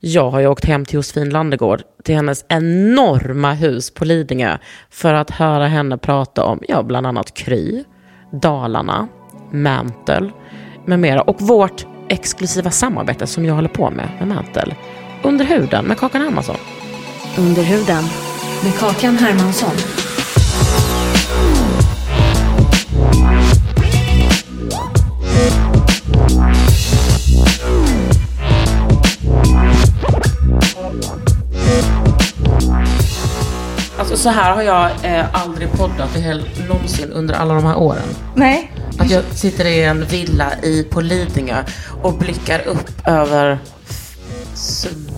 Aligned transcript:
Jag 0.00 0.30
har 0.30 0.40
ju 0.40 0.46
åkt 0.46 0.64
hem 0.64 0.84
till 0.84 0.94
Josefin 0.94 1.30
Landegård, 1.30 1.82
till 2.04 2.14
hennes 2.14 2.44
enorma 2.48 3.52
hus 3.52 3.90
på 3.90 4.04
Lidingö, 4.04 4.58
för 4.90 5.14
att 5.14 5.30
höra 5.30 5.66
henne 5.66 5.98
prata 5.98 6.44
om, 6.44 6.60
ja, 6.68 6.82
bland 6.82 7.06
annat 7.06 7.34
Kry, 7.34 7.84
Dalarna, 8.32 9.08
Mantel 9.52 10.32
med 10.86 10.98
mera. 10.98 11.22
Och 11.22 11.40
vårt 11.40 11.86
exklusiva 12.08 12.70
samarbete 12.70 13.26
som 13.26 13.44
jag 13.44 13.54
håller 13.54 13.68
på 13.68 13.90
med 13.90 14.08
med 14.18 14.28
Mantel. 14.28 14.74
Under 15.22 15.44
huden 15.44 15.84
med 15.84 15.98
Kakan 15.98 16.22
Hermansson. 16.22 16.56
Under 17.38 17.62
huden 17.62 18.04
med 18.64 18.74
Kakan 18.78 19.16
Hermansson. 19.16 20.05
Så 34.26 34.30
här 34.32 34.54
har 34.54 34.62
jag 34.62 34.90
eh, 35.02 35.44
aldrig 35.44 35.72
poddat 35.72 36.16
i 36.16 36.20
hel, 36.20 36.48
någonsin 36.68 37.12
under 37.12 37.34
alla 37.34 37.54
de 37.54 37.64
här 37.64 37.76
åren. 37.76 38.02
Nej. 38.34 38.72
Att 38.98 39.10
jag 39.10 39.24
sitter 39.24 39.64
i 39.64 39.82
en 39.84 40.04
villa 40.04 40.52
i, 40.62 40.82
på 40.90 41.00
Lidingö 41.00 41.64
och 42.02 42.18
blickar 42.18 42.66
upp 42.66 43.06
över 43.08 43.58
Sund, 44.54 45.10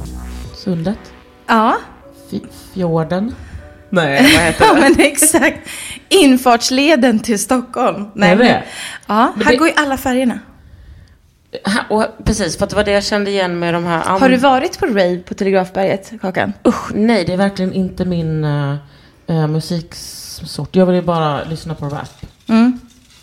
Sundet? 0.56 0.98
Ja. 1.46 1.76
F- 2.32 2.40
fjorden? 2.74 3.34
Nej, 3.90 4.22
vad 4.36 4.42
heter 4.44 4.64
ja, 4.64 4.74
det? 4.74 4.80
men 4.80 4.94
exakt. 4.98 5.58
Infartsleden 6.08 7.18
till 7.18 7.38
Stockholm. 7.38 8.06
Nej, 8.14 8.30
Är 8.32 8.36
det? 8.36 8.44
men, 8.44 8.62
ja, 9.06 9.32
Men 9.36 9.44
här 9.46 9.52
det- 9.52 9.58
går 9.58 9.68
ju 9.68 9.74
alla 9.76 9.96
färgerna. 9.96 10.38
Ha- 11.64 11.96
Och, 11.96 12.24
precis, 12.24 12.56
för 12.58 12.64
att 12.64 12.70
det 12.70 12.76
var 12.76 12.84
det 12.84 12.90
jag 12.92 13.04
kände 13.04 13.30
igen 13.30 13.58
med 13.58 13.74
de 13.74 13.84
här. 13.84 14.02
Har 14.04 14.28
du 14.28 14.36
varit 14.36 14.78
på 14.78 14.86
rave 14.86 15.16
på 15.18 15.34
Telegrafberget, 15.34 16.12
Kakan? 16.20 16.52
Usch, 16.66 16.90
nej, 16.94 17.24
det 17.24 17.32
är 17.32 17.36
verkligen 17.36 17.72
inte 17.72 18.04
min 18.04 18.44
uh, 18.44 18.76
uh, 19.30 19.46
musiksort. 19.46 20.76
Jag 20.76 20.86
vill 20.86 21.02
bara 21.02 21.44
lyssna 21.44 21.74
på 21.74 21.86
rap. 21.86 22.24
Mm. 22.48 22.80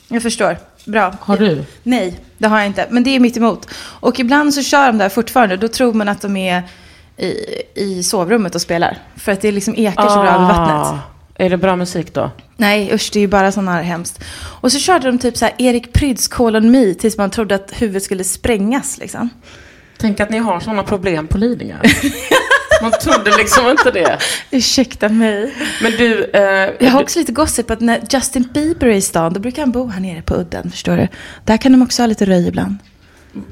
Jag 0.08 0.24
förstår. 0.24 0.58
Bra. 0.86 1.14
Har 1.20 1.38
du? 1.38 1.64
Nej, 1.84 2.20
det 2.38 2.48
har 2.48 2.58
jag 2.58 2.68
inte. 2.68 2.88
Men 2.90 3.04
det 3.04 3.10
är 3.16 3.20
mitt 3.20 3.38
emot. 3.38 3.68
Och 3.78 4.20
ibland 4.20 4.54
så 4.54 4.62
kör 4.64 4.88
de 4.88 4.98
där 4.98 5.10
fortfarande. 5.10 5.58
Då 5.58 5.68
tror 5.68 5.94
man 5.94 6.10
att 6.10 6.22
de 6.22 6.38
är 6.38 6.64
i, 7.18 7.34
i 7.76 8.04
sovrummet 8.04 8.56
och 8.56 8.62
spelar. 8.62 8.98
För 9.16 9.32
att 9.32 9.42
det 9.42 9.52
liksom 9.52 9.76
ekar 9.78 10.10
så 10.10 10.16
bra 10.16 10.30
över 10.30 10.46
vattnet. 10.46 10.76
Ah, 10.76 11.00
Är 11.36 11.50
det 11.50 11.58
bra 11.58 11.76
musik 11.76 12.14
då? 12.14 12.32
Nej, 12.58 12.94
usch, 12.94 13.10
det 13.14 13.20
är 13.20 13.22
ju 13.22 13.28
bara 13.28 13.52
sådana 13.52 13.72
här 13.72 13.82
hemskt. 13.84 14.24
Och 14.62 14.72
så 14.72 14.80
körde 14.80 15.08
de 15.08 15.20
typ 15.20 15.38
så 15.38 15.46
här 15.46 15.54
Erik 15.58 15.94
Pryds 15.94 16.28
Call 16.28 16.56
on 16.56 16.72
Me 16.72 16.94
tills 16.94 17.18
man 17.18 17.30
trodde 17.30 17.56
att 17.56 17.74
huvudet 17.82 18.04
skulle 18.04 18.24
sprängas 18.24 18.98
liksom. 18.98 19.30
Tänk 19.98 20.20
att 20.20 20.30
ni 20.30 20.38
har 20.38 20.60
sådana 20.60 20.84
problem 20.84 21.28
på 21.28 21.38
Lidingö. 21.38 21.76
Man 22.82 22.92
trodde 22.92 23.38
liksom 23.38 23.70
inte 23.70 23.92
det. 23.92 24.18
Ursäkta 24.52 25.10
mig. 25.10 25.54
Men 25.82 25.92
du, 25.92 26.24
eh, 26.34 26.42
Jag 26.80 26.92
har 26.92 27.02
också 27.02 27.20
lite 27.20 27.32
gossip 27.32 27.72
att 27.72 27.80
när 27.82 28.02
Justin 28.10 28.50
Bieber 28.54 28.88
är 28.88 28.92
i 28.92 29.02
stan, 29.02 29.34
då 29.34 29.40
brukar 29.40 29.62
han 29.62 29.72
bo 29.72 29.88
här 29.88 30.00
nere 30.02 30.22
på 30.22 30.36
udden, 30.36 30.72
förstår 30.72 30.98
du. 30.98 31.08
Där 31.46 31.58
kan 31.58 31.72
de 31.72 31.82
också 31.82 32.02
ha 32.02 32.08
lite 32.08 32.26
röj 32.26 32.48
ibland. 32.48 32.78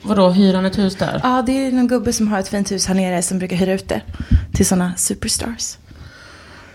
vadå, 0.02 0.30
hyr 0.30 0.54
han 0.54 0.66
ett 0.66 0.78
hus 0.78 0.96
där? 0.96 1.20
Ja, 1.24 1.44
det 1.46 1.52
är 1.68 1.72
någon 1.72 1.88
gubbe 1.88 2.14
som 2.14 2.28
har 2.28 2.40
ett 2.40 2.48
fint 2.48 2.72
hus 2.72 2.88
här 2.88 2.96
nere 2.96 3.22
som 3.22 3.40
brukar 3.40 3.56
hyra 3.56 3.74
ut 3.74 3.90
det 3.90 4.02
till 4.54 4.66
sådana 4.66 4.94
superstars. 4.98 5.78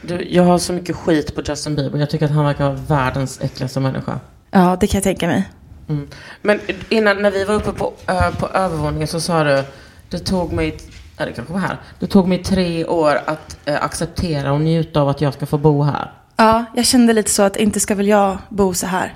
Du, 0.02 0.26
jag 0.30 0.42
har 0.42 0.58
så 0.58 0.72
mycket 0.72 0.96
skit 0.96 1.34
på 1.34 1.42
Justin 1.46 1.74
Bieber. 1.76 1.98
Jag 1.98 2.10
tycker 2.10 2.24
att 2.26 2.32
han 2.32 2.44
verkar 2.44 2.64
vara 2.64 2.74
världens 2.88 3.40
äckligaste 3.42 3.80
människa. 3.80 4.20
Ja, 4.50 4.76
det 4.80 4.86
kan 4.86 4.98
jag 4.98 5.04
tänka 5.04 5.26
mig. 5.26 5.48
Mm. 5.88 6.08
Men 6.42 6.60
innan, 6.88 7.22
när 7.22 7.30
vi 7.30 7.44
var 7.44 7.54
uppe 7.54 7.72
på, 7.72 7.92
ö, 8.06 8.32
på 8.38 8.48
övervåningen 8.48 9.08
så 9.08 9.20
sa 9.20 9.44
du, 9.44 9.62
det 10.10 10.18
tog 10.18 10.52
mig, 10.52 10.76
ja, 11.18 11.24
det 11.24 11.32
kanske 11.32 11.52
var 11.52 11.60
här, 11.60 11.76
det 11.98 12.06
tog 12.06 12.28
mig 12.28 12.44
tre 12.44 12.84
år 12.84 13.20
att 13.26 13.56
eh, 13.64 13.84
acceptera 13.84 14.52
och 14.52 14.60
njuta 14.60 15.00
av 15.00 15.08
att 15.08 15.20
jag 15.20 15.34
ska 15.34 15.46
få 15.46 15.58
bo 15.58 15.82
här. 15.82 16.12
Ja, 16.36 16.64
jag 16.74 16.86
kände 16.86 17.12
lite 17.12 17.30
så 17.30 17.42
att 17.42 17.56
inte 17.56 17.80
ska 17.80 17.94
väl 17.94 18.08
jag 18.08 18.38
bo 18.48 18.74
så 18.74 18.86
här. 18.86 19.14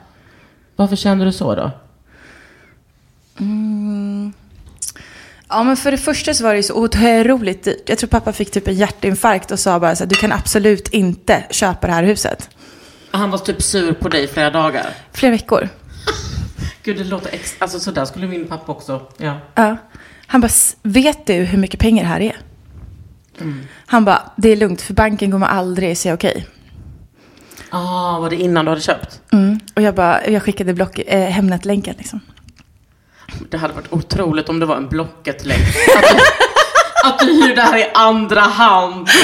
Varför 0.76 0.96
kände 0.96 1.24
du 1.24 1.32
så 1.32 1.54
då? 1.54 1.70
Ja, 5.48 5.62
men 5.62 5.76
för 5.76 5.90
det 5.90 5.98
första 5.98 6.34
så 6.34 6.44
var 6.44 6.50
det 6.50 6.56
ju 6.56 6.62
så 6.62 6.74
otroligt 6.74 7.64
dyrt. 7.64 7.88
Jag 7.88 7.98
tror 7.98 8.08
pappa 8.08 8.32
fick 8.32 8.50
typ 8.50 8.68
en 8.68 8.74
hjärtinfarkt 8.74 9.50
och 9.50 9.58
sa 9.58 9.80
bara 9.80 9.96
så 9.96 10.04
här, 10.04 10.08
du 10.08 10.14
kan 10.14 10.32
absolut 10.32 10.88
inte 10.88 11.44
köpa 11.50 11.86
det 11.86 11.92
här 11.92 12.02
huset. 12.02 12.50
Han 13.10 13.30
var 13.30 13.38
typ 13.38 13.62
sur 13.62 13.92
på 13.92 14.08
dig 14.08 14.28
flera 14.28 14.50
dagar. 14.50 14.86
Flera 15.12 15.32
veckor. 15.32 15.68
Gud, 16.82 16.96
det 16.96 17.04
låter 17.04 17.34
ex... 17.34 17.54
Alltså 17.58 17.80
sådär 17.80 18.04
skulle 18.04 18.26
min 18.26 18.48
pappa 18.48 18.72
också. 18.72 19.00
Ja. 19.16 19.38
Ja. 19.54 19.76
Han 20.32 20.40
bara, 20.40 20.46
"S- 20.46 20.76
vet 20.82 21.26
du 21.26 21.34
hur 21.34 21.58
mycket 21.58 21.80
pengar 21.80 22.02
det 22.02 22.08
här 22.08 22.20
är? 22.20 22.36
Han 23.86 24.04
bara, 24.04 24.22
det 24.36 24.48
är 24.48 24.56
lugnt 24.56 24.82
för 24.82 24.94
banken 24.94 25.30
kommer 25.30 25.46
aldrig 25.46 25.98
säga 25.98 26.14
okej. 26.14 26.46
Ah, 27.70 28.18
var 28.18 28.30
det 28.30 28.36
innan 28.36 28.64
du 28.64 28.70
hade 28.70 28.80
köpt? 28.80 29.20
Mm. 29.32 29.60
Och 29.76 29.82
jag 29.82 29.94
bara, 29.94 30.26
jag 30.28 30.42
skickade 30.42 30.74
block, 30.74 30.98
eh, 30.98 31.28
Hemnet-länken 31.30 31.94
liksom. 31.98 32.20
Det 33.50 33.56
hade 33.56 33.74
varit 33.74 33.92
otroligt 33.92 34.48
om 34.48 34.58
det 34.60 34.66
var 34.66 34.76
en 34.76 34.88
Blocket-länk. 34.88 35.60
Att, 35.96 36.02
du- 36.02 36.18
att 37.08 37.18
du 37.18 37.26
hyr 37.26 37.54
det 37.56 37.62
här 37.62 37.78
i 37.78 37.90
andra 37.94 38.40
hand. 38.40 39.08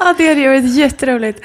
Ja, 0.00 0.14
det 0.18 0.28
hade 0.28 0.40
ju 0.40 0.48
varit 0.48 0.74
jätteroligt. 0.74 1.40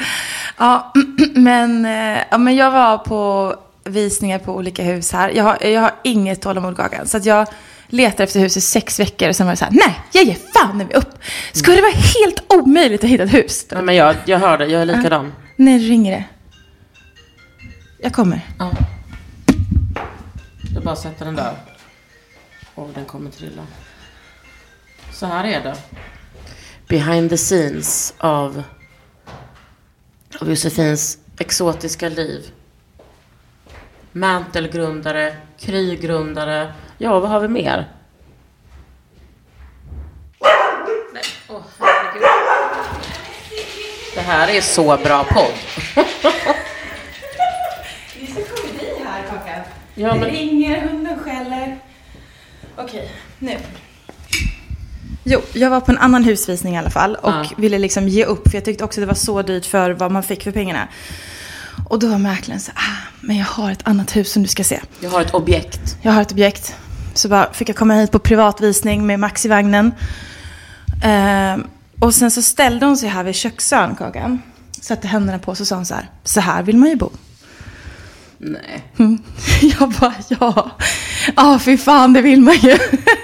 Ja, 0.58 0.94
men, 1.36 1.86
eh, 1.86 2.24
ja, 2.32 2.38
men 2.38 2.56
jag 2.56 2.72
var 2.72 2.98
på 2.98 3.56
visningar 3.84 4.40
på 4.40 4.56
olika 4.56 4.84
hus 4.84 5.12
här. 5.12 5.30
Jag 5.30 5.44
har, 5.44 5.64
jag 5.64 5.82
har 5.82 5.92
inget 6.04 6.42
tålamod, 6.42 6.78
Kakan. 6.78 7.08
Så 7.08 7.18
att 7.18 7.26
jag 7.26 7.48
letar 7.88 8.24
efter 8.24 8.40
hus 8.40 8.58
i 8.58 8.62
sex 8.62 9.00
veckor 9.00 9.30
och 9.30 9.36
sen 9.36 9.46
var 9.46 9.52
jag 9.52 9.58
så 9.58 9.66
här, 9.66 9.72
nej, 9.72 10.00
jag 10.12 10.24
ger 10.24 10.38
fan 10.54 10.78
när 10.78 10.86
vi 10.86 10.94
upp. 10.94 11.14
Skulle 11.52 11.76
det 11.76 11.82
vara 11.82 11.92
helt 11.92 12.54
omöjligt 12.54 13.04
att 13.04 13.10
hitta 13.10 13.24
ett 13.24 13.34
hus? 13.34 13.66
Nej, 13.72 13.84
men 13.84 13.96
jag, 13.96 14.16
jag 14.26 14.40
hör 14.40 14.58
det, 14.58 14.66
jag 14.68 14.82
är 14.82 14.86
likadan. 14.86 15.34
När 15.56 15.80
ringer 15.80 16.12
det? 16.12 16.26
Jag 18.00 18.14
kommer. 18.14 18.42
Ja. 18.60 18.72
Du 20.76 20.80
bara 20.80 20.96
sätter 20.96 21.26
den 21.26 21.36
där. 21.36 21.54
Och 22.76 22.90
den 22.96 23.06
kommer 23.06 23.32
trilla. 23.32 23.62
Så 25.14 25.26
här 25.26 25.44
är 25.44 25.64
det. 25.64 25.76
Behind 26.88 27.30
the 27.30 27.38
scenes 27.38 28.14
av, 28.18 28.64
av 30.42 30.50
Josefins 30.50 31.18
exotiska 31.40 32.10
liv. 32.10 32.52
Mantelgrundare, 34.14 35.34
krygrundare. 35.60 36.74
Ja, 36.98 37.20
vad 37.20 37.30
har 37.30 37.40
vi 37.40 37.48
mer? 37.48 37.86
Nej, 41.14 41.24
åh 41.50 41.62
herregud. 41.80 42.22
Det 44.16 44.22
här 44.22 44.48
är 44.48 44.62
så 44.62 44.84
bra 44.98 45.24
podd. 45.24 45.52
Det 45.96 46.02
är 48.22 48.28
så 48.28 48.56
komedi 48.56 49.04
här, 49.06 49.24
Kakan. 49.30 49.62
Ja, 49.96 50.14
Det 50.14 50.20
men- 50.20 50.30
ringer, 50.30 50.82
hunden 50.88 51.20
skäller. 51.20 51.78
Okej, 52.78 53.12
nu. 53.40 53.58
Jo, 55.24 55.42
jag 55.54 55.70
var 55.70 55.82
på 55.82 55.92
en 55.92 55.98
annan 55.98 56.24
husvisning 56.24 56.76
i 56.76 56.78
alla 56.78 56.90
fall 56.90 57.16
och 57.16 57.30
Ja. 57.32 57.46
ville 57.58 57.78
liksom 57.80 58.08
ge 58.08 58.26
upp 58.26 58.50
för 58.50 58.58
jag 58.58 58.66
tyckte 58.66 58.84
också 58.84 59.02
det 59.02 59.08
var 59.08 59.14
så 59.14 59.42
dyrt 59.42 59.66
för 59.66 59.92
vad 59.92 60.12
man 60.12 60.24
fick 60.24 60.44
för 60.44 60.52
pengarna. 60.52 60.88
Och 61.90 62.00
då 62.00 62.08
var 62.08 62.18
mäklaren 62.18 62.60
så 62.60 62.72
ah, 62.76 63.08
men 63.22 63.38
jag 63.38 63.46
har 63.46 63.72
ett 63.72 63.88
annat 63.88 64.16
hus 64.16 64.32
som 64.32 64.44
du 64.44 64.50
ska 64.50 64.64
se. 64.64 64.80
Jag 65.00 65.10
har 65.10 65.22
ett 65.22 65.34
objekt. 65.34 65.98
Jag 66.02 66.12
har 66.12 66.22
ett 66.22 66.32
objekt. 66.32 66.76
Så 67.14 67.30
bara 67.30 67.54
fick 67.54 67.70
jag 67.70 67.76
komma 67.76 67.94
hit 67.94 68.12
på 68.12 68.20
privatvisning 68.20 69.06
med 69.06 69.20
Max 69.20 69.46
i 69.46 69.50
vagnen. 69.50 69.92
Ehm, 71.04 71.68
och 72.00 72.16
sen 72.16 72.32
så 72.32 72.42
ställde 72.42 72.86
hon 72.86 72.98
sig 72.98 73.10
här 73.10 73.24
vid 73.24 73.36
köksön, 73.36 73.96
Kakan. 73.96 74.42
Satte 74.82 75.08
händerna 75.08 75.40
på 75.40 75.52
och 75.52 75.58
så 75.58 75.66
sa 75.66 75.76
hon 75.76 75.86
så 75.86 75.94
här, 75.94 76.10
så 76.24 76.40
här 76.40 76.64
vill 76.64 76.78
man 76.78 76.90
ju 76.90 76.96
bo. 76.96 77.12
Nej. 78.46 78.84
Jag 79.80 79.90
bara, 79.90 80.14
ja. 80.28 80.72
Ja, 81.36 81.60
fy 81.60 81.78
fan, 81.78 82.14
det 82.14 82.22
vill 82.22 82.42
man 82.42 82.56
ju. 82.56 82.78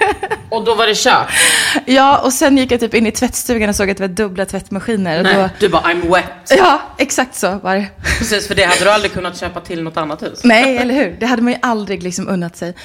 Och 0.49 0.65
då 0.65 0.75
var 0.75 0.87
det 0.87 0.95
kört? 0.97 1.27
Ja, 1.85 2.17
och 2.17 2.33
sen 2.33 2.57
gick 2.57 2.71
jag 2.71 2.79
typ 2.79 2.93
in 2.93 3.07
i 3.07 3.11
tvättstugan 3.11 3.69
och 3.69 3.75
såg 3.75 3.89
att 3.89 3.97
det 3.97 4.03
var 4.03 4.07
dubbla 4.07 4.45
tvättmaskiner. 4.45 5.17
Och 5.17 5.23
Nej, 5.23 5.35
då, 5.35 5.49
du 5.59 5.69
bara 5.69 5.81
I'm 5.81 6.13
wet. 6.13 6.25
ja, 6.57 6.81
exakt 6.97 7.35
så 7.35 7.59
var 7.63 7.75
det. 7.75 7.87
Precis, 8.19 8.47
för 8.47 8.55
det 8.55 8.63
hade 8.63 8.83
du 8.83 8.89
aldrig 8.89 9.13
kunnat 9.13 9.37
köpa 9.37 9.59
till 9.59 9.83
något 9.83 9.97
annat 9.97 10.21
hus. 10.23 10.39
Nej, 10.43 10.77
eller 10.77 10.93
hur? 10.93 11.17
Det 11.19 11.25
hade 11.25 11.41
man 11.41 11.53
ju 11.53 11.59
aldrig 11.61 12.03
liksom 12.03 12.27
unnat 12.27 12.57
sig. 12.57 12.75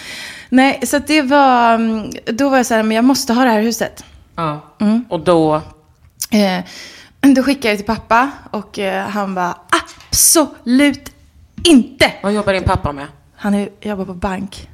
Nej, 0.49 0.81
så 0.87 0.97
att 0.97 1.07
det 1.07 1.23
var, 1.23 1.75
mm, 1.75 2.11
då 2.27 2.49
var 2.49 2.57
jag 2.57 2.67
så 2.67 2.75
här, 2.75 2.83
men 2.83 2.95
jag 2.97 3.05
måste 3.05 3.33
ha 3.33 3.45
det 3.45 3.51
här 3.51 3.63
huset. 3.63 4.05
Ja. 4.37 4.75
Och 5.09 5.21
då, 5.21 5.63
Eh, 6.31 6.65
då 7.35 7.43
skickade 7.43 7.69
jag 7.69 7.79
till 7.79 7.87
pappa 7.87 8.31
och 8.51 8.79
eh, 8.79 9.09
han 9.09 9.35
bara, 9.35 9.57
absolut 10.11 11.14
inte. 11.65 12.13
vad 12.23 12.33
jobbar 12.33 12.53
din 12.53 12.63
pappa 12.63 12.93
med? 12.93 13.07
Han 13.37 13.55
är, 13.55 13.69
jobbar 13.81 14.05
på 14.05 14.15
bank. 14.15 14.69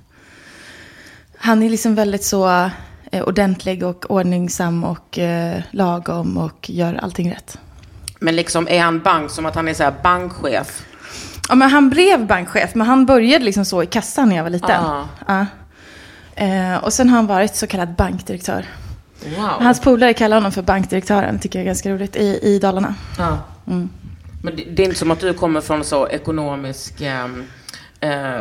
Han 1.36 1.62
är 1.62 1.70
liksom 1.70 1.94
väldigt 1.94 2.24
så 2.24 2.70
eh, 3.12 3.22
ordentlig 3.22 3.82
och 3.82 4.10
ordningsam 4.10 4.84
och 4.84 5.18
eh, 5.18 5.62
lagom 5.70 6.38
och 6.38 6.70
gör 6.70 6.94
allting 6.94 7.30
rätt. 7.30 7.58
Men 8.20 8.36
liksom 8.36 8.68
är 8.68 8.80
han 8.80 9.00
bank 9.00 9.30
som 9.30 9.46
att 9.46 9.54
han 9.54 9.68
är 9.68 9.74
så 9.74 9.82
här 9.82 9.94
bankchef? 10.02 10.86
Ja, 11.48 11.54
men 11.54 11.70
han 11.70 11.90
blev 11.90 12.26
bankchef, 12.26 12.74
men 12.74 12.86
han 12.86 13.06
började 13.06 13.44
liksom 13.44 13.64
så 13.64 13.82
i 13.82 13.86
kassan 13.86 14.28
när 14.28 14.36
jag 14.36 14.42
var 14.42 14.50
liten. 14.50 14.84
Ah. 14.84 15.08
Ja. 15.26 15.46
Eh, 16.34 16.84
och 16.84 16.92
sen 16.92 17.08
har 17.08 17.16
han 17.16 17.26
varit 17.26 17.56
så 17.56 17.66
kallad 17.66 17.94
bankdirektör. 17.94 18.66
Wow. 19.24 19.48
Hans 19.60 19.80
polare 19.80 20.14
kallar 20.14 20.36
honom 20.36 20.52
för 20.52 20.62
bankdirektören, 20.62 21.38
tycker 21.38 21.58
jag 21.58 21.62
är 21.62 21.66
ganska 21.66 21.90
roligt, 21.90 22.16
i, 22.16 22.38
i 22.42 22.58
Dalarna. 22.58 22.94
Ja. 23.18 23.38
Men 24.42 24.56
det, 24.56 24.64
det 24.64 24.82
är 24.82 24.84
inte 24.84 24.98
som 24.98 25.10
att 25.10 25.20
du 25.20 25.34
kommer 25.34 25.60
från 25.60 25.84
så 25.84 26.08
ekonomisk 26.08 27.00
ehm, 27.00 27.44
eh, 28.00 28.40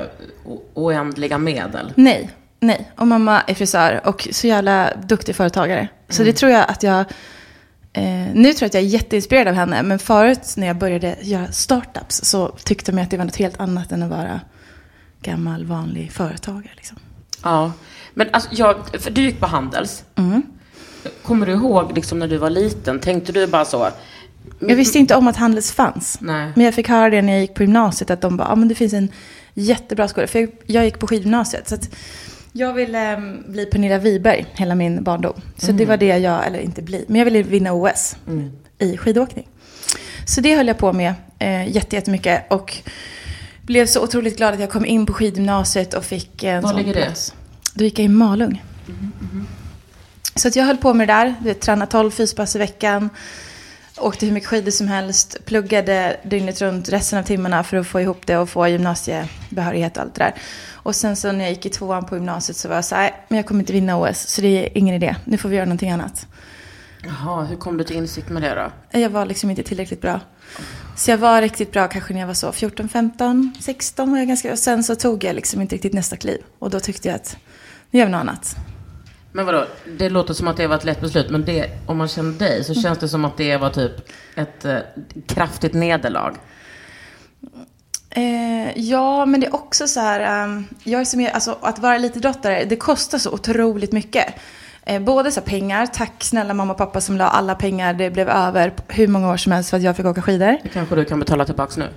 oändliga 0.74 1.38
medel? 1.38 1.94
Nej, 1.96 2.30
nej. 2.60 2.92
Och 2.98 3.08
mamma 3.08 3.42
är 3.42 3.54
frisör 3.54 4.02
och 4.04 4.28
så 4.32 4.48
jävla 4.48 4.94
duktig 5.04 5.36
företagare. 5.36 5.88
Så 6.10 6.24
det 6.24 6.34
tror 6.34 6.52
jag 6.52 6.66
att 6.70 6.84
jag... 6.84 7.00
Eh, 7.94 8.28
nu 8.34 8.54
tror 8.54 8.62
jag 8.62 8.66
att 8.66 8.74
jag 8.74 8.84
är 8.84 8.88
jätteinspirerad 8.88 9.48
av 9.48 9.54
henne. 9.54 9.84
Men 9.84 10.00
förut 10.00 10.54
när 10.58 10.68
jag 10.68 10.78
började 10.78 11.18
göra 11.22 11.52
startups 11.52 12.22
så 12.24 12.48
tyckte 12.48 12.92
de 12.92 13.02
att 13.02 13.12
det 13.12 13.18
var 13.18 13.26
något 13.26 13.36
helt 13.36 13.60
annat 13.60 13.92
än 13.92 14.04
att 14.04 14.10
vara 14.10 14.42
gammal 15.22 15.66
vanlig 15.66 16.12
företagare. 16.12 16.72
Liksom. 16.76 16.98
Ja. 17.44 17.72
Men 18.14 18.28
alltså, 18.32 18.50
jag, 18.52 18.76
för 19.00 19.12
du 19.12 19.22
gick 19.22 19.40
på 19.40 19.48
Handels. 19.48 20.04
Kommer 21.24 21.46
du 21.46 21.52
ihåg 21.52 21.92
liksom 21.96 22.20
när 22.20 22.28
du 22.28 22.38
var 22.38 22.50
liten, 22.50 23.00
tänkte 23.00 23.32
du 23.32 23.48
bara 23.48 23.66
så? 23.66 23.90
Jag 24.60 24.76
visste 24.76 25.00
inte 25.00 25.16
om 25.16 25.28
att 25.28 25.36
Handels 25.36 25.72
fanns. 25.72 26.18
Nej. 26.22 26.52
Men 26.56 26.66
jag 26.66 26.74
fick 26.74 26.90
höra 26.90 27.10
det 27.10 27.22
när 27.22 27.34
jag 27.34 27.42
gick 27.42 27.54
på 27.54 27.64
gymnasiet. 27.64 28.10
Att 28.10 28.22
de 28.22 28.38
bara, 28.38 28.48
ja 28.48 28.56
men 28.56 28.68
det 28.68 28.76
finns 28.76 28.94
en 28.94 29.10
jättebra 29.54 30.08
skola. 30.08 30.28
För 30.28 30.40
jag, 30.40 30.50
jag 30.66 30.86
gick 30.86 31.00
på 31.00 31.08
skidgymnasiet. 31.08 31.68
Så 31.70 31.76
att 31.76 31.90
jag 32.52 32.74
ville 32.74 33.14
eh, 33.14 33.20
bli 33.48 33.66
Pernilla 33.66 33.98
Wiberg 33.98 34.46
hela 34.54 34.76
min 34.76 35.04
barndom. 35.04 35.42
Så 35.58 35.72
det 35.72 35.86
var 35.86 35.98
det 35.98 36.18
jag, 36.18 36.48
eller 36.48 36.60
inte 36.60 36.82
bli, 36.82 37.06
men 37.08 37.16
jag 37.16 37.26
ville 37.26 37.44
vinna 37.44 37.74
OS 37.74 38.16
i 38.80 38.98
skidåkning. 38.98 39.48
Så 40.26 40.42
det 40.42 40.56
höll 40.56 40.68
jag 40.68 40.78
på 40.78 40.94
med 40.94 41.14
eh, 41.40 41.68
jätte- 41.76 41.96
jättemycket. 41.96 42.52
Och 42.52 42.78
blev 43.62 43.86
så 43.86 44.04
otroligt 44.04 44.38
glad 44.38 44.54
att 44.54 44.60
jag 44.60 44.70
kom 44.70 44.86
in 44.86 45.06
på 45.06 45.14
skidgymnasiet 45.14 45.94
och 45.94 46.04
fick 46.04 46.44
en 46.44 46.62
Var 46.62 46.70
sån 46.70 46.80
ligger 46.80 46.94
det? 46.94 47.02
plats. 47.06 47.34
Då 47.74 47.84
gick 47.84 48.00
jag 48.00 48.06
i 48.06 48.08
Malung. 48.10 48.64
Så 50.36 50.48
att 50.48 50.56
jag 50.56 50.66
höll 50.66 50.78
på 50.78 50.94
med 50.94 51.08
det 51.08 51.14
där. 51.14 51.36
Du 51.40 51.46
vet, 51.46 51.62
tränade 51.62 51.92
12 51.92 52.12
fyspass 52.12 52.56
i 52.56 52.60
veckan. 52.60 53.10
Åkte 54.00 54.26
hur 54.26 54.34
mycket 54.34 54.50
skidor 54.50 54.72
som 54.72 54.88
helst. 54.88 55.38
Pluggade 55.46 56.18
dygnet 56.24 56.62
runt 56.62 56.90
resten 56.90 57.20
av 57.20 57.24
timmarna 57.24 57.64
för 57.64 57.78
att 57.78 57.88
få 57.88 58.02
ihop 58.02 58.28
det 58.28 58.38
och 58.38 58.50
få 58.50 58.68
gymnasiebehörighet 58.68 59.98
och 59.98 60.04
allt 60.04 60.16
det 60.16 60.24
där. 60.24 60.34
Och 60.74 60.96
sen 60.96 61.16
så 61.16 61.32
när 61.32 61.46
jag 61.46 61.50
gick 61.50 61.66
i 61.66 61.70
tvåan 61.70 62.06
på 62.06 62.16
gymnasiet 62.16 62.58
så 62.58 62.68
var 62.68 62.76
jag 62.76 62.86
så 62.86 62.96
här, 62.96 63.02
"Nej, 63.02 63.26
men 63.28 63.38
jag 63.38 63.46
kommer 63.46 63.60
inte 63.60 63.74
vinna 63.74 63.98
OS. 63.98 64.28
Så 64.28 64.42
det 64.42 64.48
är 64.48 64.78
ingen 64.78 64.96
idé. 64.96 65.16
Nu 65.26 65.38
får 65.38 65.50
vi 65.50 65.56
göra 65.56 65.66
någonting 65.66 65.92
annat. 65.92 66.28
Jaha, 67.04 67.44
hur 67.44 67.56
kom 67.56 67.78
du 67.78 67.84
till 67.84 67.96
insikt 67.96 68.30
med 68.30 68.42
det 68.42 68.72
då? 68.92 69.00
Jag 69.00 69.10
var 69.10 69.26
liksom 69.26 69.50
inte 69.50 69.64
tillräckligt 69.64 70.02
bra. 70.02 70.20
Så 70.96 71.12
jag 71.12 71.18
var 71.18 71.42
riktigt 71.42 71.72
bra 71.72 71.88
kanske 71.88 72.14
när 72.14 72.20
jag 72.20 72.28
var 72.28 72.34
så 72.34 72.52
14, 72.52 72.90
15, 72.90 73.52
16 73.60 74.12
var 74.12 74.18
jag 74.18 74.28
ganska 74.28 74.52
Och 74.52 74.60
sen 74.60 74.84
så 74.84 74.96
tog 74.96 75.24
jag 75.24 75.36
liksom 75.36 75.62
inte 75.62 75.76
riktigt 75.76 75.94
nästa 75.94 76.18
kliv. 76.18 76.38
Och 76.60 76.70
då 76.70 76.80
tyckte 76.80 77.08
jag 77.08 77.16
att 77.16 77.38
nu 77.92 78.00
gör 78.00 78.06
vi 78.06 78.12
något 78.12 78.20
annat. 78.20 78.56
Men 79.32 79.46
vadå, 79.46 79.66
det 79.98 80.10
låter 80.10 80.34
som 80.34 80.48
att 80.48 80.58
det 80.58 80.68
var 80.68 80.76
ett 80.76 80.84
lätt 80.84 81.02
beslut, 81.02 81.30
men 81.30 81.46
det, 81.46 81.70
om 81.86 81.98
man 81.98 82.08
känner 82.08 82.40
dig 82.40 82.64
så 82.64 82.74
känns 82.74 83.00
det 83.00 83.08
som 83.08 83.26
att 83.26 83.38
det 83.38 83.58
var 83.58 83.70
typ 83.70 83.92
ett 84.36 84.66
eh, 84.66 84.78
kraftigt 85.28 85.74
nederlag. 85.74 86.36
Eh, 88.10 88.78
ja, 88.80 89.26
men 89.26 89.40
det 89.40 89.48
är 89.48 89.56
också 89.56 89.88
så 89.88 90.00
här, 90.00 90.44
ehm, 90.44 90.68
jag 90.84 91.02
är 91.02 91.06
som, 91.06 91.30
alltså, 91.34 91.58
att 91.62 91.80
vara 91.80 91.96
elitidrottare, 91.96 92.66
det 92.66 92.76
kostar 92.76 93.18
så 93.18 93.32
otroligt 93.32 93.92
mycket. 93.92 94.26
Eh, 94.90 95.02
både 95.02 95.32
så 95.32 95.42
pengar, 95.42 95.86
tack 95.86 96.24
snälla 96.24 96.54
mamma 96.54 96.72
och 96.74 96.78
pappa 96.78 97.02
som 97.02 97.18
la 97.18 97.28
alla 97.28 97.56
pengar, 97.56 97.94
det 97.94 98.10
blev 98.10 98.30
över 98.30 98.74
hur 98.88 99.08
många 99.08 99.32
år 99.32 99.38
som 99.38 99.52
helst 99.52 99.70
för 99.70 99.78
att 99.78 99.84
jag 99.84 99.98
fick 99.98 100.06
åka 100.06 100.22
skidor. 100.22 100.58
Det 100.64 100.70
kanske 100.70 100.96
du 100.96 101.06
kan 101.06 101.20
betala 101.20 101.46
tillbaks 101.46 101.78
nu. 101.78 101.90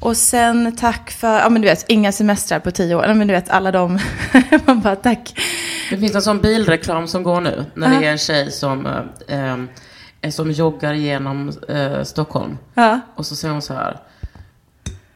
Och 0.00 0.16
sen 0.16 0.76
tack 0.76 1.10
för, 1.10 1.38
ja 1.38 1.48
men 1.48 1.62
du 1.62 1.68
vet, 1.68 1.84
inga 1.88 2.12
semestrar 2.12 2.60
på 2.60 2.70
tio 2.70 2.94
år. 2.94 3.04
Ja, 3.04 3.14
men 3.14 3.26
du 3.26 3.34
vet, 3.34 3.50
alla 3.50 3.72
de, 3.72 3.98
man 4.64 4.80
bara 4.80 4.96
tack. 4.96 5.40
Det 5.90 5.98
finns 5.98 6.14
en 6.14 6.22
sån 6.22 6.40
bilreklam 6.40 7.08
som 7.08 7.22
går 7.22 7.40
nu, 7.40 7.64
när 7.74 8.00
det 8.00 8.06
är 8.06 8.12
en 8.12 8.18
tjej 8.18 8.50
som, 8.50 8.86
eh, 9.28 9.54
eh, 10.20 10.30
som 10.30 10.50
joggar 10.50 10.92
genom 10.92 11.52
eh, 11.68 12.02
Stockholm. 12.02 12.58
Ja. 12.74 13.00
Och 13.14 13.26
så 13.26 13.36
säger 13.36 13.52
hon 13.52 13.62
så 13.62 13.74
här. 13.74 14.00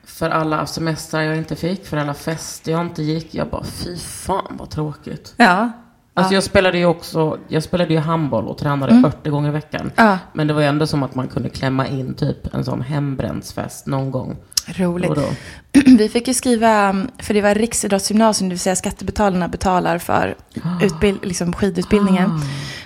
För 0.05 0.31
alla 0.31 0.67
semestrar 0.67 1.23
jag 1.23 1.37
inte 1.37 1.57
fick, 1.57 1.87
för 1.87 1.97
alla 1.97 2.15
fester 2.15 2.73
jag 2.73 2.81
inte 2.81 3.03
gick. 3.03 3.35
Jag 3.35 3.49
bara, 3.49 3.65
fy 3.65 3.97
fan 3.97 4.57
vad 4.59 4.71
tråkigt. 4.71 5.35
Ja. 5.37 5.71
Alltså 6.15 6.35
jag 6.35 6.43
spelade 6.43 6.79
ju 6.79 6.87
också, 6.87 7.39
jag 7.49 7.63
spelade 7.63 7.95
ju 7.95 8.01
handboll 8.01 8.49
och 8.49 8.59
tränade 8.59 9.01
40 9.13 9.31
gånger 9.31 9.49
i 9.49 9.53
veckan. 9.53 9.93
Ja. 9.97 10.19
Men 10.33 10.47
det 10.47 10.55
var 10.55 10.61
ju 10.61 10.67
ändå 10.67 10.87
som 10.87 11.03
att 11.03 11.15
man 11.15 11.29
kunde 11.29 11.49
klämma 11.49 11.87
in 11.87 12.15
typ 12.15 12.55
en 12.55 12.65
sån 12.65 12.81
hembrännsfest 12.81 13.87
någon 13.87 14.11
gång. 14.11 14.37
Roligt. 14.67 15.11
Och 15.11 15.17
då. 15.17 15.25
Vi 15.99 16.09
fick 16.09 16.29
ju 16.29 16.35
skriva, 16.35 17.07
för 17.19 17.35
det 17.35 17.41
var 17.41 17.55
riksidrottsgymnasium, 17.55 18.49
det 18.49 18.53
vill 18.53 18.61
säga 18.61 18.77
skattebetalarna 18.77 19.49
betalar 19.49 19.99
för 19.99 20.37
utbild, 20.83 21.19
liksom 21.25 21.53
skidutbildningen. 21.53 22.31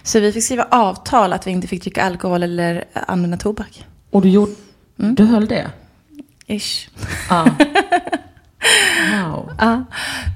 Så 0.02 0.20
vi 0.20 0.32
fick 0.32 0.44
skriva 0.44 0.66
avtal 0.70 1.32
att 1.32 1.46
vi 1.46 1.50
inte 1.50 1.68
fick 1.68 1.82
dricka 1.82 2.02
alkohol 2.02 2.42
eller 2.42 2.84
använda 2.92 3.36
tobak. 3.36 3.84
Och 4.10 4.22
du 4.22 4.28
gjorde, 4.28 4.52
du 4.96 5.24
höll 5.24 5.46
det? 5.46 5.70
Ish. 6.46 6.88
Ja. 7.30 7.46
Wow. 9.12 9.52
Ja. 9.58 9.84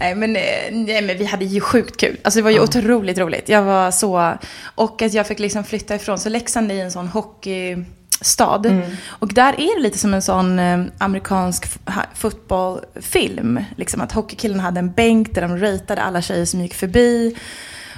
Nej, 0.01 0.15
men, 0.15 0.37
eh, 0.37 0.43
nej, 0.73 1.03
men 1.03 1.19
vi 1.19 1.25
hade 1.25 1.45
ju 1.45 1.61
sjukt 1.61 1.97
kul. 2.01 2.17
Alltså 2.25 2.39
det 2.39 2.43
var 2.43 2.51
ju 2.51 2.61
otroligt 2.61 3.19
roligt. 3.19 3.49
Jag 3.49 3.63
var 3.63 3.91
så... 3.91 4.33
Och 4.75 5.03
att 5.03 5.15
jag 5.15 5.27
fick 5.27 5.39
liksom 5.39 5.65
flytta 5.65 5.95
ifrån. 5.95 6.19
Så 6.19 6.29
Leksand 6.29 6.73
är 6.73 6.85
en 6.85 6.91
sån 6.93 7.09
hockeystad. 7.09 8.63
Och 9.09 9.29
där 9.35 9.53
är 9.61 9.77
det 9.77 9.83
lite 9.83 9.99
som 9.99 10.15
en 10.15 10.23
sån 10.23 10.59
eh, 10.59 10.85
amerikansk 10.99 11.67
fotbollfilm. 12.15 13.65
Liksom 13.77 14.01
att 14.01 14.13
hockeykillarna 14.13 14.63
hade 14.63 14.79
en 14.79 14.93
bänk 14.93 15.35
där 15.35 15.43
de 15.43 15.59
ratade 15.59 16.03
alla 16.03 16.23
tjejer 16.23 16.45
som 16.45 16.61
gick 16.61 16.75
förbi. 16.75 17.37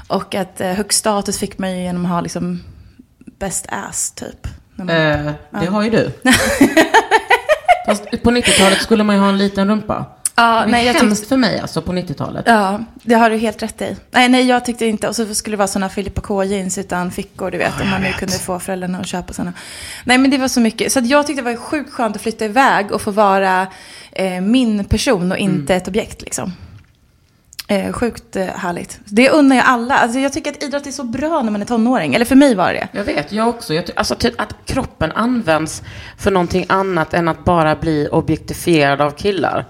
Och 0.09 0.35
att 0.35 0.61
eh, 0.61 0.69
högst 0.73 0.99
status 0.99 1.39
fick 1.39 1.59
man 1.59 1.73
ju 1.77 1.83
genom 1.83 2.05
att 2.05 2.11
ha 2.11 2.21
liksom 2.21 2.63
best 3.39 3.67
ass 3.69 4.11
typ. 4.13 4.47
Man- 4.75 4.89
Eh, 4.91 5.33
det 5.61 5.67
har 5.67 5.83
ju 5.83 5.91
du. 5.91 6.11
Fast 7.87 8.11
på 8.23 8.31
90-talet 8.31 8.83
skulle 8.83 9.05
man 9.05 9.17
ju 9.17 9.23
ha 9.23 9.29
en 9.29 9.39
liten 9.39 9.69
rumpa. 9.69 10.05
Ja, 10.35 10.65
nej, 10.69 10.87
jag 10.87 10.99
tyckte, 10.99 11.29
för 11.29 11.37
mig 11.37 11.61
alltså 11.61 11.83
på 11.83 11.93
90-talet. 11.93 12.45
Ja, 12.47 12.81
det 13.03 13.15
har 13.15 13.31
du 13.31 13.37
helt 13.37 13.63
rätt 13.63 13.83
i. 13.83 13.97
Nej, 14.11 14.29
nej, 14.29 14.47
jag 14.47 14.65
tyckte 14.65 14.87
inte. 14.87 15.09
Och 15.09 15.17
så 15.17 15.35
skulle 15.35 15.55
det 15.55 15.59
vara 15.59 15.69
sådana 15.69 15.89
Filippa 15.89 16.21
K-jeans 16.21 16.79
utan 16.79 17.11
fickor, 17.11 17.51
du 17.51 17.59
vet. 17.59 17.81
om 17.81 17.91
man 17.91 18.03
nu 18.03 18.13
kunde 18.13 18.39
få 18.39 18.59
föräldrarna 18.59 18.99
att 18.99 19.07
köpa 19.07 19.33
sådana. 19.33 19.53
Nej, 20.05 20.19
men 20.19 20.31
det 20.31 20.39
var 20.39 20.49
så 20.49 20.61
mycket. 20.61 20.93
Så 20.93 21.01
jag 21.05 21.27
tyckte 21.27 21.43
det 21.43 21.51
var 21.51 21.57
sjukt 21.57 21.93
skönt 21.93 22.17
att 22.17 22.23
flytta 22.23 22.45
iväg 22.45 22.93
och 22.93 23.03
få 23.03 23.11
vara 23.11 23.67
eh, 24.13 24.41
min 24.41 24.85
person 24.85 25.33
och 25.33 25.39
inte 25.39 25.75
ett 25.75 25.89
objekt 25.89 26.23
liksom. 26.23 26.53
Eh, 27.69 27.93
sjukt 27.93 28.37
eh, 28.37 28.47
härligt. 28.47 29.01
Det 29.05 29.31
unnar 29.31 29.57
jag 29.57 29.65
alla. 29.67 29.95
Alltså, 29.95 30.19
jag 30.19 30.33
tycker 30.33 30.51
att 30.51 30.63
idrott 30.63 30.87
är 30.87 30.91
så 30.91 31.05
bra 31.05 31.43
när 31.43 31.53
man 31.53 31.63
är 31.63 31.67
tonåring. 31.67 32.15
Eller 32.15 32.25
för 32.25 32.37
mig 32.37 32.55
var 32.55 32.73
det 32.73 32.89
Jag 32.93 33.05
vet, 33.05 33.33
jag 33.33 33.49
också. 33.49 33.75
Jag 33.75 33.85
alltså 33.97 34.15
typ 34.15 34.41
att 34.41 34.55
kroppen 34.65 35.13
används 35.13 35.83
för 36.19 36.31
någonting 36.31 36.67
annat 36.69 37.15
än 37.15 37.29
att 37.29 37.45
bara 37.45 37.77
bli 37.77 38.09
objektifierad 38.13 39.01
av 39.01 39.11
killar. 39.11 39.67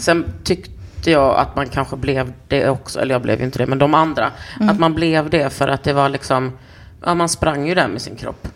Sen 0.00 0.24
tyckte 0.44 1.10
jag 1.10 1.36
att 1.36 1.56
man 1.56 1.68
kanske 1.68 1.96
blev 1.96 2.32
det 2.48 2.68
också, 2.68 3.00
eller 3.00 3.14
jag 3.14 3.22
blev 3.22 3.38
ju 3.38 3.44
inte 3.44 3.58
det, 3.58 3.66
men 3.66 3.78
de 3.78 3.94
andra. 3.94 4.30
Att 4.60 4.78
man 4.78 4.94
blev 4.94 5.30
det 5.30 5.50
för 5.50 5.68
att 5.68 5.82
det 5.82 5.92
var 5.92 6.08
liksom, 6.08 6.58
ja 7.04 7.14
man 7.14 7.28
sprang 7.28 7.68
ju 7.68 7.74
där 7.74 7.88
med 7.88 8.02
sin 8.02 8.16
kropp. 8.16 8.48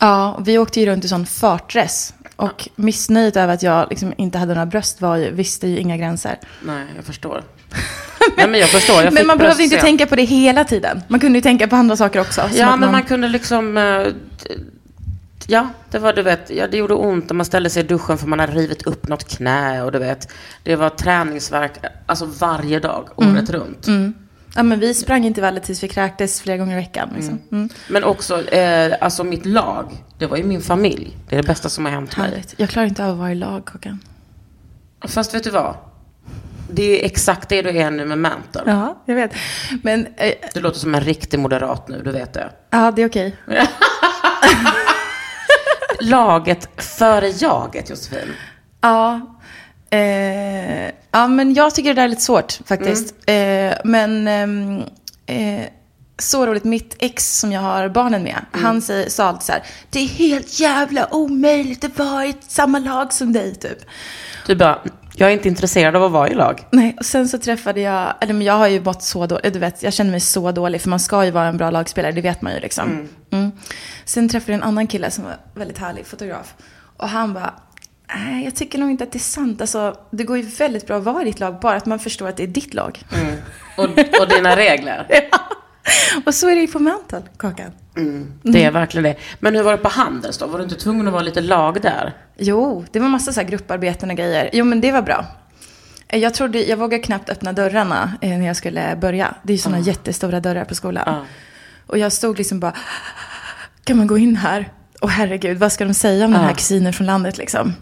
Ja, 0.00 0.38
vi 0.44 0.58
åkte 0.58 0.80
ju 0.80 0.86
runt 0.86 1.04
i 1.04 1.08
sån 1.08 1.26
fartdress. 1.26 2.14
Och 2.36 2.68
missnöjet 2.76 3.36
över 3.36 3.54
att 3.54 3.62
jag 3.62 3.86
liksom 3.90 4.14
inte 4.16 4.38
hade 4.38 4.54
några 4.54 4.66
bröst 4.66 5.00
var 5.00 5.16
ju, 5.16 5.30
visste 5.30 5.68
ju 5.68 5.78
inga 5.78 5.96
gränser. 5.96 6.38
Nej, 6.62 6.86
jag 6.96 7.04
förstår. 7.04 7.42
Nej, 8.36 8.48
men 8.48 8.60
jag 8.60 8.68
förstår. 8.68 9.02
Jag 9.02 9.12
men 9.12 9.26
man 9.26 9.38
behövde 9.38 9.62
inte 9.62 9.80
tänka 9.80 10.06
på 10.06 10.16
det 10.16 10.22
hela 10.24 10.64
tiden. 10.64 11.02
Man 11.08 11.20
kunde 11.20 11.38
ju 11.38 11.42
tänka 11.42 11.68
på 11.68 11.76
andra 11.76 11.96
saker 11.96 12.20
också. 12.20 12.48
Ja, 12.54 12.76
men 12.76 12.92
man 12.92 13.02
kunde 13.02 13.28
liksom... 13.28 13.76
eh, 13.76 14.06
Ja, 15.46 15.68
det 15.90 15.98
var 15.98 16.12
du 16.12 16.22
vet, 16.22 16.50
ja, 16.50 16.66
det 16.66 16.76
gjorde 16.76 16.94
ont 16.94 17.28
när 17.30 17.34
man 17.34 17.46
ställde 17.46 17.70
sig 17.70 17.84
i 17.84 17.86
duschen 17.86 18.18
för 18.18 18.26
man 18.26 18.40
hade 18.40 18.52
rivit 18.52 18.82
upp 18.86 19.08
något 19.08 19.28
knä 19.28 19.82
och 19.82 19.92
du 19.92 19.98
vet, 19.98 20.32
det 20.62 20.76
var 20.76 20.90
träningsverk, 20.90 21.72
alltså 22.06 22.26
varje 22.40 22.80
dag, 22.80 23.08
året 23.16 23.50
runt. 23.50 23.86
Ja, 24.56 24.62
men 24.62 24.80
vi 24.80 24.94
sprang 24.94 25.24
inte 25.24 25.40
väldigt 25.40 25.64
tills 25.64 25.82
vi 25.82 25.88
kräktes 25.88 26.40
flera 26.40 26.56
gånger 26.56 26.72
i 26.72 26.80
veckan. 26.80 27.08
Liksom. 27.16 27.38
Mm. 27.52 27.68
Men 27.88 28.04
också, 28.04 28.48
eh, 28.48 28.94
alltså 29.00 29.24
mitt 29.24 29.46
lag, 29.46 30.04
det 30.18 30.26
var 30.26 30.36
ju 30.36 30.44
min 30.44 30.62
familj. 30.62 31.16
Det 31.28 31.36
är 31.36 31.42
det 31.42 31.46
bästa 31.46 31.68
som 31.68 31.84
har 31.84 31.92
hänt 31.92 32.16
mig. 32.16 32.44
Jag 32.56 32.68
klarar 32.68 32.86
inte 32.86 33.04
av 33.04 33.10
att 33.10 33.18
vara 33.18 33.32
i 33.32 33.34
lag, 33.34 33.64
Kakan. 33.64 34.00
Fast 35.08 35.34
vet 35.34 35.44
du 35.44 35.50
vad? 35.50 35.76
Det 36.74 37.02
är 37.02 37.06
exakt 37.06 37.48
det 37.48 37.62
du 37.62 37.78
är 37.78 37.90
nu 37.90 38.04
med 38.04 38.18
Mantle. 38.18 38.62
Ja, 38.66 39.02
jag 39.06 39.14
vet. 39.14 39.32
Men, 39.82 40.06
eh, 40.16 40.34
Du 40.54 40.60
låter 40.60 40.78
som 40.78 40.94
en 40.94 41.00
riktig 41.00 41.38
moderat 41.40 41.88
nu, 41.88 42.02
du 42.04 42.10
vet 42.12 42.32
det. 42.32 42.50
ja, 42.70 42.90
det 42.96 43.02
är 43.02 43.08
okej. 43.08 43.36
Laget 46.00 46.68
före 46.84 47.28
jaget, 47.28 47.90
Josefin. 47.90 48.32
Ja. 48.80 49.20
Eh, 49.90 50.90
ja, 51.10 51.26
men 51.28 51.54
jag 51.54 51.74
tycker 51.74 51.88
det 51.94 52.00
där 52.00 52.04
är 52.04 52.08
lite 52.08 52.22
svårt 52.22 52.58
faktiskt. 52.66 53.14
Eh, 53.26 53.72
men 53.84 54.28
ehm, 54.28 54.78
eh, 55.26 55.66
så 56.18 56.46
roligt, 56.46 56.64
mitt 56.64 56.96
ex 56.98 57.38
som 57.38 57.52
jag 57.52 57.60
har 57.60 57.88
barnen 57.88 58.22
med, 58.22 58.44
han 58.52 58.82
säger, 58.82 59.08
sa 59.10 59.24
alltid 59.24 59.42
så 59.42 59.52
här, 59.52 59.62
det 59.90 60.00
är 60.00 60.06
helt 60.08 60.60
jävla 60.60 61.14
omöjligt 61.14 61.84
att 61.84 61.98
vara 61.98 62.26
i 62.26 62.34
samma 62.48 62.78
lag 62.78 63.12
som 63.12 63.32
dig 63.32 63.54
typ. 63.54 63.78
Du 64.46 64.54
bara, 64.54 64.82
jag 65.16 65.28
är 65.28 65.32
inte 65.32 65.48
intresserad 65.48 65.96
av 65.96 66.02
att 66.02 66.12
vara 66.12 66.28
i 66.28 66.34
lag. 66.34 66.66
Nej, 66.70 66.96
och 66.98 67.04
sen 67.04 67.28
så 67.28 67.38
träffade 67.38 67.80
jag, 67.80 68.14
eller 68.20 68.34
men 68.34 68.42
jag 68.42 68.54
har 68.54 68.68
ju 68.68 68.80
mått 68.80 69.02
så 69.02 69.26
dåligt, 69.26 69.52
du 69.52 69.58
vet, 69.58 69.82
jag 69.82 69.92
känner 69.92 70.10
mig 70.10 70.20
så 70.20 70.52
dålig, 70.52 70.80
för 70.80 70.90
man 70.90 71.00
ska 71.00 71.24
ju 71.24 71.30
vara 71.30 71.46
en 71.46 71.56
bra 71.56 71.70
lagspelare, 71.70 72.12
det 72.12 72.20
vet 72.20 72.42
man 72.42 72.54
ju 72.54 72.60
liksom. 72.60 73.08
Mm. 73.30 73.50
Sen 74.04 74.28
träffade 74.28 74.52
jag 74.52 74.58
en 74.58 74.68
annan 74.68 74.86
kille 74.86 75.10
som 75.10 75.24
var 75.24 75.36
väldigt 75.54 75.78
härlig, 75.78 76.06
fotograf. 76.06 76.54
Och 76.96 77.08
han 77.08 77.34
bara, 77.34 77.54
nej, 78.14 78.44
jag 78.44 78.54
tycker 78.54 78.78
nog 78.78 78.90
inte 78.90 79.04
att 79.04 79.12
det 79.12 79.16
är 79.16 79.20
sant. 79.20 79.60
Alltså, 79.60 79.96
det 80.10 80.24
går 80.24 80.36
ju 80.36 80.42
väldigt 80.42 80.86
bra 80.86 80.96
att 80.96 81.04
vara 81.04 81.22
i 81.22 81.24
ditt 81.24 81.40
lag, 81.40 81.60
bara 81.60 81.76
att 81.76 81.86
man 81.86 81.98
förstår 81.98 82.28
att 82.28 82.36
det 82.36 82.42
är 82.42 82.46
ditt 82.46 82.74
lag. 82.74 83.02
Och, 83.76 83.84
och 84.20 84.28
dina 84.28 84.56
regler. 84.56 85.06
Och 86.26 86.34
så 86.34 86.48
är 86.48 86.54
det 86.54 86.60
ju 86.60 86.66
på 86.66 86.78
Mantle, 86.78 87.22
Kakan. 87.36 87.70
Det 88.42 88.64
är 88.64 88.70
verkligen 88.70 89.02
det. 89.04 89.16
Men 89.40 89.54
hur 89.56 89.62
var 89.62 89.72
det 89.72 89.78
på 89.78 89.88
Handels 89.88 90.38
då? 90.38 90.46
Var 90.46 90.58
du 90.58 90.64
inte 90.64 90.76
tvungen 90.76 91.06
att 91.06 91.12
vara 91.12 91.22
lite 91.22 91.40
lag 91.40 91.82
där? 91.82 92.12
Jo, 92.38 92.84
det 92.92 93.00
var 93.00 93.08
massa 93.08 93.32
så 93.32 93.40
här 93.40 93.48
grupparbeten 93.48 94.10
och 94.10 94.16
grejer. 94.16 94.50
Jo, 94.52 94.64
men 94.64 94.80
det 94.80 94.92
var 94.92 95.02
bra. 95.02 95.26
Eh, 96.08 96.18
Jag 96.20 96.34
trodde, 96.34 96.62
jag 96.64 96.76
vågade 96.76 97.02
knappt 97.02 97.30
öppna 97.30 97.52
dörrarna 97.52 98.12
eh, 98.20 98.30
när 98.38 98.46
jag 98.46 98.56
skulle 98.56 98.96
börja. 99.00 99.34
Det 99.42 99.52
är 99.52 99.54
ju 99.54 99.62
sådana 99.62 99.78
jättestora 99.80 100.40
dörrar 100.40 100.64
på 100.64 100.74
skolan. 100.74 101.02
Ja. 101.06 101.24
Och 101.86 101.98
jag 101.98 102.12
stod 102.12 102.38
liksom 102.38 102.60
bara, 102.60 102.72
kan 103.84 103.96
man 103.96 104.06
gå 104.06 104.18
in 104.18 104.36
här? 104.36 104.68
Och 105.00 105.10
herregud, 105.10 105.58
vad 105.58 105.72
ska 105.72 105.84
de 105.84 105.94
säga 105.94 106.24
om 106.24 106.30
den 106.32 106.40
här 106.40 106.48
Ja. 106.48 106.54
kusinen 106.54 106.92
från 106.92 107.06
landet 107.06 107.38
liksom? 107.38 107.74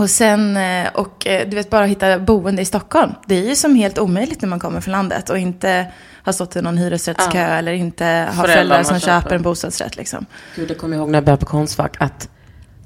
Och 0.00 0.10
sen, 0.10 0.56
eh, 0.56 0.88
och 0.94 1.26
eh, 1.26 1.48
du 1.48 1.56
vet 1.56 1.70
bara 1.70 1.84
hitta 1.84 2.18
boende 2.18 2.62
i 2.62 2.64
Stockholm. 2.64 3.12
Det 3.26 3.34
är 3.34 3.48
ju 3.48 3.56
som 3.56 3.74
helt 3.74 3.98
omöjligt 3.98 4.42
när 4.42 4.48
man 4.48 4.60
kommer 4.60 4.80
från 4.80 4.92
landet 4.92 5.30
och 5.30 5.38
inte 5.38 5.86
har 6.22 6.32
stått 6.32 6.56
i 6.56 6.62
någon 6.62 6.78
hyresrättskö 6.78 7.38
Ja. 7.38 7.44
eller 7.46 7.72
inte 7.72 8.28
har 8.34 8.44
föräldrar 8.44 8.82
som 8.82 9.00
köper. 9.00 9.20
köper 9.22 9.36
en 9.36 9.42
bostadsrätt 9.42 9.96
liksom. 9.96 10.26
Gud, 10.56 10.68
det 10.68 10.74
kommer 10.74 10.96
jag 10.96 11.00
ihåg 11.02 11.10
när 11.10 11.16
jag 11.16 11.24
började 11.24 11.40
på 11.40 11.46
Konstfack 11.50 11.96
att 12.00 12.28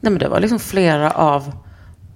nej, 0.01 0.13
men 0.13 0.19
det 0.19 0.29
var 0.29 0.41
liksom 0.41 0.59
flera 0.59 1.11
av 1.11 1.53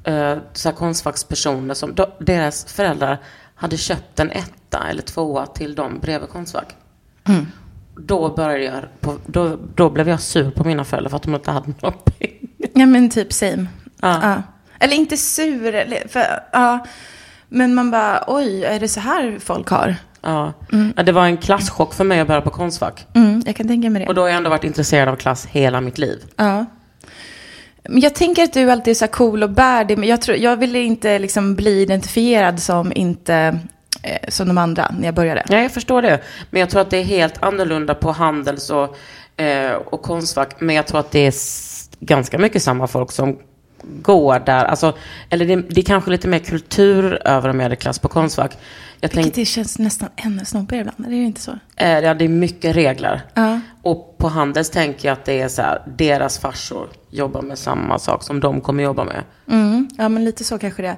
eh, 0.05 0.37
så 0.53 0.69
här 0.69 0.77
Konstfackspersoner 0.77 1.75
som 1.75 1.95
då, 1.95 2.07
deras 2.21 2.65
föräldrar 2.65 3.19
hade 3.55 3.77
köpt 3.77 4.21
en 4.21 4.31
etta 4.31 4.89
eller 4.91 5.03
tvåa 5.03 5.47
till 5.47 5.75
dem 5.75 5.99
bredvid 6.03 6.29
Konstfack. 6.29 6.77
Då 7.97 8.35
började 8.35 8.65
jag, 8.65 8.85
på, 9.01 9.15
då, 9.27 9.59
då 9.75 9.91
blev 9.91 10.09
jag 10.09 10.21
sur 10.21 10.51
på 10.51 10.65
mina 10.65 10.85
föräldrar 10.85 11.11
för 11.11 11.17
att 11.17 11.23
de 11.23 11.35
inte 11.35 11.51
hade 11.51 11.73
några 11.81 11.97
pengar. 12.05 12.71
Ja 12.75 12.87
men 12.87 13.11
typ 13.11 13.33
same. 13.33 13.67
Ja. 14.01 14.19
Ja. 14.23 14.43
Eller 14.79 14.97
inte 14.97 15.17
sur, 15.17 15.75
eller- 15.75 16.09
för, 16.09 16.25
ja. 16.53 16.87
men 17.49 17.75
man 17.75 17.91
bara 17.91 18.25
oj, 18.27 18.65
är 18.65 18.81
det 18.81 18.89
så 18.89 19.01
här 19.01 19.39
folk 19.41 19.69
har? 19.69 19.97
Ja. 20.23 20.53
Ja, 20.97 21.03
det 21.03 21.13
var 21.13 21.25
en 21.25 21.37
klasschock 21.37 21.95
för 21.95 22.05
mig 22.05 22.21
att 22.21 22.27
börja 22.29 22.41
på 22.41 22.51
Konstfack. 22.51 23.07
Mm, 23.15 23.43
jag 23.47 23.57
kan 23.57 23.69
tänka 23.69 23.91
mig 23.91 24.03
det. 24.03 24.09
Och 24.09 24.15
då 24.15 24.21
har 24.21 24.29
jag 24.29 24.37
ändå 24.37 24.51
varit 24.51 24.65
intresserad 24.65 25.09
av 25.09 25.17
klass 25.17 25.47
hela 25.47 25.81
mitt 25.81 25.99
liv. 25.99 26.23
Ja. 26.37 26.65
Men 27.91 28.01
jag 28.01 28.15
tänker 28.15 28.43
att 28.45 28.53
du 28.53 28.71
alltid 28.71 28.91
är 28.91 28.95
så 28.95 29.07
cool 29.07 29.43
och 29.43 29.51
bär 29.51 29.85
det, 29.85 29.97
men 29.97 30.09
jag, 30.09 30.23
tror, 30.23 30.37
jag 30.37 30.57
ville 30.57 30.79
inte 30.79 31.19
liksom 31.19 31.55
bli 31.55 31.81
identifierad 31.83 32.61
som 32.61 32.93
inte 32.93 33.59
eh, 34.03 34.29
som 34.29 34.49
de 34.49 34.59
andra 34.59 34.95
när 34.99 35.05
jag 35.05 35.15
började. 35.15 35.45
Ja, 35.49 35.59
jag 35.59 35.73
förstår 35.73 36.03
det. 36.03 36.21
Men 36.51 36.61
jag 36.61 36.71
tror 36.71 36.81
att 36.81 36.91
det 36.91 36.97
är 36.99 37.05
helt 37.05 37.43
annorlunda 37.43 37.95
på 37.95 38.13
Handels 38.13 38.71
och, 38.71 38.97
eh, 39.43 39.73
och 39.73 40.03
Konstfack. 40.03 40.61
Men 40.61 40.77
jag 40.77 40.87
tror 40.87 41.01
att 41.01 41.11
det 41.11 41.27
är 41.27 41.35
ganska 42.01 42.39
mycket 42.39 42.63
samma 42.63 42.87
folk 42.87 43.13
som 43.13 43.39
går 43.83 44.39
där. 44.47 44.65
Alltså, 44.65 44.97
eller 45.31 45.47
det, 45.47 45.57
det 45.57 45.81
är 45.81 45.85
kanske 45.85 46.11
lite 46.11 46.29
mer 46.29 46.39
kultur 46.39 47.29
över 47.29 47.53
medelklass 47.53 47.99
på 47.99 48.09
Konstfack. 48.09 48.53
Jag 49.01 49.09
Vilket 49.09 49.25
tänker, 49.25 49.41
det 49.41 49.47
känns 49.47 49.79
nästan 49.79 50.09
ännu 50.17 50.45
snobbigare 50.45 50.81
ibland, 50.81 51.07
är 51.07 51.11
det 51.11 51.17
inte 51.25 51.41
så? 51.41 51.53
eh, 51.77 51.99
ja, 51.99 52.15
det 52.15 52.25
är 52.25 52.29
mycket 52.29 52.77
regler. 52.77 53.23
Ja. 53.35 53.61
Och 53.83 54.15
på 54.19 54.29
Handels 54.29 54.71
tänker 54.71 55.09
jag 55.09 55.13
att 55.13 55.25
det 55.25 55.41
är 55.41 55.49
så 55.49 55.63
här, 55.63 55.83
deras 55.97 56.39
farsor 56.39 56.89
jobbar 57.11 57.43
med 57.43 57.59
samma 57.59 57.99
sak 57.99 58.23
som 58.23 58.41
de 58.41 58.61
kommer 58.61 58.83
jobba 58.83 59.05
med. 59.05 59.23
Mm, 59.51 59.89
ja, 59.99 60.09
men 60.09 60.25
lite 60.25 60.45
så 60.45 60.59
kanske 60.59 60.83
det 60.83 60.89
är. 60.89 60.97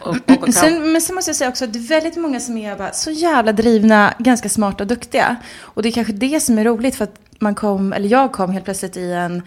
Och, 0.00 0.08
och, 0.08 0.48
och, 0.48 0.54
Sen, 0.54 0.92
men 0.92 1.00
sen 1.00 1.14
måste 1.14 1.28
jag 1.28 1.36
säga 1.36 1.50
också 1.50 1.64
att 1.64 1.72
det 1.72 1.78
är 1.78 1.88
väldigt 1.88 2.16
många 2.16 2.40
som 2.40 2.56
är 2.56 2.76
bara 2.76 2.92
så 2.92 3.10
jävla 3.10 3.52
drivna, 3.52 4.14
ganska 4.18 4.48
smarta 4.48 4.84
och 4.84 4.88
duktiga. 4.88 5.36
Och 5.60 5.82
det 5.82 5.88
är 5.88 5.92
kanske 5.92 6.12
det 6.12 6.40
som 6.40 6.58
är 6.58 6.64
roligt 6.64 6.96
för 6.96 7.04
att 7.04 7.14
man 7.40 7.54
kom, 7.54 7.92
eller 7.92 8.08
jag 8.08 8.32
kom 8.32 8.50
helt 8.52 8.64
plötsligt 8.64 8.96
i 8.96 9.12
en 9.12 9.42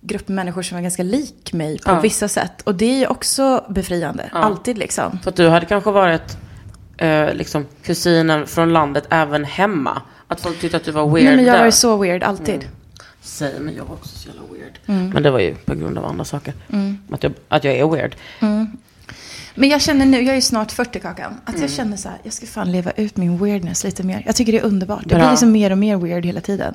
grupp 0.00 0.28
människor 0.28 0.62
som 0.62 0.76
var 0.76 0.82
ganska 0.82 1.02
lik 1.02 1.52
mig 1.52 1.78
på 1.78 1.90
Ja. 1.90 2.00
vissa 2.00 2.28
sätt. 2.28 2.62
Och 2.62 2.74
det 2.74 2.84
är 2.84 2.98
ju 2.98 3.06
också 3.06 3.64
befriande, 3.68 4.28
alltid 4.32 4.78
liksom. 4.78 5.18
För 5.22 5.30
att 5.30 5.36
du 5.36 5.48
hade 5.48 5.66
kanske 5.66 5.90
varit 5.90 6.36
eh, 6.96 7.34
liksom 7.34 7.66
kusinen 7.82 8.46
från 8.46 8.72
landet 8.72 9.04
även 9.10 9.44
hemma. 9.44 10.02
Att 10.28 10.40
folk 10.40 10.60
tyckte 10.60 10.76
att 10.76 10.84
du 10.84 10.90
var 10.90 11.06
weird 11.14 11.24
Nej 11.26 11.36
men 11.36 11.44
jag 11.44 11.54
där. 11.54 11.58
var 11.58 11.66
ju 11.66 11.72
så 11.72 11.96
weird, 11.96 12.22
alltid. 12.22 12.68
Säg, 13.20 13.60
men 13.60 13.74
jag 13.76 13.84
var 13.84 13.94
också 13.94 14.18
så 14.18 14.28
jävla 14.28 14.42
weird. 14.52 14.78
Mm. 14.86 15.10
Men 15.10 15.22
det 15.22 15.30
var 15.30 15.38
ju 15.40 15.54
på 15.54 15.74
grund 15.74 15.98
av 15.98 16.04
andra 16.04 16.24
saker. 16.24 16.54
Att, 17.10 17.22
jag, 17.22 17.32
att 17.48 17.64
jag 17.64 17.74
är 17.74 17.86
weird. 17.88 18.16
Men 19.54 19.68
jag 19.68 19.80
känner 19.82 20.06
nu, 20.06 20.22
jag 20.22 20.36
är 20.36 20.40
snart 20.40 20.72
40 20.72 21.00
Kakan, 21.00 21.34
att 21.44 21.48
Mm. 21.48 21.60
jag 21.62 21.70
känner 21.70 21.96
så 21.96 22.08
här, 22.08 22.18
jag 22.22 22.32
ska 22.32 22.46
fan 22.46 22.72
leva 22.72 22.90
ut 22.90 23.16
min 23.16 23.38
weirdness 23.44 23.84
lite 23.84 24.02
mer. 24.02 24.22
Jag 24.26 24.36
tycker 24.36 24.52
det 24.52 24.58
är 24.58 24.62
underbart. 24.64 25.02
Det 25.02 25.08
Bra. 25.08 25.18
blir 25.18 25.30
liksom 25.30 25.52
mer 25.52 25.70
och 25.70 25.78
mer 25.78 25.96
weird 25.96 26.24
hela 26.26 26.40
tiden. 26.40 26.74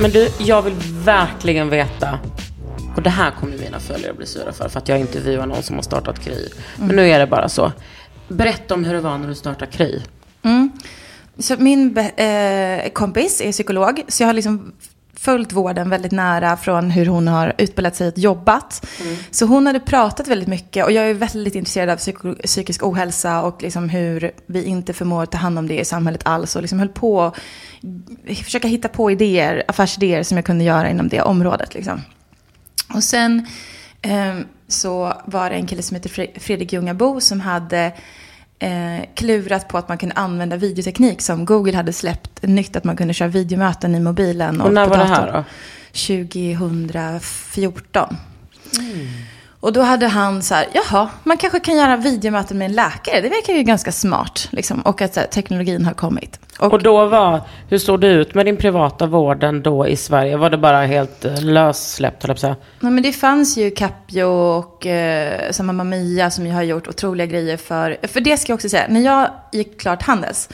Men 0.00 0.10
du, 0.10 0.28
jag 0.38 0.62
vill 0.62 0.74
verkligen 1.04 1.68
veta. 1.68 2.18
Och 2.96 3.02
det 3.02 3.10
här 3.10 3.30
kommer 3.30 3.58
mina 3.58 3.80
följare 3.80 4.12
bli 4.14 4.26
sura 4.26 4.52
för. 4.52 4.68
För 4.68 4.78
att 4.78 4.88
jag 4.88 5.00
intervjuar 5.00 5.46
någon 5.46 5.62
som 5.62 5.76
har 5.76 5.82
startat 5.82 6.20
Kry. 6.24 6.48
Men 6.76 6.96
nu 6.96 7.08
är 7.08 7.18
det 7.18 7.26
bara 7.26 7.48
så. 7.48 7.72
Berätta 8.28 8.74
om 8.74 8.84
hur 8.84 8.94
det 8.94 9.00
var 9.00 9.18
när 9.18 9.28
du 9.28 9.34
startade 9.34 9.70
Kry. 9.72 10.00
Så 11.38 11.56
min 11.58 11.98
eh, 11.98 12.90
kompis 12.92 13.40
är 13.40 13.52
psykolog, 13.52 14.02
så 14.08 14.22
jag 14.22 14.28
har 14.28 14.34
liksom 14.34 14.72
följt 15.14 15.52
vården 15.52 15.90
väldigt 15.90 16.12
nära 16.12 16.56
från 16.56 16.90
hur 16.90 17.06
hon 17.06 17.28
har 17.28 17.54
utbildat 17.58 17.96
sig 17.96 18.08
och 18.08 18.18
jobbat. 18.18 18.86
Så 19.30 19.46
hon 19.46 19.66
hade 19.66 19.80
pratat 19.80 20.28
väldigt 20.28 20.48
mycket 20.48 20.84
och 20.84 20.92
jag 20.92 21.10
är 21.10 21.14
väldigt 21.14 21.54
intresserad 21.54 21.90
av 21.90 21.96
psykisk 22.42 22.82
ohälsa 22.82 23.42
och 23.42 23.62
liksom 23.62 23.88
hur 23.88 24.30
vi 24.46 24.64
inte 24.64 24.92
förmår 24.92 25.26
ta 25.26 25.38
hand 25.38 25.58
om 25.58 25.68
det 25.68 25.80
i 25.80 25.84
samhället 25.84 26.20
alls 26.24 26.56
och 26.56 26.62
liksom 26.62 26.78
höll 26.78 26.88
på 26.88 27.22
att 27.22 28.38
försöka 28.44 28.68
hitta 28.68 28.88
på 28.88 29.10
idéer, 29.10 29.64
affärsidéer 29.68 30.22
som 30.22 30.36
jag 30.36 30.44
kunde 30.44 30.64
göra 30.64 30.90
inom 30.90 31.08
det 31.08 31.20
området. 31.20 31.74
Liksom. 31.74 32.02
Och 32.94 33.04
sen 33.04 33.46
eh, 34.02 34.34
så 34.68 35.12
var 35.24 35.50
det 35.50 35.56
en 35.56 35.66
kille 35.66 35.82
som 35.82 35.94
heter 35.94 36.10
Fre- 36.10 36.38
Fredrik 36.38 36.72
Ljungabo 36.72 37.20
som 37.20 37.40
hade 37.40 37.92
eh, 38.58 39.04
klurat 39.14 39.68
på 39.68 39.78
att 39.78 39.88
man 39.88 39.98
kunde 39.98 40.14
använda 40.14 40.56
videoteknik 40.56 41.22
som 41.22 41.44
Google 41.44 41.76
hade 41.76 41.92
släppt 41.92 42.42
nytt 42.42 42.76
att 42.76 42.84
man 42.84 42.96
kunde 42.96 43.14
köra 43.14 43.28
videomöten 43.28 43.94
i 43.94 44.00
mobilen 44.00 44.60
och, 44.60 44.66
Och 44.66 44.72
när 44.74 44.84
på 44.84 44.90
var 44.90 44.98
det 44.98 45.04
datorn. 45.04 45.24
här 45.24 45.32
då? 45.32 45.44
2014. 45.92 48.16
Och 49.60 49.72
då 49.72 49.80
hade 49.80 50.06
han 50.06 50.42
så 50.42 50.54
här, 50.54 50.66
jaha, 50.72 51.08
man 51.24 51.36
kanske 51.36 51.60
kan 51.60 51.76
göra 51.76 51.96
videomöten 51.96 52.58
med 52.58 52.66
en 52.66 52.72
läkare. 52.72 53.20
Det 53.20 53.28
verkar 53.28 53.52
ju 53.52 53.62
ganska 53.62 53.92
smart. 53.92 54.48
Liksom. 54.50 54.80
Och 54.80 55.02
att 55.02 55.16
här, 55.16 55.26
teknologin 55.26 55.84
har 55.84 55.92
kommit. 55.92 56.40
Och, 56.58 56.72
Och 56.72 56.82
då 56.82 57.06
var, 57.06 57.40
hur 57.68 57.78
såg 57.78 58.00
det 58.00 58.06
ut 58.06 58.34
med 58.34 58.46
din 58.46 58.56
privata 58.56 59.06
vården 59.06 59.62
då 59.62 59.88
i 59.88 59.96
Sverige? 59.96 60.36
Var 60.36 60.50
det 60.50 60.58
bara 60.58 60.86
helt 60.86 61.24
eh, 61.24 61.42
lössläppt, 61.42 62.22
höll 62.22 62.36
jag 62.42 62.54
nej, 62.80 62.92
men 62.92 63.02
det 63.02 63.12
fanns 63.12 63.56
ju 63.56 63.70
Capio 63.70 64.24
och 64.24 64.86
eh, 64.86 65.50
som 65.50 65.66
Mamma 65.66 65.84
Mia 65.84 66.30
som 66.30 66.46
ju 66.46 66.52
har 66.52 66.62
gjort 66.62 66.88
otroliga 66.88 67.26
grejer 67.26 67.56
för... 67.56 67.96
För 68.02 68.20
det 68.20 68.36
ska 68.36 68.52
jag 68.52 68.54
också 68.54 68.68
säga, 68.68 68.86
när 68.88 69.00
jag 69.00 69.30
gick 69.52 69.80
klart 69.80 70.02
Handels. 70.02 70.48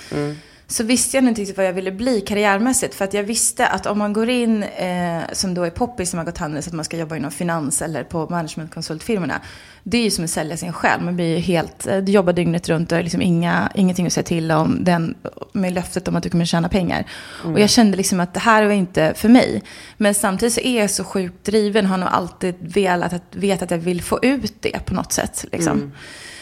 Så 0.67 0.85
visste 0.85 1.17
jag 1.17 1.25
inte 1.25 1.41
riktigt 1.41 1.57
vad 1.57 1.67
jag 1.67 1.73
ville 1.73 1.93
bli 1.93 2.21
karriärmässigt. 2.21 2.95
För 2.95 3.05
att 3.05 3.15
jag 3.15 3.23
visste 3.23 3.67
att 3.67 3.87
om 3.87 3.99
man 3.99 4.13
går 4.13 4.29
in, 4.29 4.63
eh, 4.63 5.21
som 5.33 5.55
då 5.55 5.63
är 5.63 5.71
poppis 5.71 6.11
som 6.11 6.19
har 6.19 6.25
gått 6.25 6.39
Handels, 6.39 6.67
att 6.67 6.73
man 6.73 6.85
ska 6.85 6.97
jobba 6.97 7.17
inom 7.17 7.31
finans 7.31 7.83
eller 7.83 8.05
på 8.05 8.27
managementkonsultfirmorna. 8.31 9.41
Det 9.83 9.99
är 9.99 10.03
ju 10.03 10.11
som 10.11 10.25
att 10.25 10.31
sälja 10.31 10.57
sin 10.57 10.73
själ. 10.73 11.01
Man 11.01 11.17
blir 11.17 11.37
ju 11.37 11.39
helt, 11.39 11.87
eh, 11.87 11.99
du 11.99 12.13
jobbar 12.13 12.33
dygnet 12.33 12.69
runt 12.69 12.93
och 12.93 12.99
har 12.99 13.03
liksom 13.03 13.23
inga, 13.23 13.73
ingenting 13.75 14.07
att 14.07 14.13
säga 14.13 14.25
till 14.25 14.53
om. 14.53 14.85
Den, 14.85 15.15
med 15.53 15.73
löftet 15.73 16.09
om 16.09 16.17
att 16.17 16.23
du 16.23 16.31
kommer 16.31 16.45
tjäna 16.45 16.69
pengar. 16.69 17.05
Och 17.45 17.61
jag 17.61 17.71
kände 17.71 17.97
liksom 17.97 18.21
att 18.21 18.35
det 18.35 18.41
här 18.41 18.65
var 18.65 18.73
inte 18.73 19.13
för 19.17 19.29
mig. 19.29 19.63
Men 19.97 20.15
samtidigt 20.15 20.55
så 20.55 20.61
är 20.61 20.81
jag 20.81 20.91
så 20.91 21.05
sjukt 21.05 21.45
driven. 21.45 21.87
Har 21.87 21.99
nog 21.99 22.09
alltid 22.09 22.55
velat 22.61 23.13
att, 23.13 23.23
vet 23.31 23.63
att 23.63 23.71
jag 23.71 23.79
vill 23.79 24.03
få 24.03 24.19
ut 24.23 24.55
det 24.61 24.87
på 24.87 24.95
något 24.95 25.13
sätt. 25.13 25.45
Liksom. 25.53 25.93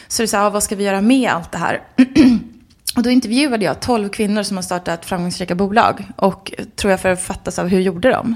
Så 0.08 0.22
det 0.22 0.24
är 0.24 0.26
så 0.26 0.36
här, 0.36 0.50
vad 0.50 0.62
ska 0.62 0.76
vi 0.76 0.84
göra 0.84 1.00
med 1.00 1.30
allt 1.30 1.52
det 1.52 1.58
här? 1.58 1.80
Och 2.96 3.02
då 3.02 3.10
intervjuade 3.10 3.64
jag 3.64 3.80
12 3.80 4.08
kvinnor 4.08 4.42
som 4.42 4.56
har 4.56 4.62
startat 4.62 5.04
framgångsrika 5.04 5.54
bolag. 5.54 6.06
Och 6.16 6.52
tror 6.76 6.90
jag 6.90 7.00
för 7.00 7.08
att 7.08 7.22
fattas 7.22 7.58
av 7.58 7.68
hur 7.68 7.80
gjorde 7.80 8.10
de? 8.10 8.34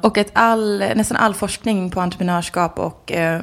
Och 0.00 0.18
att 0.18 0.30
all, 0.32 0.78
nästan 0.78 1.16
all 1.16 1.34
forskning 1.34 1.90
på 1.90 2.00
entreprenörskap 2.00 2.78
och 2.78 3.12
eh, 3.12 3.42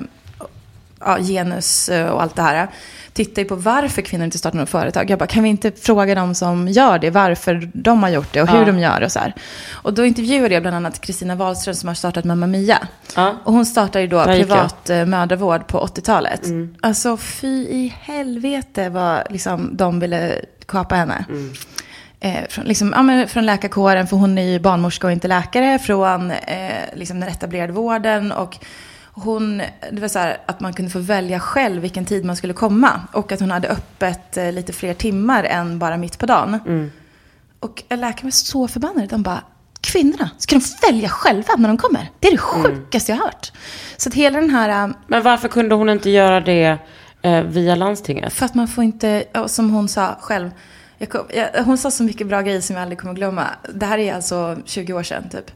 ja, 1.00 1.18
genus 1.20 1.90
eh, 1.90 2.10
och 2.10 2.22
allt 2.22 2.36
det 2.36 2.42
här 2.42 2.70
tittar 3.14 3.42
ju 3.42 3.48
på 3.48 3.56
varför 3.56 4.02
kvinnor 4.02 4.26
inte 4.26 4.38
startar 4.38 4.60
något 4.60 4.70
företag. 4.70 5.10
Jag 5.10 5.20
bara, 5.20 5.28
kan 5.28 5.44
vi 5.44 5.50
inte 5.50 5.72
fråga 5.72 6.16
dem 6.16 6.36
som 6.36 6.68
gör 6.68 7.00
det, 7.00 7.10
varför 7.10 7.70
de 7.74 8.04
har 8.04 8.10
gjort 8.10 8.34
det 8.34 8.42
och 8.42 8.48
hur 8.48 8.66
de 8.66 8.80
gör 8.80 9.02
och 9.02 9.12
så 9.12 9.20
här. 9.20 9.34
Och 9.72 9.94
då 9.94 10.06
intervjuade 10.06 10.54
jag 10.54 10.64
bland 10.64 10.76
annat 10.76 11.02
Kristina 11.02 11.36
Wahlström 11.36 11.76
som 11.76 11.88
har 11.88 11.96
startat 11.96 12.26
Mamma 12.26 12.48
Mia. 12.48 12.88
Ja. 13.16 13.36
Och 13.44 13.54
hon 13.54 13.66
startade 13.66 14.02
ju 14.02 14.08
då 14.08 14.18
jag. 14.18 14.26
privat 14.26 14.90
eh, 14.90 15.06
mödravård 15.06 15.68
på 15.68 15.86
80-talet. 15.86 16.42
Alltså 16.82 17.18
fy 17.18 17.48
i 17.48 17.94
helvete 18.02 18.90
vad 18.90 19.24
liksom, 19.30 19.78
de 19.78 20.00
ville 20.00 20.36
kapa 20.66 20.96
henne. 20.96 21.26
Eh, 22.20 22.48
från, 22.50 22.66
liksom, 22.66 22.94
ja, 22.96 23.02
men 23.02 23.28
från 23.28 23.46
läkarkåren, 23.46 24.08
för 24.08 24.18
hon 24.18 24.38
är 24.38 24.44
ju 24.44 24.60
barnmorska 24.60 25.08
och 25.08 25.14
inte 25.14 25.28
läkare. 25.28 25.80
Från 25.80 26.32
eh, 26.32 26.38
liksom 26.94 27.20
den 27.20 27.30
etablerade 27.30 27.74
vården. 27.74 28.32
Och 28.32 28.58
hon, 29.12 29.58
det 29.92 30.02
var 30.02 30.08
så 30.08 30.20
här 30.20 30.38
att 30.46 30.60
man 30.60 30.74
kunde 30.74 30.92
få 30.92 31.00
välja 31.00 31.40
själv 31.40 31.82
vilken 31.82 32.06
tid 32.06 32.26
man 32.26 32.36
skulle 32.36 32.54
komma. 32.54 33.02
Och 33.14 33.32
att 33.32 33.40
hon 33.40 33.52
hade 33.52 33.68
öppet 33.68 34.38
eh, 34.38 34.52
lite 34.52 34.74
fler 34.74 34.94
timmar 34.94 35.44
än 35.44 35.80
bara 35.80 35.98
mitt 35.98 36.18
på 36.20 36.26
dagen. 36.26 36.60
Och 37.60 37.84
läkaren 37.90 38.16
var 38.24 38.32
så 38.32 38.68
förbannade. 38.68 39.08
De 39.08 39.24
bara, 39.24 39.44
kvinnorna, 39.82 40.30
ska 40.38 40.56
de 40.56 40.62
välja 40.92 41.10
själva 41.10 41.54
när 41.58 41.68
de 41.68 41.78
kommer? 41.78 42.12
Det 42.20 42.28
är 42.28 42.32
det 42.32 42.38
sjukaste 42.38 43.12
jag 43.12 43.18
har 43.18 43.26
hört. 43.26 43.52
Så 43.98 44.10
att 44.10 44.16
hela 44.16 44.42
den 44.42 44.50
här... 44.50 44.84
eh, 44.88 44.94
Men 45.08 45.24
varför 45.24 45.48
kunde 45.48 45.76
hon 45.76 45.90
inte 45.90 46.10
göra 46.10 46.40
det 46.42 46.78
eh, 47.22 47.42
via 47.44 47.76
landstinget? 47.76 48.34
För 48.34 48.46
att 48.46 48.56
man 48.56 48.68
får 48.68 48.84
inte, 48.84 49.24
som 49.48 49.70
hon 49.70 49.88
sa 49.88 50.18
själv. 50.22 50.50
Jag 50.98 51.10
kom, 51.10 51.26
jag, 51.34 51.64
hon 51.64 51.78
sa 51.78 51.92
så 51.92 52.04
mycket 52.04 52.28
bra 52.28 52.42
grejer 52.42 52.62
som 52.62 52.76
jag 52.76 52.84
aldrig 52.84 53.00
kommer 53.00 53.14
glömma. 53.14 53.48
Det 53.74 53.86
här 53.86 53.98
är 53.98 54.14
alltså 54.14 54.58
20 54.66 54.94
år 54.94 55.04
sedan 55.04 55.30
typ. 55.30 55.52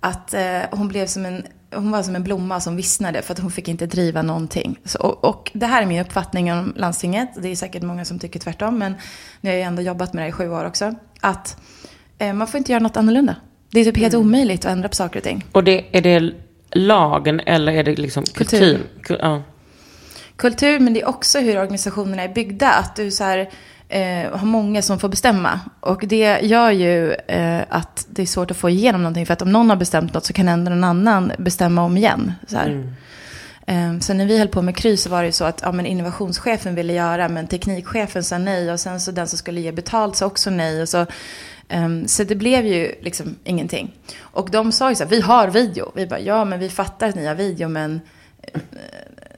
Att 0.00 0.34
eh, 0.34 0.60
hon 0.70 0.88
blev 0.88 1.06
som 1.06 1.24
en, 1.26 1.46
hon 1.74 1.90
var 1.90 2.02
som 2.02 2.16
en 2.16 2.22
blomma 2.22 2.60
som 2.60 2.76
vissnade 2.76 3.22
för 3.22 3.32
att 3.32 3.38
hon 3.38 3.50
fick 3.50 3.68
inte 3.68 3.86
driva 3.86 4.22
någonting. 4.22 4.78
Så, 4.84 4.98
och, 4.98 5.24
och 5.24 5.50
det 5.54 5.66
här 5.66 5.82
är 5.82 5.86
min 5.86 6.00
uppfattning 6.00 6.52
om 6.52 6.72
landstinget. 6.76 7.28
Det 7.42 7.48
är 7.48 7.56
säkert 7.56 7.82
många 7.82 8.04
som 8.04 8.18
tycker 8.18 8.40
tvärtom. 8.40 8.78
Men 8.78 8.94
nu 9.40 9.50
har 9.50 9.56
jag 9.56 9.66
ändå 9.66 9.82
jobbat 9.82 10.12
med 10.12 10.24
det 10.24 10.28
i 10.28 10.32
sju 10.32 10.50
år 10.50 10.64
också. 10.64 10.94
Att 11.20 11.56
eh, 12.18 12.32
man 12.32 12.46
får 12.46 12.58
inte 12.58 12.72
göra 12.72 12.82
något 12.82 12.96
annorlunda. 12.96 13.36
Det 13.70 13.80
är 13.80 13.84
typ 13.84 13.96
helt 13.96 14.14
omöjligt 14.14 14.64
att 14.64 14.72
ändra 14.72 14.88
på 14.88 14.94
saker 14.94 15.18
och 15.18 15.24
ting. 15.24 15.44
Och 15.52 15.64
det, 15.64 15.96
är 15.96 16.00
det 16.02 16.32
lagen 16.70 17.40
eller 17.40 17.72
är 17.72 17.82
det 17.84 17.94
liksom 17.96 18.24
Kultur. 18.24 18.58
kultur? 18.58 18.86
Ku- 19.02 19.18
Ja. 19.20 19.42
kultur, 20.36 20.78
men 20.80 20.94
det 20.94 21.00
är 21.00 21.08
också 21.08 21.38
hur 21.38 21.58
organisationerna 21.60 22.22
är 22.22 22.28
byggda. 22.28 22.70
Att 22.72 22.96
du 22.96 23.10
så 23.10 23.24
här, 23.24 23.50
eh, 23.92 24.38
har 24.38 24.46
många 24.46 24.82
som 24.82 24.98
får 24.98 25.08
bestämma. 25.08 25.60
Och 25.80 26.04
det 26.06 26.40
gör 26.42 26.70
ju 26.70 27.12
eh, 27.12 27.60
att 27.68 28.06
det 28.10 28.22
är 28.22 28.26
svårt 28.26 28.50
att 28.50 28.56
få 28.56 28.70
igenom 28.70 29.02
någonting. 29.02 29.26
För 29.26 29.32
att 29.32 29.42
om 29.42 29.52
någon 29.52 29.70
har 29.70 29.76
bestämt 29.76 30.14
något 30.14 30.24
så 30.24 30.32
kan 30.32 30.48
ändå 30.48 30.70
någon 30.70 30.84
annan 30.84 31.32
bestämma 31.38 31.82
om 31.82 31.96
igen. 31.96 32.32
Så, 32.46 32.56
här. 32.56 32.94
Eh, 33.66 33.98
så 33.98 34.14
när 34.14 34.26
vi 34.26 34.38
höll 34.38 34.48
på 34.48 34.62
med 34.62 34.76
Kry 34.76 34.96
så 34.96 35.10
var 35.10 35.22
det 35.22 35.26
ju 35.26 35.32
så 35.32 35.44
att 35.44 35.60
ja, 35.62 35.72
men 35.72 35.86
innovationschefen 35.86 36.74
ville 36.74 36.92
göra, 36.92 37.28
men 37.28 37.46
teknikchefen 37.46 38.24
sa 38.24 38.38
nej. 38.38 38.72
Och 38.72 38.80
sen 38.80 39.00
så 39.00 39.10
den 39.10 39.28
som 39.28 39.38
skulle 39.38 39.60
ge 39.60 39.72
betalt 39.72 40.16
sa 40.16 40.26
också 40.26 40.50
nej. 40.50 40.82
Och 40.82 40.88
så, 40.88 41.06
ehm, 41.68 42.08
så 42.08 42.24
det 42.24 42.34
blev 42.34 42.66
ju 42.66 42.94
liksom 43.00 43.36
ingenting. 43.44 43.94
Och 44.20 44.50
de 44.50 44.72
sa 44.72 44.90
ju 44.90 44.96
så 44.96 45.02
här, 45.04 45.10
vi 45.10 45.20
har 45.20 45.48
video. 45.48 45.92
Vi 45.94 46.06
bara, 46.06 46.20
ja 46.20 46.44
men 46.44 46.58
vi 46.58 46.68
fattar 46.68 47.08
att 47.08 47.14
ni 47.14 47.26
har 47.26 47.34
video, 47.34 47.68
men 47.68 48.00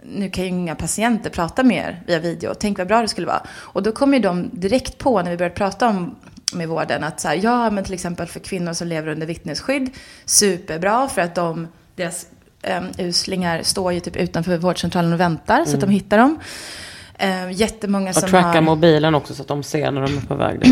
nu 0.05 0.31
kan 0.31 0.45
ju 0.45 0.51
inga 0.51 0.75
patienter 0.75 1.31
prata 1.31 1.63
med 1.63 1.85
er 1.89 2.03
via 2.07 2.19
video. 2.19 2.55
Tänk 2.55 2.79
vad 2.79 2.87
bra 2.87 3.03
det 3.03 3.09
skulle 3.09 3.27
vara. 3.27 3.43
Och 3.51 3.83
då 3.83 3.93
kom 3.93 4.15
ju 4.15 4.21
de 4.21 4.51
direkt 4.53 4.99
på 4.99 5.23
när 5.23 5.31
vi 5.31 5.37
började 5.37 5.55
prata 5.55 5.89
om 5.89 6.17
med 6.55 6.69
vården 6.69 7.05
att 7.05 7.21
så 7.21 7.29
här, 7.29 7.41
ja 7.43 7.71
men 7.71 7.85
till 7.85 7.95
exempel 7.95 8.27
för 8.27 8.41
kvinnor 8.41 8.73
som 8.73 8.89
lever 8.89 9.09
under 9.09 9.27
vittnesskydd, 9.27 9.91
superbra 10.25 11.09
för 11.09 11.23
att 11.23 11.35
de, 11.35 11.69
deras 11.97 12.27
um, 12.79 13.07
uslingar 13.07 13.63
står 13.63 13.93
ju 13.93 14.01
typ 14.01 14.17
utanför 14.17 14.57
vårdcentralen 14.57 15.13
och 15.13 15.21
väntar 15.21 15.65
så 15.65 15.75
att 15.75 15.81
de 15.81 15.91
hittar 15.91 16.19
dem. 16.19 16.39
Um, 17.23 17.53
jättemånga 17.53 18.11
Och 18.11 18.17
som 18.17 18.29
tracka 18.29 18.49
har... 18.49 18.61
mobilen 18.61 19.15
också 19.15 19.35
så 19.35 19.43
att 19.43 19.49
de 19.49 19.63
ser 19.63 19.91
när 19.91 20.01
de 20.03 20.17
är 20.17 20.21
på 20.21 20.35
väg 20.35 20.61
dit. 20.61 20.71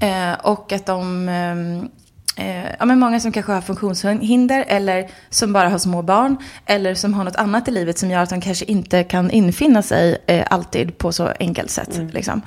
Eh, 0.00 0.32
och 0.42 0.72
att 0.72 0.86
de, 0.86 1.28
ehm, 1.28 1.88
eh, 2.36 2.70
ja 2.78 2.84
men 2.84 2.98
många 2.98 3.20
som 3.20 3.32
kanske 3.32 3.52
har 3.52 3.60
funktionshinder 3.60 4.64
eller 4.68 5.10
som 5.30 5.52
bara 5.52 5.68
har 5.68 5.78
små 5.78 6.02
barn. 6.02 6.36
Eller 6.66 6.94
som 6.94 7.14
har 7.14 7.24
något 7.24 7.36
annat 7.36 7.68
i 7.68 7.70
livet 7.70 7.98
som 7.98 8.10
gör 8.10 8.22
att 8.22 8.30
de 8.30 8.40
kanske 8.40 8.64
inte 8.64 9.04
kan 9.04 9.30
infinna 9.30 9.82
sig 9.82 10.18
eh, 10.26 10.46
alltid 10.50 10.98
på 10.98 11.12
så 11.12 11.32
enkelt 11.40 11.70
sätt. 11.70 12.00
Liksom. 12.12 12.42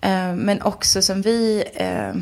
Eh, 0.00 0.34
men 0.34 0.62
också 0.62 1.02
som 1.02 1.22
vi, 1.22 1.64
eh, 1.74 2.20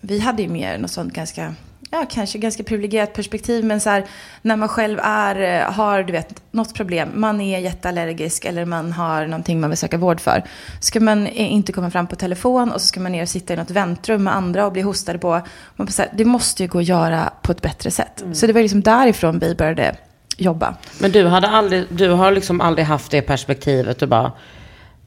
vi 0.00 0.18
hade 0.18 0.42
ju 0.42 0.48
mer 0.48 0.78
något 0.78 0.90
sånt 0.90 1.14
ganska, 1.14 1.54
ja 1.90 2.06
kanske 2.10 2.38
ganska 2.38 2.62
privilegierat 2.62 3.12
perspektiv. 3.12 3.64
Men 3.64 3.80
så 3.80 3.90
här, 3.90 4.04
när 4.42 4.56
man 4.56 4.68
själv 4.68 4.98
är, 5.02 5.60
eh, 5.60 5.72
har 5.72 6.02
du 6.02 6.12
vet, 6.12 6.42
något 6.50 6.74
problem, 6.74 7.08
man 7.14 7.40
är 7.40 7.58
jätteallergisk 7.58 8.44
eller 8.44 8.64
man 8.64 8.92
har 8.92 9.26
någonting 9.26 9.60
man 9.60 9.70
vill 9.70 9.78
söka 9.78 9.98
vård 9.98 10.20
för. 10.20 10.42
Ska 10.80 11.00
man 11.00 11.26
eh, 11.26 11.52
inte 11.52 11.72
komma 11.72 11.90
fram 11.90 12.06
på 12.06 12.16
telefon 12.16 12.72
och 12.72 12.80
så 12.80 12.86
ska 12.86 13.00
man 13.00 13.12
ner 13.12 13.22
och 13.22 13.28
sitta 13.28 13.54
i 13.54 13.56
något 13.56 13.70
väntrum 13.70 14.24
med 14.24 14.34
andra 14.34 14.66
och 14.66 14.72
bli 14.72 14.82
hostade 14.82 15.18
på. 15.18 15.40
Man 15.76 15.88
så 15.88 16.02
här, 16.02 16.10
det 16.14 16.24
måste 16.24 16.62
ju 16.62 16.68
gå 16.68 16.78
att 16.78 16.84
göra 16.84 17.32
på 17.42 17.52
ett 17.52 17.62
bättre 17.62 17.90
sätt. 17.90 18.24
Så 18.32 18.46
det 18.46 18.52
var 18.52 18.62
liksom 18.62 18.82
därifrån 18.82 19.38
vi 19.38 19.54
började 19.54 19.96
jobba. 20.36 20.74
Men 20.98 21.12
du, 21.12 21.26
hade 21.26 21.48
aldrig, 21.48 21.84
du 21.90 22.10
har 22.10 22.32
liksom 22.32 22.60
aldrig 22.60 22.86
haft 22.86 23.10
det 23.10 23.22
perspektivet. 23.22 23.98
Du 23.98 24.06
bara, 24.06 24.32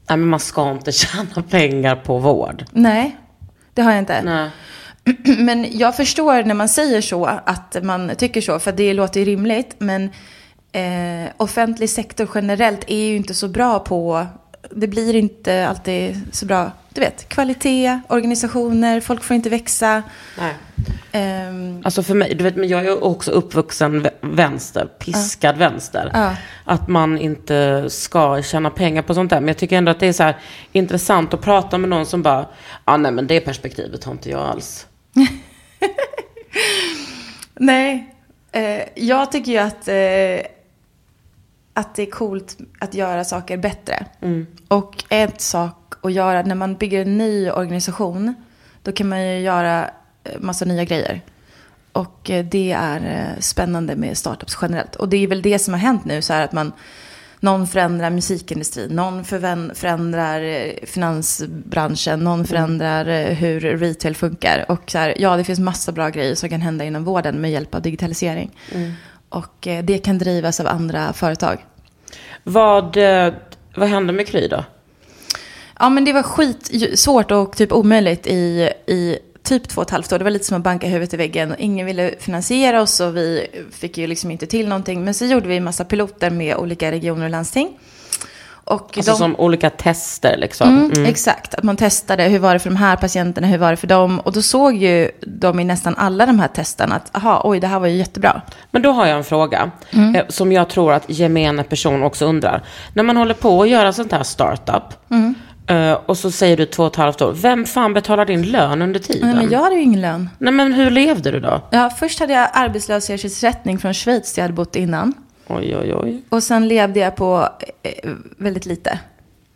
nej 0.08 0.16
men 0.16 0.28
man 0.28 0.40
ska 0.40 0.70
inte 0.70 0.92
tjäna 0.92 1.42
pengar 1.50 1.96
på 1.96 2.18
vård. 2.18 2.64
Nej, 2.70 3.16
det 3.74 3.82
har 3.82 3.90
jag 3.90 3.98
inte. 3.98 4.22
Nej. 4.22 4.50
Men 5.38 5.78
jag 5.78 5.96
förstår 5.96 6.42
när 6.42 6.54
man 6.54 6.68
säger 6.68 7.00
så, 7.00 7.26
att 7.26 7.76
man 7.82 8.12
tycker 8.18 8.40
så, 8.40 8.58
för 8.58 8.72
det 8.72 8.94
låter 8.94 9.20
ju 9.20 9.26
rimligt. 9.26 9.74
Men 9.78 10.10
eh, 10.72 11.30
offentlig 11.36 11.90
sektor 11.90 12.28
generellt 12.34 12.84
är 12.86 13.04
ju 13.08 13.16
inte 13.16 13.34
så 13.34 13.48
bra 13.48 13.78
på, 13.78 14.26
det 14.70 14.86
blir 14.86 15.16
inte 15.16 15.68
alltid 15.68 16.20
så 16.32 16.46
bra, 16.46 16.70
du 16.94 17.00
vet, 17.00 17.28
kvalitet, 17.28 18.00
organisationer, 18.08 19.00
folk 19.00 19.22
får 19.24 19.34
inte 19.34 19.48
växa. 19.50 20.02
nej. 20.38 20.54
Ehm, 21.12 21.82
Alltså 21.84 22.02
för 22.02 22.14
mig, 22.14 22.34
du 22.34 22.44
vet, 22.44 22.56
men 22.56 22.68
jag 22.68 22.84
är 22.86 23.04
också 23.04 23.30
uppvuxen 23.30 24.02
vä- 24.06 24.10
vänster, 24.20 24.84
piskad 24.98 25.56
vänster. 25.58 26.10
Ja. 26.14 26.36
Att 26.64 26.88
man 26.88 27.18
inte 27.18 27.84
ska 27.90 28.42
tjäna 28.42 28.70
pengar 28.70 29.02
på 29.02 29.14
sånt 29.14 29.30
där. 29.30 29.40
Men 29.40 29.48
jag 29.48 29.56
tycker 29.56 29.76
ändå 29.78 29.90
att 29.90 30.00
det 30.00 30.06
är 30.06 30.12
så 30.12 30.22
här 30.22 30.36
intressant 30.72 31.34
att 31.34 31.40
prata 31.40 31.78
med 31.78 31.90
någon 31.90 32.06
som 32.06 32.22
bara, 32.22 32.46
ja 32.84 32.96
nej 32.96 33.12
men 33.12 33.26
det 33.26 33.40
perspektivet 33.40 34.04
har 34.04 34.12
inte 34.12 34.30
jag 34.30 34.40
alls. 34.40 34.86
nej, 37.54 38.14
eh, 38.52 38.82
jag 38.94 39.32
tycker 39.32 39.52
ju 39.52 39.58
att, 39.58 39.88
eh, 39.88 40.50
att 41.72 41.94
det 41.94 42.02
är 42.02 42.10
coolt 42.10 42.58
att 42.78 42.94
göra 42.94 43.24
saker 43.24 43.56
bättre. 43.56 44.06
Och 44.68 45.04
ett 45.08 45.40
sak 45.40 45.94
att 46.02 46.12
göra, 46.12 46.42
när 46.42 46.54
man 46.54 46.74
bygger 46.74 47.02
en 47.02 47.18
ny 47.18 47.50
organisation, 47.50 48.34
då 48.82 48.92
kan 48.92 49.08
man 49.08 49.26
ju 49.26 49.40
göra 49.40 49.90
eh, 50.24 50.40
massa 50.40 50.64
nya 50.64 50.84
grejer. 50.84 51.20
Och 51.92 52.30
eh, 52.30 52.44
det 52.44 52.72
är 52.72 53.00
eh, 53.06 53.40
spännande 53.40 53.96
med 53.96 54.18
startups 54.18 54.58
generellt. 54.62 54.96
Och 54.96 55.08
det 55.08 55.16
är 55.16 55.26
väl 55.26 55.42
det 55.42 55.58
som 55.58 55.74
har 55.74 55.80
hänt 55.80 56.04
nu, 56.04 56.22
så 56.22 56.32
här 56.32 56.44
att 56.44 56.52
man 56.52 56.72
Någon 57.42 57.66
förändrar 57.66 58.10
musikindustrin, 58.10 58.90
någon 58.96 59.24
förändrar 59.74 60.42
eh, 60.42 60.72
finansbranschen, 60.86 62.20
någon 62.20 62.46
förändrar 62.46 63.08
eh, 63.08 63.34
hur 63.34 63.60
retail 63.60 64.16
funkar. 64.16 64.64
Och 64.68 64.90
så 64.90 64.98
här, 64.98 65.14
ja, 65.18 65.36
det 65.36 65.44
finns 65.44 65.58
massa 65.58 65.92
bra 65.92 66.08
grejer 66.08 66.34
som 66.34 66.48
kan 66.48 66.60
hända 66.60 66.84
inom 66.84 67.04
vården 67.04 67.40
med 67.40 67.50
hjälp 67.50 67.74
av 67.74 67.82
digitalisering. 67.82 68.50
Och 69.28 69.66
eh, 69.66 69.84
det 69.84 69.98
kan 69.98 70.18
drivas 70.18 70.60
av 70.60 70.66
andra 70.66 71.12
företag. 71.12 71.64
Vad, 72.44 72.96
vad 73.76 73.88
hände 73.88 74.12
med 74.12 74.26
Kry 74.26 74.48
då? 74.48 74.64
Ja, 75.78 75.90
men 75.90 76.04
det 76.04 76.12
var 76.12 76.22
skit 76.22 76.70
svårt 76.98 77.30
och 77.30 77.56
typ 77.56 77.72
omöjligt 77.72 78.26
i, 78.26 78.70
i 78.86 79.18
typ 79.50 79.68
två 79.68 79.80
och 79.80 79.86
ett 79.86 79.90
halvt 79.90 80.12
år. 80.12 80.18
Det 80.18 80.24
var 80.24 80.30
lite 80.30 80.44
som 80.44 80.56
att 80.56 80.62
banka 80.62 80.86
huvudet 80.86 81.14
i 81.14 81.16
väggen. 81.16 81.54
Ingen 81.58 81.86
ville 81.86 82.14
finansiera 82.20 82.82
oss 82.82 83.00
och 83.00 83.16
vi 83.16 83.46
fick 83.72 83.98
ju 83.98 84.06
liksom 84.06 84.30
inte 84.30 84.46
till 84.46 84.68
någonting. 84.68 85.04
Men 85.04 85.14
så 85.14 85.24
gjorde 85.24 85.48
vi 85.48 85.56
en 85.56 85.64
massa 85.64 85.84
piloter 85.84 86.30
med 86.30 86.56
olika 86.56 86.90
regioner 86.92 87.24
och 87.24 87.30
landsting. 87.30 87.68
Och 88.64 88.96
Alltså 88.96 89.12
de- 89.12 89.18
som 89.18 89.36
olika 89.36 89.70
tester 89.70 90.36
liksom. 90.36 90.68
Mm, 90.68 90.90
Mm. 90.90 91.04
Exakt, 91.06 91.54
att 91.54 91.62
man 91.64 91.76
testade 91.76 92.22
hur 92.24 92.38
var 92.38 92.52
det 92.52 92.58
för 92.58 92.70
de 92.70 92.76
här 92.76 92.96
patienterna, 92.96 93.46
hur 93.46 93.58
var 93.58 93.70
det 93.70 93.76
för 93.76 93.86
dem. 93.86 94.20
Och 94.20 94.32
då 94.32 94.42
såg 94.42 94.76
ju 94.76 95.10
de 95.26 95.60
i 95.60 95.64
nästan 95.64 95.94
alla 95.96 96.26
de 96.26 96.38
här 96.40 96.48
testerna 96.48 96.94
att, 96.94 97.16
aha, 97.16 97.40
oj, 97.44 97.60
det 97.60 97.66
här 97.66 97.80
var 97.80 97.86
ju 97.86 97.96
jättebra. 97.96 98.42
Men 98.70 98.82
då 98.82 98.90
har 98.92 99.06
jag 99.06 99.16
en 99.18 99.24
fråga 99.24 99.70
Mm. 99.92 100.14
eh, 100.16 100.22
som 100.28 100.52
jag 100.52 100.68
tror 100.68 100.92
att 100.92 101.04
gemene 101.08 101.62
person 101.62 102.02
också 102.02 102.26
undrar. 102.26 102.62
När 102.94 103.02
man 103.02 103.16
håller 103.16 103.34
på 103.34 103.62
att 103.62 103.68
göra 103.68 103.92
sånt 103.92 104.12
här 104.12 104.22
startup 104.22 104.82
Mm. 105.70 105.92
eh, 105.92 105.98
och 106.06 106.18
så 106.18 106.30
säger 106.30 106.56
du 106.56 106.66
två 106.66 106.82
och 106.82 106.92
ett 106.92 106.96
halvt 106.96 107.22
år. 107.22 107.32
Vem 107.32 107.64
fan 107.66 107.94
betalar 107.94 108.24
din 108.26 108.42
lön 108.42 108.82
under 108.82 109.00
tiden? 109.00 109.28
Nej, 109.28 109.36
men 109.36 109.50
jag 109.50 109.58
hade 109.60 109.74
ju 109.74 109.82
ingen 109.82 110.00
lön. 110.00 110.28
Nej 110.38 110.52
men 110.52 110.72
hur 110.72 110.90
levde 110.90 111.30
du 111.30 111.40
då? 111.40 111.62
Ja, 111.70 111.90
först 111.90 112.20
hade 112.20 112.32
jag 112.32 112.48
arbetslöshetsersättning 112.52 113.78
från 113.78 113.94
Schweiz 113.94 114.32
där 114.34 114.42
jag 114.42 114.44
hade 114.44 114.54
bott 114.54 114.76
innan. 114.76 115.14
Oj 115.46 115.76
oj 115.76 115.94
oj. 115.94 116.22
Och 116.28 116.42
sen 116.42 116.68
levde 116.68 117.00
jag 117.00 117.16
på 117.16 117.48
eh, 117.82 118.10
väldigt 118.36 118.66
lite. 118.66 118.98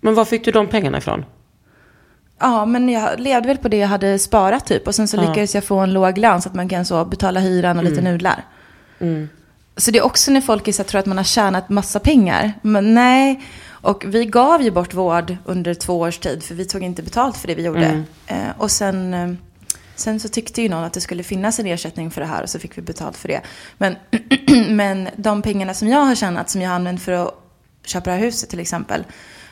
Men 0.01 0.15
var 0.15 0.25
fick 0.25 0.45
du 0.45 0.51
de 0.51 0.67
pengarna 0.67 0.99
ifrån? 0.99 1.25
Ja, 2.41 2.65
men 2.67 2.89
jag 2.89 3.21
levde 3.21 3.49
väl 3.49 3.57
på 3.59 3.69
det 3.69 3.77
jag 3.77 3.89
hade 3.89 4.19
sparat 4.19 4.67
typ. 4.67 4.87
Och 4.87 4.95
sen 4.95 5.09
så 5.09 5.17
Ja. 5.17 5.21
lyckades 5.21 5.55
jag 5.55 5.65
få 5.65 5.79
en 5.79 5.93
låg 5.93 6.19
lön 6.19 6.43
så 6.43 6.49
att 6.49 6.55
man 6.55 6.69
kan 6.69 6.85
så 6.85 7.05
betala 7.05 7.41
hyran 7.41 7.79
och 7.79 7.85
lite 7.85 8.01
nudlar. 8.03 8.45
Så 9.77 9.91
det 9.91 9.99
är 9.99 10.05
också 10.05 10.31
när 10.31 10.41
folk 10.41 10.69
är 10.69 10.73
så 10.73 10.83
här, 10.83 10.89
tror 10.89 10.99
att 10.99 11.07
man 11.07 11.17
har 11.17 11.25
tjänat 11.25 11.69
massa 11.69 11.99
pengar. 12.01 12.53
Men 12.63 12.95
nej. 12.95 13.41
Och 13.85 14.05
vi 14.07 14.25
gav 14.25 14.63
ju 14.63 14.71
bort 14.71 14.95
vård 14.95 15.37
under 15.45 15.75
två 15.75 15.99
års 15.99 16.19
tid. 16.19 16.43
För 16.43 16.55
vi 16.55 16.65
tog 16.65 16.83
inte 16.83 17.03
betalt 17.03 17.37
för 17.37 17.49
det 17.49 17.55
vi 17.55 17.63
gjorde. 17.63 18.03
Eh, 18.27 18.37
och 18.59 18.71
sen, 18.71 19.15
eh, 19.15 19.33
sen 19.97 20.21
så 20.21 20.29
tyckte 20.29 20.63
ju 20.63 20.69
någon 20.69 20.85
att 20.85 20.93
det 20.93 21.01
skulle 21.01 21.23
finnas 21.23 21.59
en 21.59 21.67
ersättning 21.67 22.11
för 22.11 22.21
det 22.21 22.27
här. 22.27 22.43
Och 22.43 22.51
så 22.51 22.59
fick 22.59 22.79
vi 22.79 22.83
betalt 22.83 23.17
för 23.17 23.29
det. 23.29 23.41
Men, 23.79 23.97
men 24.77 25.09
de 25.17 25.43
pengarna 25.43 25.75
som 25.75 25.89
jag 25.89 26.01
har 26.01 26.15
tjänat, 26.15 26.51
som 26.51 26.61
jag 26.61 26.69
har 26.69 26.77
använt 26.77 27.03
för 27.03 27.13
att 27.13 27.35
köpa 27.85 28.11
det 28.11 28.17
här 28.17 28.23
huset 28.23 28.51
till 28.51 28.61
exempel. 28.61 29.05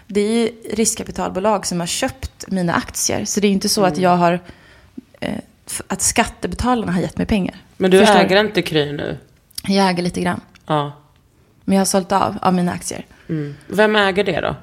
Det 0.06 0.20
är 0.20 0.32
ju 0.32 0.48
riskkapitalbolag 0.72 1.66
som 1.66 1.80
har 1.80 1.86
köpt 1.86 2.48
mina 2.48 2.74
aktier. 2.74 3.24
Så 3.24 3.40
det 3.40 3.46
är 3.46 3.52
inte 3.52 3.68
så 3.68 3.84
att 3.84 3.98
jag 3.98 4.16
har... 4.16 4.40
Eh, 5.20 5.38
att 5.86 6.02
skattebetalarna 6.02 6.92
har 6.92 7.00
gett 7.00 7.18
mig 7.18 7.26
pengar. 7.26 7.56
Men 7.76 7.90
du 7.90 7.98
Förstår 7.98 8.20
äger 8.20 8.40
inte 8.40 8.62
Kry 8.62 8.92
nu? 8.92 9.18
Jag 9.68 9.90
äger 9.90 10.02
lite 10.02 10.20
grann. 10.20 10.40
Ja. 10.66 11.01
Men 11.64 11.74
jag 11.74 11.80
har 11.80 11.86
sålt 11.86 12.12
av, 12.12 12.38
av 12.42 12.54
mina 12.54 12.72
aktier. 12.72 13.06
Mm. 13.28 13.54
Vem 13.68 13.96
äger 13.96 14.24
det 14.24 14.40
då? 14.40 14.56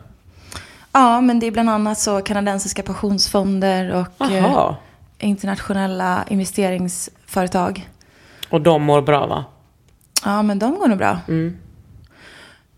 Ja, 0.91 1.21
men 1.21 1.39
det 1.39 1.47
är 1.47 1.51
bland 1.51 1.69
annat 1.69 1.99
så 1.99 2.21
kanadensiska 2.21 2.83
pensionsfonder 2.83 3.95
och 3.95 4.31
eh, 4.31 4.75
internationella 5.19 6.25
investeringsföretag. 6.27 7.89
Och 8.49 8.62
de 8.62 8.83
mår 8.83 9.01
bra 9.01 9.27
va? 9.27 9.45
Ja, 10.25 10.41
men 10.41 10.59
de 10.59 10.75
går 10.75 10.88
nog 10.88 10.97
bra. 10.97 11.19
Mm. 11.27 11.57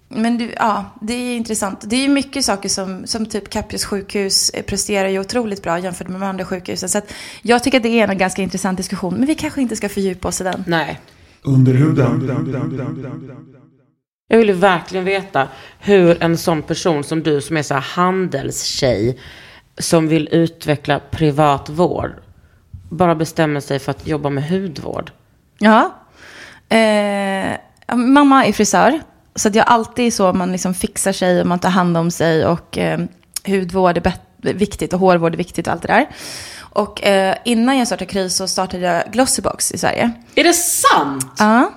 Men 0.07 0.37
du, 0.37 0.53
ja, 0.55 0.85
det 1.01 1.13
är 1.13 1.35
intressant. 1.35 1.83
Det 1.89 1.95
är 1.95 2.01
ju 2.01 2.09
mycket 2.09 2.45
saker 2.45 2.69
som, 2.69 3.07
som 3.07 3.25
typ 3.25 3.49
Cappius 3.49 3.85
sjukhus 3.85 4.51
presterar 4.67 5.07
ju 5.07 5.19
otroligt 5.19 5.63
bra 5.63 5.79
jämfört 5.79 6.07
med 6.07 6.21
de 6.21 6.27
andra 6.27 6.45
sjukhusen. 6.45 6.89
Så 6.89 6.97
att 6.97 7.13
jag 7.41 7.63
tycker 7.63 7.77
att 7.77 7.83
det 7.83 7.99
är 7.99 8.07
en 8.07 8.17
ganska 8.17 8.41
intressant 8.41 8.77
diskussion. 8.77 9.13
Men 9.13 9.25
vi 9.25 9.35
kanske 9.35 9.61
inte 9.61 9.75
ska 9.75 9.89
fördjupa 9.89 10.27
oss 10.27 10.41
i 10.41 10.43
den. 10.43 10.63
Nej. 10.67 10.99
Under 11.41 11.73
huden. 11.73 12.21
Jag 14.31 14.37
vill 14.37 14.47
ju 14.47 14.53
verkligen 14.53 15.05
veta 15.05 15.47
hur 15.79 16.23
en 16.23 16.37
sån 16.37 16.61
person 16.61 17.03
som 17.03 17.23
du 17.23 17.41
som 17.41 17.57
är 17.57 17.63
så 17.63 17.73
här 17.73 17.81
handelstjej 17.81 19.19
som 19.77 20.07
vill 20.07 20.29
utveckla 20.31 20.99
privat 20.99 21.69
vård 21.69 22.11
bara 22.89 23.15
bestämmer 23.15 23.59
sig 23.59 23.79
för 23.79 23.91
att 23.91 24.07
jobba 24.07 24.29
med 24.29 24.49
hudvård. 24.49 25.11
Ja. 25.57 25.95
Eh, 26.69 27.55
mamma 27.95 28.45
är 28.45 28.53
frisör. 28.53 28.99
Så 29.35 29.47
att 29.47 29.55
jag 29.55 29.67
alltid 29.67 30.13
så, 30.13 30.33
man 30.33 30.51
liksom 30.51 30.73
fixar 30.73 31.11
sig 31.11 31.41
och 31.41 31.47
man 31.47 31.59
tar 31.59 31.69
hand 31.69 31.97
om 31.97 32.11
sig. 32.11 32.45
Och 32.45 32.77
eh, 32.77 32.99
hudvård 33.45 33.97
är 33.97 34.13
viktigt 34.53 34.93
och 34.93 34.99
hårvård 34.99 35.33
är 35.33 35.37
viktigt 35.37 35.67
och 35.67 35.73
allt 35.73 35.81
det 35.81 35.87
där. 35.87 36.09
Och 36.59 37.03
eh, 37.03 37.35
innan 37.45 37.77
jag 37.77 37.87
startade 37.87 38.11
Kry 38.11 38.29
så 38.29 38.47
startade 38.47 38.83
jag 38.83 39.03
Glossybox 39.11 39.71
i 39.71 39.77
Sverige. 39.77 40.11
Är 40.35 40.43
det 40.43 40.53
sant? 40.53 41.35
Ja. 41.37 41.71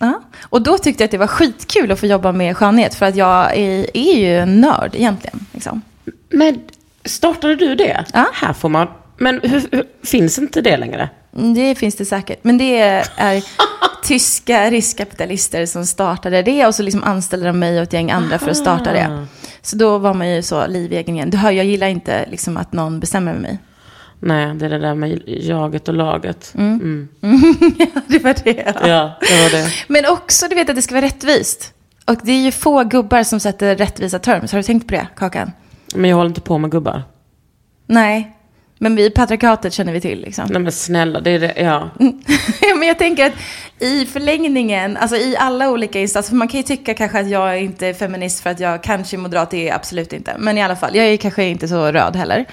Ja. 0.00 0.22
Och 0.42 0.62
då 0.62 0.78
tyckte 0.78 1.02
jag 1.02 1.06
att 1.06 1.10
det 1.10 1.18
var 1.18 1.26
skitkul 1.26 1.92
att 1.92 2.00
få 2.00 2.06
jobba 2.06 2.32
med 2.32 2.56
skönhet. 2.56 2.94
För 2.94 3.06
att 3.06 3.16
jag 3.16 3.56
är, 3.56 3.96
är 3.96 4.18
ju 4.18 4.38
en 4.38 4.60
nörd 4.60 4.94
egentligen. 4.94 5.46
Liksom. 5.52 5.82
Men 6.28 6.60
startade 7.04 7.56
du 7.56 7.74
det? 7.74 8.04
Ja. 8.12 8.26
Här 8.32 8.52
får 8.52 8.68
man... 8.68 8.88
Men 9.16 9.40
hur, 9.42 9.62
hur, 9.72 9.84
finns 10.02 10.38
inte 10.38 10.60
det 10.60 10.76
längre? 10.76 11.08
Mm, 11.36 11.54
Det 11.54 11.74
finns 11.74 11.94
det 11.94 12.04
säkert. 12.04 12.44
Men 12.44 12.58
det 12.58 12.78
är 12.78 13.44
tyska 14.04 14.70
riskkapitalister 14.70 15.66
som 15.66 15.86
startade 15.86 16.42
det 16.42 16.66
och 16.66 16.74
så 16.74 16.82
liksom 16.82 17.04
anställde 17.04 17.46
de 17.46 17.58
mig 17.58 17.76
och 17.76 17.82
ett 17.82 17.92
gäng 17.92 18.10
andra 18.10 18.38
för 18.38 18.50
att 18.50 18.56
starta 18.56 18.92
det. 18.92 19.26
Så 19.62 19.76
då 19.76 19.98
var 19.98 20.14
man 20.14 20.30
ju 20.30 20.42
så 20.42 20.66
liv 20.66 20.92
i 20.92 20.96
egen 20.96 21.14
igen. 21.14 21.30
Du 21.30 21.36
hör, 21.36 21.50
jag 21.50 21.66
gillar 21.66 21.86
inte 21.86 22.26
liksom 22.30 22.56
att 22.56 22.72
någon 22.72 23.00
bestämmer 23.00 23.34
mig. 23.34 23.58
Nej, 24.20 24.54
det 24.54 24.64
är 24.66 24.70
det 24.70 24.78
där 24.78 24.94
med 24.94 25.22
jaget 25.26 25.88
och 25.88 25.94
laget. 25.94 26.54
Mm. 26.58 27.08
det 28.06 28.18
var 28.18 28.44
det. 28.44 28.74
Ja, 28.88 29.18
det 29.20 29.42
var 29.42 29.50
det. 29.50 29.72
Men 29.88 30.06
också, 30.06 30.48
du 30.48 30.54
vet 30.54 30.70
att 30.70 30.76
det 30.76 30.82
ska 30.82 30.94
vara 30.94 31.04
rättvist. 31.04 31.74
Och 32.04 32.16
det 32.22 32.32
är 32.32 32.44
ju 32.44 32.52
få 32.52 32.84
gubbar 32.84 33.22
som 33.22 33.40
sätter 33.40 33.76
rättvisa 33.76 34.18
terms. 34.18 34.52
Har 34.52 34.58
du 34.58 34.62
tänkt 34.62 34.86
på 34.86 34.94
det, 34.94 35.06
Kakan? 35.16 35.52
Men 35.94 36.10
jag 36.10 36.16
håller 36.16 36.28
inte 36.28 36.40
på 36.40 36.58
med 36.58 36.70
gubbar. 36.70 37.02
Nej. 37.86 38.36
Men 38.82 38.96
vi, 38.96 39.10
patriarkatet 39.10 39.72
känner 39.72 39.92
vi 39.92 40.00
till 40.00 40.20
liksom. 40.20 40.48
Nej 40.50 40.62
men 40.62 40.72
snälla, 40.72 41.20
det 41.20 41.30
är 41.30 41.38
det, 41.38 41.54
ja. 41.56 41.90
Ja, 42.60 42.74
men 42.78 42.88
jag 42.88 42.98
tänker 42.98 43.26
att 43.26 43.32
i 43.78 44.06
förlängningen, 44.06 44.96
alltså 44.96 45.16
i 45.16 45.36
alla 45.36 45.70
olika 45.70 46.00
instanser, 46.00 46.28
för 46.28 46.36
man 46.36 46.48
kan 46.48 46.58
ju 46.60 46.64
tycka 46.64 46.94
kanske 46.94 47.20
att 47.20 47.30
jag 47.30 47.62
inte 47.62 47.86
är 47.86 47.94
feminist 47.94 48.42
för 48.42 48.50
att 48.50 48.60
jag 48.60 48.82
kanske 48.82 49.16
är 49.16 49.18
moderat, 49.18 49.50
det 49.50 49.56
är 49.56 49.66
jag 49.66 49.76
absolut 49.76 50.12
inte. 50.12 50.36
Men 50.38 50.58
i 50.58 50.62
alla 50.62 50.76
fall, 50.76 50.96
jag 50.96 51.06
är 51.06 51.16
kanske 51.16 51.44
inte 51.44 51.68
så 51.68 51.92
röd 51.92 52.16
heller. 52.16 52.46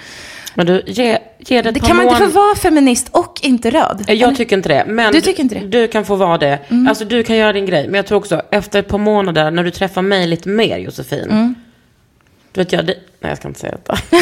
Men 0.58 0.66
du, 0.66 0.82
ge, 0.86 1.18
ge 1.38 1.62
det 1.62 1.70
Det 1.70 1.80
kan 1.80 1.96
man 1.96 2.06
inte 2.08 2.18
få 2.18 2.26
vara 2.28 2.54
feminist 2.56 3.08
och 3.10 3.38
inte 3.42 3.70
röd. 3.70 4.04
Jag 4.08 4.36
tycker 4.36 4.56
inte 4.56 4.68
det. 4.68 4.84
Men 4.86 5.12
Du 5.12 5.20
tycker 5.20 5.42
inte 5.42 5.54
det? 5.54 5.58
Mm. 5.58 5.70
Du 5.70 5.88
kan 5.88 6.04
få 6.04 6.16
vara 6.16 6.38
det. 6.38 6.58
Alltså 6.88 7.04
du 7.04 7.22
kan 7.22 7.36
göra 7.36 7.52
din 7.52 7.66
grej. 7.66 7.84
Men 7.86 7.94
jag 7.94 8.06
tror 8.06 8.18
också 8.18 8.42
efter 8.50 8.78
ett 8.78 8.88
par 8.88 8.98
månader 8.98 9.50
när 9.50 9.64
du 9.64 9.70
träffar 9.70 10.02
mig 10.02 10.26
lite 10.26 10.48
mer 10.48 10.78
Josefin. 10.78 11.30
Mm. 11.30 11.54
Du 12.52 12.60
vet 12.60 12.72
jag, 12.72 12.86
det, 12.86 12.94
nej 13.20 13.30
jag 13.30 13.38
ska 13.38 13.48
inte 13.48 13.60
säga 13.60 13.72
detta. 13.72 13.98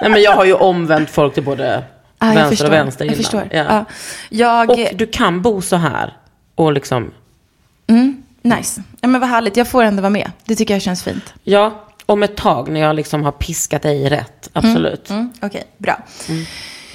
nej 0.00 0.10
men 0.10 0.22
jag 0.22 0.32
har 0.32 0.44
ju 0.44 0.54
omvänt 0.54 1.10
folk 1.10 1.34
till 1.34 1.42
både 1.42 1.84
Ah, 2.18 2.26
jag 2.26 2.34
vänster 2.34 2.50
förstår. 2.50 2.66
och 2.66 2.72
vänster 2.72 3.04
Jag 3.04 3.12
innan. 3.12 3.22
förstår. 3.22 3.48
Ja. 3.52 3.64
Ja. 3.68 3.84
Jag, 4.28 4.70
Och 4.70 4.78
du 4.94 5.06
kan 5.06 5.42
bo 5.42 5.62
så 5.62 5.76
här. 5.76 6.16
Och 6.54 6.72
liksom, 6.72 7.10
mm, 7.86 8.22
nice. 8.42 8.82
Ja, 9.00 9.08
men 9.08 9.20
vad 9.20 9.30
härligt, 9.30 9.56
jag 9.56 9.68
får 9.68 9.82
ändå 9.82 10.02
vara 10.02 10.10
med. 10.10 10.30
Det 10.44 10.56
tycker 10.56 10.74
jag 10.74 10.82
känns 10.82 11.02
fint. 11.02 11.34
ja, 11.42 11.83
om 12.06 12.22
ett 12.22 12.36
tag 12.36 12.68
när 12.68 12.80
jag 12.80 12.96
liksom 12.96 13.24
har 13.24 13.32
piskat 13.32 13.82
dig 13.82 14.08
rätt. 14.08 14.50
Absolut. 14.52 15.10
Mm, 15.10 15.32
Okej, 15.42 15.64
bra. 15.78 15.98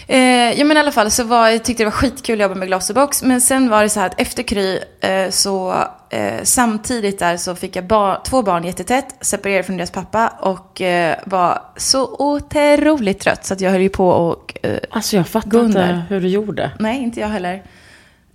Eh, 0.07 0.19
ja 0.59 0.65
men 0.65 0.77
i 0.77 0.79
alla 0.79 0.91
fall 0.91 1.11
så 1.11 1.23
var, 1.23 1.49
jag 1.49 1.63
tyckte 1.63 1.83
det 1.83 1.85
var 1.85 1.91
skitkul 1.91 2.41
att 2.41 2.43
jobba 2.43 2.55
med 2.55 2.67
Glossybox. 2.67 3.23
Men 3.23 3.41
sen 3.41 3.69
var 3.69 3.83
det 3.83 3.89
så 3.89 3.99
här 3.99 4.07
att 4.07 4.21
efter 4.21 4.43
Kry 4.43 4.79
eh, 5.01 5.29
så 5.29 5.83
eh, 6.09 6.33
samtidigt 6.43 7.19
där 7.19 7.37
så 7.37 7.55
fick 7.55 7.75
jag 7.75 7.85
bar, 7.87 8.21
två 8.25 8.41
barn 8.41 8.63
jättetätt, 8.63 9.15
separerade 9.21 9.63
från 9.63 9.77
deras 9.77 9.91
pappa 9.91 10.27
och 10.27 10.81
eh, 10.81 11.15
var 11.25 11.61
så 11.77 12.15
otroligt 12.19 13.19
trött 13.19 13.45
så 13.45 13.53
att 13.53 13.61
jag 13.61 13.71
höll 13.71 13.81
ju 13.81 13.89
på 13.89 14.07
och 14.09 14.57
eh, 14.63 14.77
Alltså 14.89 15.15
jag 15.15 15.27
fattar 15.27 15.65
inte 15.65 16.01
hur 16.09 16.21
du 16.21 16.27
gjorde. 16.27 16.71
nej 16.79 17.03
inte 17.03 17.19
jag 17.19 17.27
heller. 17.27 17.63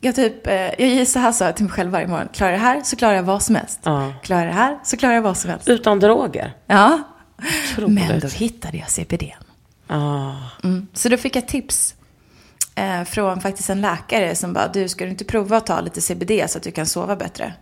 Jag 0.05 0.15
typ, 0.15 0.47
eh, 0.47 0.85
jag 0.97 1.09
så 1.09 1.19
här 1.19 1.33
sa 1.33 1.45
jag 1.45 1.57
till 1.57 1.65
mig 1.65 1.73
själv 1.75 1.91
varje 1.91 2.07
morgon, 2.07 2.29
klarar 2.33 2.53
jag 2.53 2.61
det 2.61 2.65
här 2.65 2.83
så 2.85 2.97
klarar 2.97 3.15
jag 3.15 3.23
vad 3.23 3.43
som 3.43 3.55
helst. 3.55 3.81
Ja. 3.83 4.13
Klarar 4.23 4.41
jag 4.41 4.49
det 4.49 4.59
här 4.59 4.79
så 4.85 4.97
klarar 4.97 5.15
jag 5.15 5.23
vad 5.23 5.37
som 5.37 5.51
helst. 5.51 5.69
Utan 5.69 6.01
droger. 6.01 6.53
Ja, 6.67 6.99
Otroligt. 7.73 7.95
men 8.09 8.21
då 8.21 8.29
hittade 8.29 8.77
jag 8.79 8.91
CBD. 8.91 9.23
Ah. 9.87 10.33
Mm. 10.65 10.87
Så 10.93 11.09
då 11.09 11.17
fick 11.17 11.37
jag 11.37 11.49
tips 11.49 11.95
eh, 12.75 13.05
från 13.05 13.41
faktiskt 13.41 13.71
en 13.71 13.81
läkare 13.81 14.35
som 14.35 14.53
bara, 14.53 14.69
du 14.69 14.89
ska 14.89 15.05
du 15.05 15.11
inte 15.11 15.25
prova 15.25 15.57
att 15.57 15.67
ta 15.67 15.81
lite 15.81 16.01
CBD 16.01 16.31
så 16.51 16.59
att 16.59 16.65
du 16.65 16.71
kan 16.71 16.87
sova 16.87 17.17
bättre? 17.17 17.53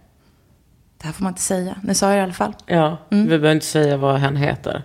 Det 0.98 1.07
här 1.07 1.12
får 1.12 1.22
man 1.22 1.31
inte 1.33 1.42
säga, 1.42 1.76
nu 1.83 1.94
sa 1.94 2.07
jag 2.07 2.14
det 2.16 2.20
i 2.20 2.22
alla 2.22 2.33
fall. 2.33 2.55
Ja, 2.66 2.98
Mm. 3.11 3.22
vi 3.24 3.28
behöver 3.28 3.52
inte 3.52 3.66
säga 3.66 3.96
vad 3.96 4.16
hen 4.20 4.37
heter. 4.37 4.83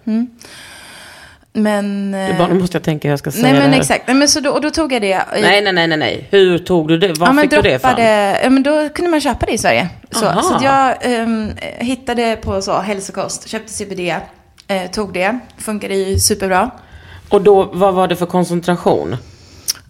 Men... 1.58 2.16
Bara, 2.38 2.48
nu 2.48 2.60
måste 2.60 2.78
jag 2.78 2.84
tänka 2.84 3.08
hur 3.08 3.12
jag 3.12 3.20
ska 3.20 3.32
säga 3.32 3.44
nej 3.44 3.54
men 3.54 3.62
det 3.62 3.70
här. 3.70 3.80
exakt, 3.80 4.08
nej, 4.08 4.16
men 4.16 4.28
så 4.28 4.40
då, 4.40 4.52
och 4.52 4.62
då 4.62 4.70
tog 4.70 4.94
jag 4.94 5.02
det. 5.02 5.26
Nej, 5.32 5.62
nej, 5.62 5.74
nej, 5.74 5.88
nej, 5.88 5.98
nej. 5.98 6.28
Hur 6.32 6.58
tog 6.58 6.88
du 6.88 6.98
det? 6.98 7.14
Var 7.20 7.28
ja, 7.28 7.42
fick 7.42 7.52
du 7.52 7.62
det 7.62 7.70
droppade, 7.70 8.02
ifrån? 8.02 8.44
ja 8.44 8.50
men 8.50 8.64
då 8.64 8.90
kunde 8.90 9.12
man 9.12 9.22
köpa 9.22 9.46
det 9.46 9.52
i 9.52 9.58
Sverige. 9.58 9.90
Så, 10.12 10.20
så 10.20 10.60
jag 10.64 10.96
ehm, 11.02 11.52
hittade 11.78 12.36
på 12.42 12.62
så, 12.62 12.80
hälsokost, 12.80 13.48
köpte 13.48 13.74
CBD, 13.74 14.00
eh, 14.68 14.92
tog 14.92 15.14
det, 15.14 15.40
funkade 15.58 15.96
ju 15.96 16.20
superbra. 16.20 16.72
Och 17.30 17.42
då, 17.42 17.64
vad 17.74 17.94
var 17.94 18.08
det 18.08 18.16
för 18.16 18.26
koncentration? 18.26 19.18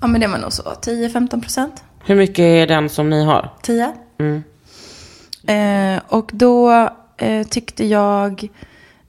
Ja 0.01 0.07
men 0.07 0.21
det 0.21 0.27
var 0.27 0.37
nog 0.37 0.53
så 0.53 0.63
10-15 0.63 1.41
procent. 1.41 1.83
Hur 2.05 2.15
mycket 2.15 2.39
är 2.39 2.67
den 2.67 2.89
som 2.89 3.09
ni 3.09 3.25
har? 3.25 3.53
10. 3.61 3.93
Mm. 4.19 4.43
Eh, 5.47 6.01
och 6.07 6.29
då 6.33 6.89
eh, 7.17 7.47
tyckte 7.47 7.85
jag 7.85 8.47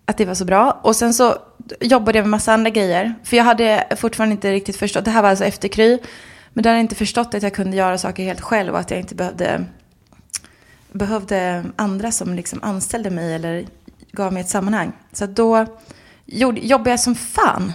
att 0.05 0.17
det 0.17 0.25
var 0.25 0.35
så 0.35 0.45
bra. 0.45 0.81
Och 0.83 0.97
sen 0.97 1.15
så 1.15 1.35
jobbade 1.81 2.19
jag 2.19 2.25
med 2.25 2.31
massa 2.31 2.53
andra 2.53 2.71
grejer. 2.71 3.15
För 3.25 3.37
jag 3.37 3.45
hade 3.45 3.85
fortfarande 3.97 4.33
inte 4.33 4.53
riktigt 4.53 4.77
förstått, 4.77 5.05
det 5.05 5.11
här 5.11 5.23
var 5.23 5.31
alltså 5.31 5.45
efter 5.45 5.69
Kry. 5.69 5.99
Men 6.53 6.63
då 6.63 6.69
hade 6.69 6.79
jag 6.79 6.85
inte 6.85 6.95
förstått 6.95 7.35
att 7.35 7.43
jag 7.43 7.55
kunde 7.55 7.77
göra 7.77 7.99
saker 7.99 8.23
helt 8.23 8.41
själv 8.41 8.73
och 8.73 8.79
att 8.79 8.91
jag 8.91 9.01
inte 9.01 9.15
behövde, 9.15 9.65
behövde 10.93 11.65
andra 11.77 12.11
som 12.13 12.35
liksom 12.35 12.59
anställde 12.63 13.11
mig 13.11 13.35
eller 13.35 13.67
gav 14.13 14.33
mig 14.33 14.41
ett 14.41 14.49
sammanhang. 14.49 14.93
Så 15.13 15.27
då 15.27 15.67
gjorde, 16.27 16.61
jobbade 16.61 16.91
jag 16.91 17.01
som 17.01 17.15
fan 17.15 17.73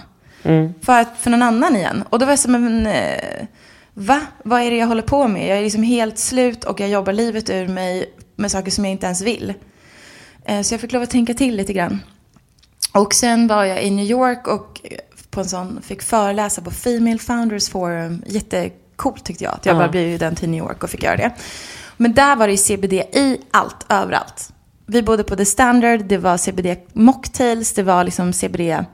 för, 0.82 1.00
att, 1.00 1.18
för 1.18 1.30
någon 1.30 1.42
annan 1.42 1.76
igen. 1.76 2.04
Och 2.10 2.18
då 2.18 2.26
var 2.26 2.32
jag 2.32 2.38
som 2.38 2.52
men, 2.52 2.86
eh, 2.86 3.46
va? 3.94 4.20
Vad 4.44 4.62
är 4.62 4.70
det 4.70 4.76
jag 4.76 4.86
håller 4.86 5.02
på 5.02 5.28
med? 5.28 5.48
Jag 5.48 5.58
är 5.58 5.62
liksom 5.62 5.82
helt 5.82 6.18
slut 6.18 6.64
och 6.64 6.80
jag 6.80 6.88
jobbar 6.88 7.12
livet 7.12 7.50
ur 7.50 7.68
mig 7.68 8.12
med 8.36 8.50
saker 8.50 8.70
som 8.70 8.84
jag 8.84 8.92
inte 8.92 9.06
ens 9.06 9.22
vill. 9.22 9.54
Eh, 10.44 10.62
så 10.62 10.74
jag 10.74 10.80
fick 10.80 10.92
lov 10.92 11.02
att 11.02 11.10
tänka 11.10 11.34
till 11.34 11.56
lite 11.56 11.72
grann. 11.72 12.00
Och 12.94 13.14
sen 13.14 13.46
var 13.46 13.64
jag 13.64 13.82
i 13.82 13.90
New 13.90 14.06
York 14.06 14.46
och 14.48 14.80
på 15.30 15.40
en 15.40 15.48
sån, 15.48 15.82
fick 15.82 16.02
föreläsa 16.02 16.62
på 16.62 16.70
Female 16.70 17.18
Founders 17.18 17.68
Forum. 17.68 18.22
Jättecoolt 18.26 19.24
tyckte 19.24 19.44
jag. 19.44 19.54
Att 19.54 19.66
jag 19.66 19.74
Ja. 19.74 19.78
bara 19.78 19.88
blev 19.88 20.18
den 20.18 20.34
till 20.34 20.48
New 20.50 20.58
York 20.64 20.82
och 20.84 20.90
fick 20.90 21.02
göra 21.02 21.16
det. 21.16 21.30
Men 21.96 22.14
där 22.14 22.36
var 22.36 22.46
det 22.46 22.52
ju 22.52 22.56
CBD 22.58 22.92
i 22.92 23.38
allt, 23.50 23.86
överallt. 23.88 24.52
Vi 24.86 25.02
bodde 25.02 25.24
på 25.24 25.36
The 25.36 25.44
Standard, 25.44 26.04
det 26.04 26.18
var 26.18 26.36
CBD 26.36 26.76
mocktails, 26.92 27.72
det 27.72 27.82
var 27.82 28.04
liksom 28.04 28.32
CBD. 28.32 28.84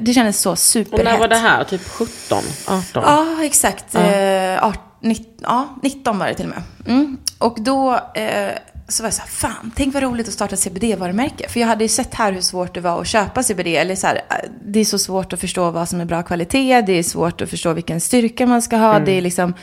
Det 0.00 0.12
kändes 0.14 0.40
så 0.40 0.50
Och 0.50 0.58
superhett. 0.58 1.04
när 1.04 1.18
var 1.18 1.28
det 1.28 1.36
här? 1.36 1.64
Typ 1.64 1.88
17? 1.88 2.42
18? 2.68 2.82
Ja, 3.06 3.44
exakt. 3.44 3.94
Eh, 3.94 4.64
art, 4.64 4.80
nitt, 5.02 5.38
ja, 5.42 5.68
19 5.82 6.18
var 6.18 6.26
det 6.26 6.34
till 6.34 6.44
och 6.44 6.50
med. 6.50 6.62
Mm. 6.96 7.16
Och 7.38 7.56
då 7.60 7.94
eh, 8.14 8.50
så 8.88 9.02
var 9.02 9.06
jag 9.06 9.14
så 9.14 9.22
här, 9.22 9.28
fan, 9.28 9.72
tänk 9.76 9.94
vad 9.94 10.02
roligt 10.02 10.28
att 10.28 10.34
starta 10.34 10.56
CBD-varumärke. 10.56 11.48
För 11.48 11.60
jag 11.60 11.66
hade 11.66 11.84
ju 11.84 11.88
sett 11.88 12.14
här 12.14 12.32
hur 12.32 12.40
svårt 12.40 12.74
det 12.74 12.80
var 12.80 13.00
att 13.00 13.06
köpa 13.06 13.42
CBD. 13.42 13.66
Eller 13.66 13.94
så 13.94 14.06
här, 14.06 14.16
eh, 14.16 14.50
det 14.64 14.80
är 14.80 14.84
så 14.84 14.98
svårt 14.98 15.32
att 15.32 15.40
förstå 15.40 15.70
vad 15.70 15.88
som 15.88 16.00
är 16.00 16.04
bra 16.04 16.22
kvalitet. 16.22 16.80
Det 16.80 16.92
är 16.92 17.02
svårt 17.02 17.40
att 17.40 17.50
förstå 17.50 17.72
vilken 17.72 18.00
styrka 18.00 18.46
man 18.46 18.62
ska 18.62 18.76
ha. 18.76 18.98
Det 18.98 19.12
är 19.12 19.20
liksom, 19.20 19.54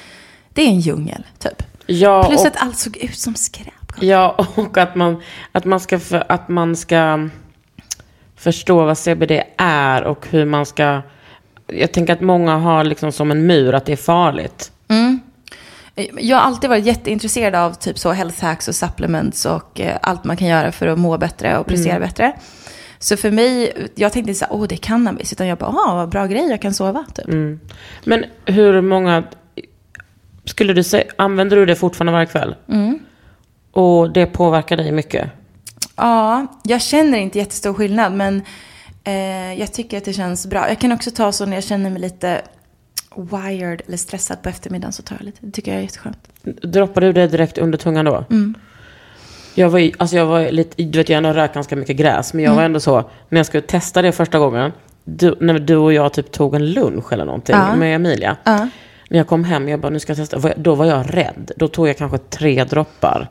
det 0.50 0.62
är 0.62 0.68
en 0.68 0.80
djungel, 0.80 1.24
typ. 1.40 1.64
Ja, 1.86 2.24
Plus 2.24 2.42
och, 2.42 2.48
att 2.48 2.58
allt 2.58 2.78
såg 2.78 2.98
ut 2.98 3.18
som 3.18 3.36
skräp. 3.36 3.94
ja, 4.00 4.48
och 4.56 4.78
att 4.78 4.96
man, 4.96 5.22
att 5.52 5.66
man 5.66 5.80
ska, 5.80 6.00
för, 6.00 6.32
att 6.32 6.50
man 6.50 6.76
ska 6.76 7.30
förstå 8.36 8.86
vad 8.86 8.98
CBD 8.98 9.32
är 9.58 10.04
och 10.04 10.28
hur 10.30 10.46
man 10.46 10.66
ska... 10.66 11.02
Jag 11.68 11.92
tänker 11.92 12.14
att 12.14 12.22
många 12.22 12.58
har 12.58 12.84
liksom 12.84 13.12
som 13.12 13.32
en 13.32 13.48
mur 13.48 13.76
att 13.76 13.86
det 13.86 13.92
är 13.92 13.98
farligt. 13.98 14.72
Jag 16.19 16.38
har 16.38 16.43
alltid 16.43 16.69
varit 16.69 16.86
jätteintresserad 16.86 17.55
av 17.55 17.73
typ 17.73 17.99
så 17.99 18.12
health 18.12 18.43
hacks 18.43 18.67
och 18.67 18.75
supplements 18.75 19.45
och 19.45 19.79
eh, 19.79 19.97
allt 20.01 20.23
man 20.23 20.38
kan 20.38 20.47
göra 20.47 20.71
för 20.71 20.88
att 20.88 20.99
må 20.99 21.17
bättre 21.17 21.58
och 21.58 21.67
prestera 21.67 21.99
bättre. 21.99 22.34
Så 22.99 23.17
för 23.17 23.31
mig, 23.31 23.73
jag 23.95 24.13
tänkte 24.13 24.31
inte 24.31 24.45
så 24.45 24.45
åh 24.49 24.67
det 24.67 24.75
är 24.75 24.77
cannabis, 24.77 25.34
utan 25.34 25.47
jag 25.47 25.58
bara, 25.58 25.69
åh 25.69 25.95
vad 25.95 26.10
bra 26.10 26.25
grej, 26.25 26.49
jag 26.49 26.62
kan 26.62 26.73
sova 26.73 27.05
typ. 27.15 27.60
Men 28.03 28.25
hur 28.45 28.81
många... 28.81 29.23
Skulle 30.45 30.73
du 30.73 30.84
säga, 30.84 31.03
använder 31.17 31.58
du 31.58 31.65
det 31.65 31.75
fortfarande 31.75 32.12
varje 32.12 32.25
kväll? 32.25 32.55
Och 33.71 34.12
det 34.13 34.25
påverkar 34.25 34.77
dig 34.77 34.91
mycket? 34.91 35.29
Ja, 35.95 36.47
jag 36.63 36.81
känner 36.81 37.17
inte 37.17 37.38
jättestor 37.38 37.73
skillnad, 37.73 38.13
men 38.13 38.41
eh, 39.03 39.53
jag 39.60 39.73
tycker 39.73 39.97
att 39.97 40.05
det 40.05 40.13
känns 40.13 40.47
bra. 40.47 40.69
Jag 40.69 40.79
kan 40.79 40.91
också 40.91 41.12
ta 41.12 41.31
så 41.31 41.45
när 41.45 41.58
jag 41.58 41.63
känner 41.63 41.89
mig 41.89 42.01
lite 42.01 42.41
wired 43.17 43.82
eller 43.88 43.97
stressad 43.97 44.41
på 44.41 44.49
eftermiddagen 44.49 44.93
så 44.93 45.04
tar 45.04 45.15
jag 45.15 45.25
lite. 45.25 45.38
Det 45.41 45.51
tycker 45.51 45.71
jag 45.71 45.78
är 45.80 45.84
jätteskönt. 45.84 46.17
Droppar 46.63 47.01
du 47.01 47.13
det 47.13 47.28
direkt 47.28 47.58
under 47.58 47.78
tungan 47.78 48.06
då? 48.06 48.25
Jag 49.56 49.69
var, 49.69 49.91
alltså 49.97 50.15
jag 50.15 50.25
var 50.25 50.51
lite, 50.51 50.84
du 50.84 50.97
vet 50.99 51.10
jag 51.10 51.21
har 51.21 51.34
rökt 51.34 51.54
ganska 51.54 51.75
mycket 51.75 51.95
gräs, 51.97 52.34
men 52.34 52.45
jag 52.45 52.56
var 52.56 52.63
ändå 52.63 52.80
så, 52.80 53.10
när 53.30 53.39
jag 53.39 53.45
skulle 53.45 53.62
testa 53.62 54.01
det 54.01 54.12
första 54.12 54.39
gången, 54.39 54.71
du, 55.04 55.36
när 55.41 55.60
du 55.60 55.75
och 55.75 55.93
jag 55.93 56.13
typ 56.13 56.32
tog 56.32 56.56
en 56.56 56.65
lunch 56.71 57.13
eller 57.13 57.25
någonting 57.25 57.56
Ja. 57.56 57.75
med 57.75 57.95
Emilia. 57.95 58.38
Ja. 58.43 58.69
När 59.10 59.17
jag 59.17 59.28
kom 59.28 59.43
hem, 59.43 59.69
jag 59.69 59.80
bara 59.80 59.89
nu 59.89 59.99
ska 59.99 60.12
jag 60.15 60.30
testa, 60.30 60.54
då 60.58 60.75
var 60.75 60.86
jag 60.86 61.15
rädd. 61.17 61.51
Då 61.58 61.67
tog 61.67 61.88
jag 61.88 61.97
kanske 61.97 62.17
tre 62.17 62.63
droppar. 62.63 63.30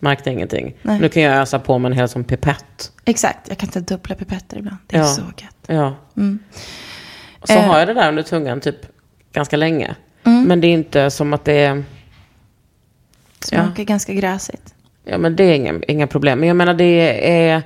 Märkte 0.00 0.30
ingenting. 0.30 0.74
Nej. 0.82 1.00
Nu 1.00 1.08
kan 1.08 1.22
jag 1.22 1.36
ösa 1.42 1.58
på 1.58 1.78
med 1.78 1.92
en 1.92 1.98
hel 1.98 2.08
som 2.08 2.24
pipett. 2.24 2.92
Exakt, 3.04 3.48
jag 3.48 3.58
kan 3.58 3.68
ta 3.68 3.80
dubbla 3.80 4.14
pipetter 4.14 4.58
ibland. 4.58 4.76
Det 4.86 4.96
är 4.96 5.00
Ja. 5.00 5.06
så 5.06 5.22
gött. 5.22 5.54
Ja. 5.66 5.94
Så 7.44 7.52
Eh. 7.52 7.64
har 7.66 7.78
jag 7.78 7.88
det 7.88 7.94
där 7.94 8.08
under 8.08 8.22
tungan 8.22 8.60
typ 8.60 8.76
ganska 9.38 9.56
länge. 9.56 9.94
Men 10.22 10.60
det 10.60 10.66
är 10.66 10.72
inte 10.72 11.10
som 11.10 11.32
att 11.32 11.44
det 11.44 11.52
är... 11.52 11.84
Smakar 13.40 13.84
ganska 13.84 14.12
gräsigt. 14.12 14.74
Ja, 15.04 15.18
men 15.18 15.36
det 15.36 15.44
är 15.44 15.54
inga, 15.54 15.80
inga 15.88 16.06
problem. 16.06 16.38
Men 16.38 16.48
jag 16.48 16.56
menar, 16.56 16.74
det 16.74 17.30
är... 17.40 17.62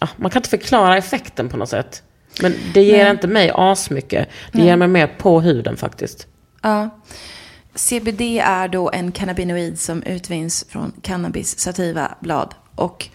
ja, 0.00 0.08
Man 0.16 0.30
kan 0.30 0.40
inte 0.40 0.48
förklara 0.48 0.96
effekten 0.96 1.48
på 1.48 1.56
något 1.56 1.68
sätt. 1.68 2.02
Men 2.42 2.54
det 2.74 2.82
ger 2.82 3.10
inte 3.10 3.26
mig 3.26 3.50
asmycket. 3.54 4.28
Det 4.52 4.62
ger 4.62 4.76
mig 4.76 4.88
mer 4.88 5.06
på 5.06 5.40
huden 5.40 5.76
faktiskt. 5.76 6.26
Ja. 6.62 6.90
CBD 7.74 8.20
är 8.42 8.68
då 8.68 8.90
en 8.90 9.12
cannabinoid 9.12 9.78
som 9.78 10.02
utvinns 10.02 10.66
från 10.68 10.92
cannabis 11.02 11.58
sativa 11.58 12.14
blad. 12.20 12.54
Och 12.74 13.08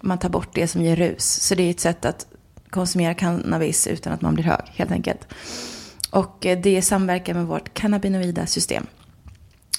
man 0.00 0.18
tar 0.18 0.28
bort 0.28 0.48
det 0.54 0.68
som 0.68 0.82
ger 0.82 0.96
rus. 0.96 1.24
Så 1.24 1.54
det 1.54 1.62
är 1.62 1.70
ett 1.70 1.80
sätt 1.80 2.04
att 2.04 2.26
konsumera 2.70 3.14
cannabis 3.14 3.86
utan 3.86 4.12
att 4.12 4.20
man 4.20 4.34
blir 4.34 4.44
hög, 4.44 4.62
helt 4.74 4.90
enkelt. 4.90 5.26
Och 6.10 6.46
eh, 6.46 6.58
det 6.58 6.82
samverkar 6.82 7.34
med 7.34 7.46
vårt 7.46 7.74
cannabinoida 7.74 8.46
system. 8.46 8.86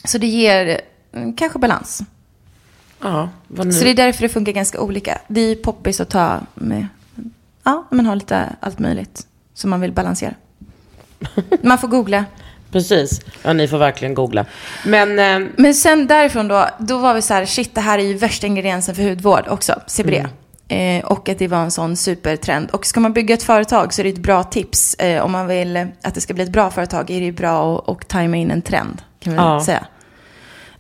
Så 0.04 0.18
det 0.18 0.28
ger 0.28 0.82
mm, 1.14 1.34
kanske 1.34 1.60
balans. 1.60 2.02
Ja? 3.02 3.30
Så 3.58 3.64
det 3.64 3.90
är 3.90 3.94
därför 3.96 4.22
det 4.22 4.30
funkar 4.30 4.52
ganska 4.52 4.82
olika. 4.82 5.22
Det 5.28 5.42
är 5.42 5.56
poppis 5.56 6.00
att 6.00 6.10
ta 6.10 6.40
med, 6.56 6.88
ja, 7.64 7.88
man 7.92 8.06
har 8.06 8.16
lite 8.16 8.56
allt 8.60 8.80
möjligt 8.80 9.28
som 9.54 9.70
man 9.70 9.82
vill 9.82 9.92
balansera. 9.92 10.34
Man 11.62 11.78
får 11.78 11.88
googla. 11.88 12.26
Precis. 12.72 13.22
Ja, 13.44 13.54
ni 13.54 13.68
får 13.68 13.78
verkligen 13.78 14.14
googla. 14.14 14.46
Men... 14.86 15.20
Eh, 15.20 15.50
Men 15.58 15.76
sen 15.76 16.08
därifrån 16.08 16.48
då, 16.48 16.70
då 16.80 16.98
var 16.98 17.14
vi 17.14 17.22
så 17.22 17.34
här, 17.34 17.46
shit 17.46 17.76
det 17.76 17.82
här 17.82 18.00
är 18.00 18.04
ju 18.04 18.14
värsta 18.14 18.48
ingrediensen 18.48 18.96
för 18.96 19.04
hudvård 19.10 19.48
också, 19.48 19.82
CBD. 19.88 20.28
Eh, 20.72 21.06
och 21.06 21.30
att 21.30 21.40
det 21.40 21.48
var 21.48 21.58
en 21.58 21.72
sån 21.72 21.96
supertrend. 21.96 22.70
Och 22.72 22.86
ska 22.86 23.00
man 23.00 23.14
bygga 23.14 23.34
ett 23.36 23.44
företag 23.44 23.94
så 23.94 24.02
är 24.02 24.04
det 24.04 24.10
ett 24.10 24.18
bra 24.18 24.44
tips. 24.44 24.94
Eh, 24.94 25.22
om 25.24 25.32
man 25.32 25.48
vill 25.48 25.88
att 26.02 26.16
det 26.16 26.22
ska 26.22 26.34
bli 26.34 26.44
ett 26.44 26.52
bra 26.52 26.70
företag 26.72 27.10
är 27.12 27.22
det 27.22 27.32
bra 27.32 27.78
att 27.80 27.88
och 27.88 28.08
tajma 28.08 28.38
in 28.38 28.52
en 28.52 28.62
trend, 28.62 29.02
kan 29.20 29.34
vi 29.34 29.38
Ja. 29.40 29.64
säga. 29.66 29.86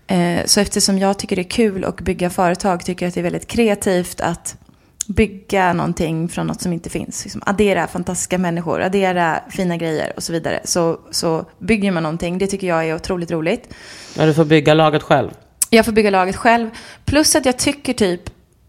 Eh, 0.07 0.45
så 0.45 0.59
eftersom 0.59 0.97
jag 0.99 1.19
tycker 1.19 1.35
det 1.35 1.41
är 1.41 1.49
kul 1.49 1.85
att 1.85 2.01
bygga 2.01 2.29
företag, 2.29 2.85
tycker 2.85 3.05
jag 3.05 3.07
att 3.07 3.13
det 3.13 3.21
är 3.21 3.23
väldigt 3.23 3.47
kreativt 3.47 4.21
att 4.21 4.55
bygga 5.07 5.73
någonting 5.73 6.29
från 6.29 6.47
något 6.47 6.61
som 6.61 6.73
inte 6.73 6.89
finns. 6.89 7.23
Liksom 7.23 7.41
addera 7.45 7.87
fantastiska 7.87 8.37
människor, 8.37 8.81
addera 8.81 9.39
fina 9.49 9.77
grejer 9.77 10.13
och 10.15 10.23
så 10.23 10.33
vidare. 10.33 10.59
Så, 10.63 10.99
så 11.11 11.45
bygger 11.59 11.91
man 11.91 12.03
någonting, 12.03 12.37
det 12.37 12.47
tycker 12.47 12.67
jag 12.67 12.85
är 12.89 12.95
otroligt 12.95 13.31
roligt. 13.31 13.73
ja, 14.17 14.25
du 14.25 14.33
får 14.33 14.45
bygga 14.45 14.73
laget 14.73 15.03
själv. 15.03 15.29
Jag 15.69 15.85
får 15.85 15.91
bygga 15.91 16.09
laget 16.09 16.35
själv. 16.35 16.69
Plus 17.05 17.35
att 17.35 17.45
jag 17.45 17.57
tycker 17.57 17.93
typ, 17.93 18.21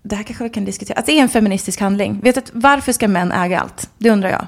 det 0.02 0.16
här 0.16 0.22
kanske 0.22 0.44
vi 0.44 0.50
kan 0.50 0.64
diskutera, 0.64 0.98
att 0.98 1.06
det 1.06 1.12
är 1.12 1.22
en 1.22 1.28
feministisk 1.28 1.80
handling. 1.80 2.20
Vet 2.22 2.34
du, 2.34 2.42
varför 2.52 2.92
ska 2.92 3.08
män 3.08 3.32
äga 3.32 3.60
allt? 3.60 3.90
Det 3.98 4.10
undrar 4.10 4.30
jag. 4.30 4.46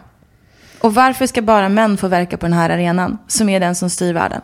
Och 0.81 0.95
varför 0.95 1.27
ska 1.27 1.43
bara 1.43 1.69
män 1.69 1.97
få 1.97 2.09
verka 2.09 2.37
på 2.37 2.47
den 2.47 2.53
här 2.53 2.71
arenan, 2.71 3.19
som 3.27 3.49
är 3.49 3.61
den 3.61 3.75
som 3.75 3.91
styr 3.91 4.13
världen? 4.13 4.41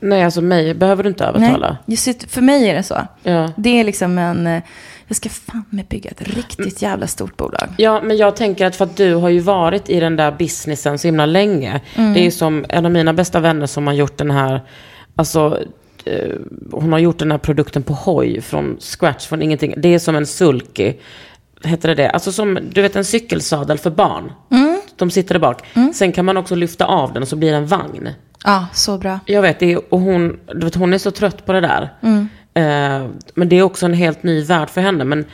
Nej, 0.00 0.24
alltså 0.24 0.40
mig 0.40 0.74
behöver 0.74 1.02
du 1.02 1.08
inte 1.08 1.24
övertala. 1.24 1.76
just 1.86 2.20
det, 2.20 2.26
för 2.30 2.40
mig 2.42 2.70
är 2.70 2.74
det 2.74 2.82
så. 2.82 3.06
Ja. 3.22 3.52
Det 3.56 3.80
är 3.80 3.84
liksom 3.84 4.18
en, 4.18 4.46
eh, 4.46 4.62
jag 5.06 5.16
ska 5.16 5.28
fan 5.28 5.64
med 5.70 5.86
bygga 5.86 6.10
ett 6.10 6.22
riktigt 6.22 6.82
jävla 6.82 7.06
stort 7.06 7.36
bolag. 7.36 7.68
Ja, 7.76 8.00
men 8.02 8.16
jag 8.16 8.36
tänker 8.36 8.66
att 8.66 8.76
för 8.76 8.84
att 8.84 8.96
du 8.96 9.14
har 9.14 9.28
ju 9.28 9.40
varit 9.40 9.88
i 9.90 10.00
den 10.00 10.16
där 10.16 10.32
businessen 10.32 10.98
så 10.98 11.08
himla 11.08 11.26
länge. 11.26 11.80
Mm. 11.94 12.14
Det 12.14 12.20
är 12.20 12.24
ju 12.24 12.30
som 12.30 12.64
en 12.68 12.84
av 12.84 12.92
mina 12.92 13.12
bästa 13.12 13.40
vänner 13.40 13.66
som 13.66 13.86
har 13.86 13.94
gjort 13.94 14.18
den 14.18 14.30
här, 14.30 14.60
alltså 15.16 15.62
eh, 16.06 16.34
hon 16.72 16.92
har 16.92 16.98
gjort 16.98 17.18
den 17.18 17.30
här 17.30 17.38
produkten 17.38 17.82
på 17.82 17.92
hoj 17.92 18.40
från 18.40 18.76
scratch, 18.80 19.26
från 19.26 19.42
ingenting. 19.42 19.74
Det 19.76 19.94
är 19.94 19.98
som 19.98 20.16
en 20.16 20.26
sulky, 20.26 20.94
heter 21.64 21.88
det 21.88 21.94
det? 21.94 22.10
Alltså 22.10 22.32
som, 22.32 22.58
du 22.72 22.82
vet 22.82 22.96
en 22.96 23.04
cykelsadel 23.04 23.78
för 23.78 23.90
barn. 23.90 24.32
Mm. 24.50 24.80
De 24.96 25.10
sitter 25.10 25.34
där 25.34 25.40
bak. 25.40 25.62
Sen 25.94 26.12
kan 26.12 26.24
man 26.24 26.36
också 26.36 26.54
lyfta 26.54 26.84
av 26.84 27.12
den 27.12 27.22
och 27.22 27.28
så 27.28 27.36
blir 27.36 27.50
det 27.50 27.56
en 27.56 27.66
vagn. 27.66 28.08
Ja, 28.44 28.66
så 28.74 28.98
bra. 28.98 29.20
Jag 29.26 29.42
vet, 29.42 29.58
det 29.58 29.72
är, 29.72 29.94
och 29.94 30.00
hon, 30.00 30.38
du 30.54 30.64
vet, 30.64 30.74
hon 30.74 30.94
är 30.94 30.98
så 30.98 31.10
trött 31.10 31.46
på 31.46 31.52
det 31.52 31.60
där. 31.60 31.92
Mm. 32.02 32.28
Eh, 32.54 33.08
men 33.34 33.48
det 33.48 33.56
är 33.56 33.62
också 33.62 33.86
en 33.86 33.94
helt 33.94 34.22
ny 34.22 34.42
värld 34.44 34.70
för 34.70 34.80
henne. 34.80 35.04
Men 35.04 35.24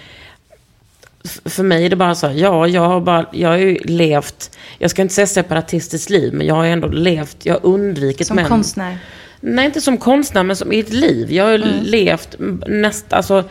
för 1.45 1.63
mig 1.63 1.87
är 1.87 1.91
det 1.91 1.97
bara 1.97 2.15
så 2.15 2.27
här, 2.27 2.35
ja, 2.35 2.67
jag 2.67 2.83
har, 2.83 3.01
bara, 3.01 3.27
jag 3.33 3.49
har 3.49 3.57
ju 3.57 3.79
levt, 3.79 4.59
jag 4.79 4.91
ska 4.91 5.03
inte 5.03 5.15
säga 5.15 5.27
separatistiskt 5.27 6.11
liv, 6.11 6.35
men 6.35 6.47
jag 6.47 6.55
har 6.55 6.65
ändå 6.67 6.89
levt, 6.89 7.37
jag 7.47 7.55
har 7.55 7.67
undvikit 7.67 8.27
Som 8.27 8.37
män. 8.37 8.49
konstnär. 8.49 8.99
Nej, 9.45 9.65
inte 9.67 9.81
som 9.81 9.99
konstnär, 9.99 10.43
men 10.43 10.57
som 10.57 10.73
i 10.73 10.81
ett 10.81 10.93
liv. 10.93 11.33
Jag 11.33 11.45
har 11.45 11.51
ju 11.51 11.63
Mm. 11.63 11.83
levt 11.83 12.37
näst, 12.67 13.13
alltså, 13.13 13.45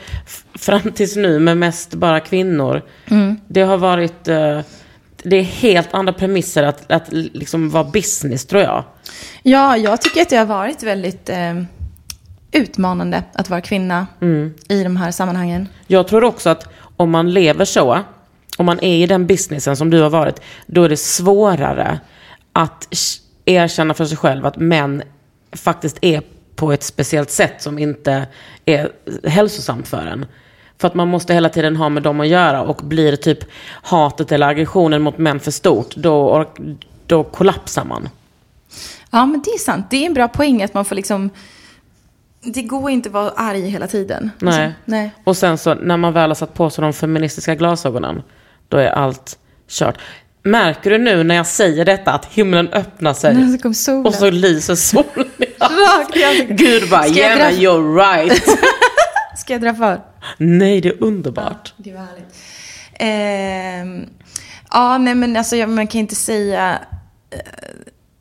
fram 0.55 0.91
tills 0.91 1.15
nu 1.15 1.39
med 1.39 1.57
mest 1.57 1.93
bara 1.93 2.19
kvinnor. 2.19 2.81
Mm. 3.09 3.39
Det 3.47 3.61
har 3.61 3.77
varit... 3.77 4.27
eh, 4.27 4.59
det 5.23 5.35
är 5.35 5.43
helt 5.43 5.93
andra 5.93 6.13
premisser 6.13 6.63
att, 6.63 6.91
att 6.91 7.11
liksom 7.11 7.69
vara 7.69 7.83
business, 7.83 8.45
tror 8.45 8.61
jag. 8.61 8.83
Ja, 9.43 9.77
jag 9.77 10.01
tycker 10.01 10.21
att 10.21 10.29
det 10.29 10.37
har 10.37 10.45
varit 10.45 10.83
väldigt 10.83 11.29
eh, 11.29 11.61
utmanande 12.51 13.23
att 13.33 13.49
vara 13.49 13.61
kvinna 13.61 14.07
i 14.69 14.83
de 14.83 14.95
här 14.97 15.11
sammanhangen. 15.11 15.67
Jag 15.87 16.07
tror 16.07 16.23
också 16.23 16.49
att 16.49 16.67
om 16.97 17.11
man 17.11 17.33
lever 17.33 17.65
så, 17.65 17.99
om 18.57 18.65
man 18.65 18.79
är 18.79 19.03
i 19.03 19.07
den 19.07 19.27
businessen 19.27 19.77
som 19.77 19.89
du 19.89 20.01
har 20.01 20.09
varit, 20.09 20.41
då 20.65 20.83
är 20.83 20.89
det 20.89 20.97
svårare 20.97 21.99
att 22.53 22.87
erkänna 23.45 23.93
för 23.93 24.05
sig 24.05 24.17
själv 24.17 24.45
att 24.45 24.57
män 24.57 25.03
faktiskt 25.51 25.97
är 26.01 26.21
på 26.55 26.71
ett 26.71 26.83
speciellt 26.83 27.31
sätt 27.31 27.61
som 27.61 27.79
inte 27.79 28.27
är 28.65 28.91
hälsosamt 29.23 29.87
för 29.87 30.05
en. 30.05 30.25
För 30.77 30.87
att 30.87 30.95
man 30.95 31.07
måste 31.07 31.33
hela 31.33 31.49
tiden 31.49 31.75
ha 31.75 31.89
med 31.89 32.03
dem 32.03 32.19
att 32.19 32.27
göra 32.27 32.61
och 32.61 32.75
blir 32.83 33.15
typ 33.15 33.39
hatet 33.65 34.31
eller 34.31 34.47
aggressionen 34.47 35.01
mot 35.01 35.17
män 35.17 35.39
för 35.39 35.51
stort, 35.51 35.95
då, 35.95 36.45
då 37.07 37.23
kollapsar 37.23 37.85
man. 37.85 38.09
Ja, 39.11 39.25
men 39.25 39.41
det 39.41 39.49
är 39.49 39.57
sant. 39.57 39.85
Det 39.89 39.97
är 39.97 40.05
en 40.05 40.13
bra 40.13 40.27
poäng 40.27 40.63
att 40.63 40.73
man 40.73 40.85
får 40.85 40.95
liksom... 40.95 41.29
Det 42.43 42.61
går 42.61 42.89
inte 42.89 43.09
att 43.09 43.13
vara 43.13 43.29
arg 43.29 43.69
hela 43.69 43.87
tiden. 43.87 44.31
Nej. 44.39 44.65
Alltså, 44.65 44.79
nej. 44.85 45.11
Och 45.23 45.37
sen 45.37 45.57
så 45.57 45.73
när 45.73 45.97
man 45.97 46.13
väl 46.13 46.29
har 46.29 46.35
satt 46.35 46.53
på 46.53 46.69
sig 46.69 46.81
de 46.81 46.93
feministiska 46.93 47.55
glasögonen, 47.55 48.23
då 48.67 48.77
är 48.77 48.89
allt 48.89 49.37
kört. 49.67 49.97
Märker 50.43 50.89
du 50.89 50.97
nu 50.97 51.23
när 51.23 51.35
jag 51.35 51.47
säger 51.47 51.85
detta 51.85 52.11
att 52.11 52.25
himlen 52.25 52.67
öppnar 52.67 53.13
sig 53.13 53.59
kom 53.59 53.73
solen. 53.73 54.05
och 54.05 54.13
så 54.13 54.29
lyser 54.29 54.75
solen. 54.75 55.27
Gud 56.57 56.89
bara, 56.89 57.07
yeah 57.07 57.39
dra- 57.39 57.51
you're 57.51 57.95
right. 57.95 58.43
Ska 59.37 59.53
jag 59.53 59.61
dra 59.61 59.73
för? 59.73 60.01
Nej, 60.37 60.81
det 60.81 60.89
är 60.89 61.03
underbart. 61.03 61.73
Det 61.77 61.93
var 61.93 61.99
härligt. 61.99 62.35
Ehm, 62.93 64.09
ja, 64.71 64.97
nej 64.97 65.15
men 65.15 65.37
alltså 65.37 65.55
jag, 65.55 65.69
man 65.69 65.87
kan 65.87 65.99
inte 66.01 66.15
säga 66.15 66.79
eh, 67.31 67.39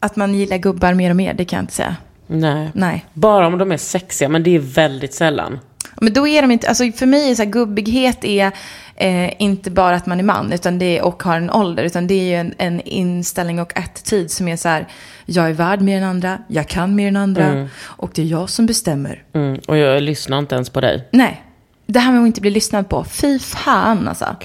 att 0.01 0.17
man 0.17 0.35
gillar 0.35 0.57
gubbar 0.57 0.95
mer 0.95 1.11
och 1.11 1.17
mer. 1.17 1.35
Det 1.35 1.45
kan 1.45 1.57
jag 1.57 1.63
inte 1.63 1.75
säga. 1.75 1.97
Nej. 2.27 2.71
Nej. 2.75 3.07
Bara 3.13 3.47
om 3.47 3.59
de 3.59 3.73
är 3.73 3.77
sexiga, 3.77 4.29
men 4.29 4.43
det 4.43 4.55
är 4.55 4.59
väldigt 4.59 5.15
sällan. 5.15 5.59
Men 5.95 6.13
då 6.13 6.29
är 6.29 6.43
de 6.43 6.51
inte, 6.51 6.69
alltså 6.69 6.93
för 6.93 7.07
mig 7.07 7.31
är 7.31 7.35
så 7.35 7.43
här, 7.43 7.51
gubbighet 7.51 8.25
är 8.25 8.53
eh, 8.97 9.43
inte 9.43 9.71
bara 9.71 9.97
att 9.97 10.07
man 10.07 10.19
är 10.19 10.25
man 10.25 10.53
utan 10.53 10.79
det 10.79 10.99
är, 10.99 11.03
och 11.03 11.23
har 11.23 11.37
en 11.37 11.51
ålder. 11.51 11.85
Utan 11.85 12.07
det 12.07 12.15
är 12.15 12.25
ju 12.25 12.35
en, 12.35 12.55
en 12.59 12.81
inställning 12.81 13.61
och 13.61 13.79
attityd 13.79 14.31
som 14.31 14.49
är 14.49 14.57
så 14.57 14.69
här, 14.69 14.89
jag 15.27 15.49
är 15.49 15.53
värd 15.53 15.81
mer 15.81 15.99
än 15.99 16.05
andra, 16.05 16.39
jag 16.49 16.69
kan 16.69 16.95
mer 16.95 17.09
än 17.09 17.17
andra 17.17 17.69
och 17.83 18.11
det 18.15 18.23
är 18.23 18.27
jag 18.27 18.51
som 18.51 18.67
bestämmer. 18.67 19.23
Mm, 19.33 19.61
och 19.69 19.77
jag 19.77 20.03
lyssnar 20.03 20.39
inte 20.39 20.55
ens 20.55 20.71
på 20.71 20.81
dig. 20.81 21.09
Nej, 21.13 21.45
det 21.87 21.99
här 21.99 22.13
med 22.13 22.21
att 22.21 22.27
inte 22.27 22.41
bli 22.41 22.51
lyssnad 22.51 22.89
på, 22.89 23.05
fy 23.05 23.39
fan 23.39 24.09
alltså. 24.09 24.37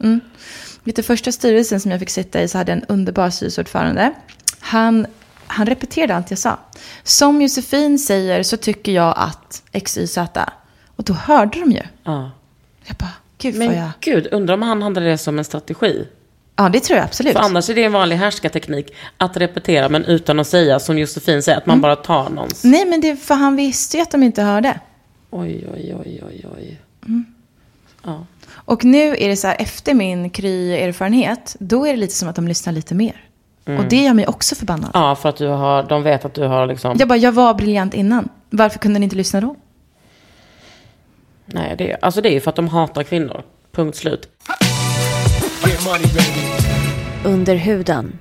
Mm. 0.00 0.20
Vet 0.84 0.96
du, 0.96 1.02
första 1.02 1.32
styrelsen 1.32 1.80
som 1.80 1.90
jag 1.90 2.00
fick 2.00 2.10
sitta 2.10 2.42
i 2.42 2.48
så 2.48 2.58
hade 2.58 2.72
jag 2.72 2.78
en 2.78 2.84
underbar 2.88 3.30
styrelseordförande. 3.30 4.12
Han, 4.60 5.06
han 5.46 5.66
repeterade 5.66 6.16
allt 6.16 6.30
jag 6.30 6.38
sa. 6.38 6.58
Som 7.02 7.42
Josefin 7.42 7.98
säger 7.98 8.42
så 8.42 8.56
tycker 8.56 8.92
jag 8.92 9.14
att 9.16 9.62
X, 9.72 9.98
Y, 9.98 10.06
Z. 10.06 10.52
Och 10.96 11.04
då 11.04 11.12
hörde 11.12 11.60
de 11.60 11.72
ju. 11.72 11.82
Ja. 12.04 12.30
Jag 12.84 12.96
bara, 12.96 13.12
gud 13.38 13.54
Men 13.54 13.68
vad 13.68 13.76
jag... 13.76 13.90
gud, 14.00 14.28
undrar 14.32 14.54
om 14.54 14.62
han 14.62 14.82
hade 14.82 15.00
det 15.00 15.18
som 15.18 15.38
en 15.38 15.44
strategi? 15.44 16.06
Ja, 16.56 16.68
det 16.68 16.80
tror 16.80 16.96
jag 16.96 17.04
absolut. 17.04 17.32
För 17.32 17.40
annars 17.40 17.70
är 17.70 17.74
det 17.74 17.84
en 17.84 17.92
vanlig 17.92 18.16
härskarteknik 18.16 18.94
att 19.18 19.36
repetera 19.36 19.88
men 19.88 20.04
utan 20.04 20.40
att 20.40 20.46
säga 20.46 20.78
som 20.80 20.98
Josefin 20.98 21.42
säger, 21.42 21.58
att 21.58 21.66
man 21.66 21.80
bara 21.80 21.96
tar 21.96 22.30
någons. 22.30 22.64
Nej, 22.64 22.84
men 22.86 23.00
det 23.00 23.16
för 23.16 23.34
han 23.34 23.56
visste 23.56 23.96
ju 23.96 24.02
att 24.02 24.10
de 24.10 24.22
inte 24.22 24.42
hörde. 24.42 24.80
Oj, 25.30 25.66
oj, 25.74 25.94
oj, 26.04 26.22
oj, 26.28 26.46
oj. 26.56 26.80
Ja. 28.04 28.26
Och 28.50 28.84
nu 28.84 29.16
är 29.18 29.28
det 29.28 29.36
så 29.36 29.46
här, 29.46 29.56
efter 29.58 29.94
min 29.94 30.30
kry-erfarenhet, 30.30 31.56
då 31.58 31.86
är 31.86 31.90
det 31.90 31.96
lite 31.96 32.14
som 32.14 32.28
att 32.28 32.36
de 32.36 32.48
lyssnar 32.48 32.72
lite 32.72 32.94
mer. 32.94 33.22
Och 33.64 33.84
det 33.84 34.02
gör 34.02 34.14
mig 34.14 34.26
också 34.26 34.54
förbannad. 34.54 34.90
ja, 34.94 35.16
för 35.16 35.28
att 35.28 35.36
du 35.36 35.46
har, 35.46 35.82
de 35.82 36.02
vet 36.02 36.24
att 36.24 36.34
du 36.34 36.42
har 36.42 36.66
liksom... 36.66 36.96
Jag 36.98 37.08
bara, 37.08 37.18
jag 37.18 37.32
var 37.32 37.54
briljant 37.54 37.94
innan. 37.94 38.28
Varför 38.50 38.78
kunde 38.78 38.98
ni 38.98 39.04
inte 39.04 39.16
lyssna 39.16 39.40
då? 39.40 39.56
Nej, 41.46 41.74
det, 41.78 41.96
alltså 42.02 42.20
det 42.20 42.28
är 42.28 42.32
ju 42.32 42.40
för 42.40 42.50
att 42.50 42.56
de 42.56 42.68
hatar 42.68 43.02
kvinnor. 43.02 43.42
Punkt 43.72 43.96
slut. 43.96 44.28
Under 47.24 47.54
huden. 47.54 48.18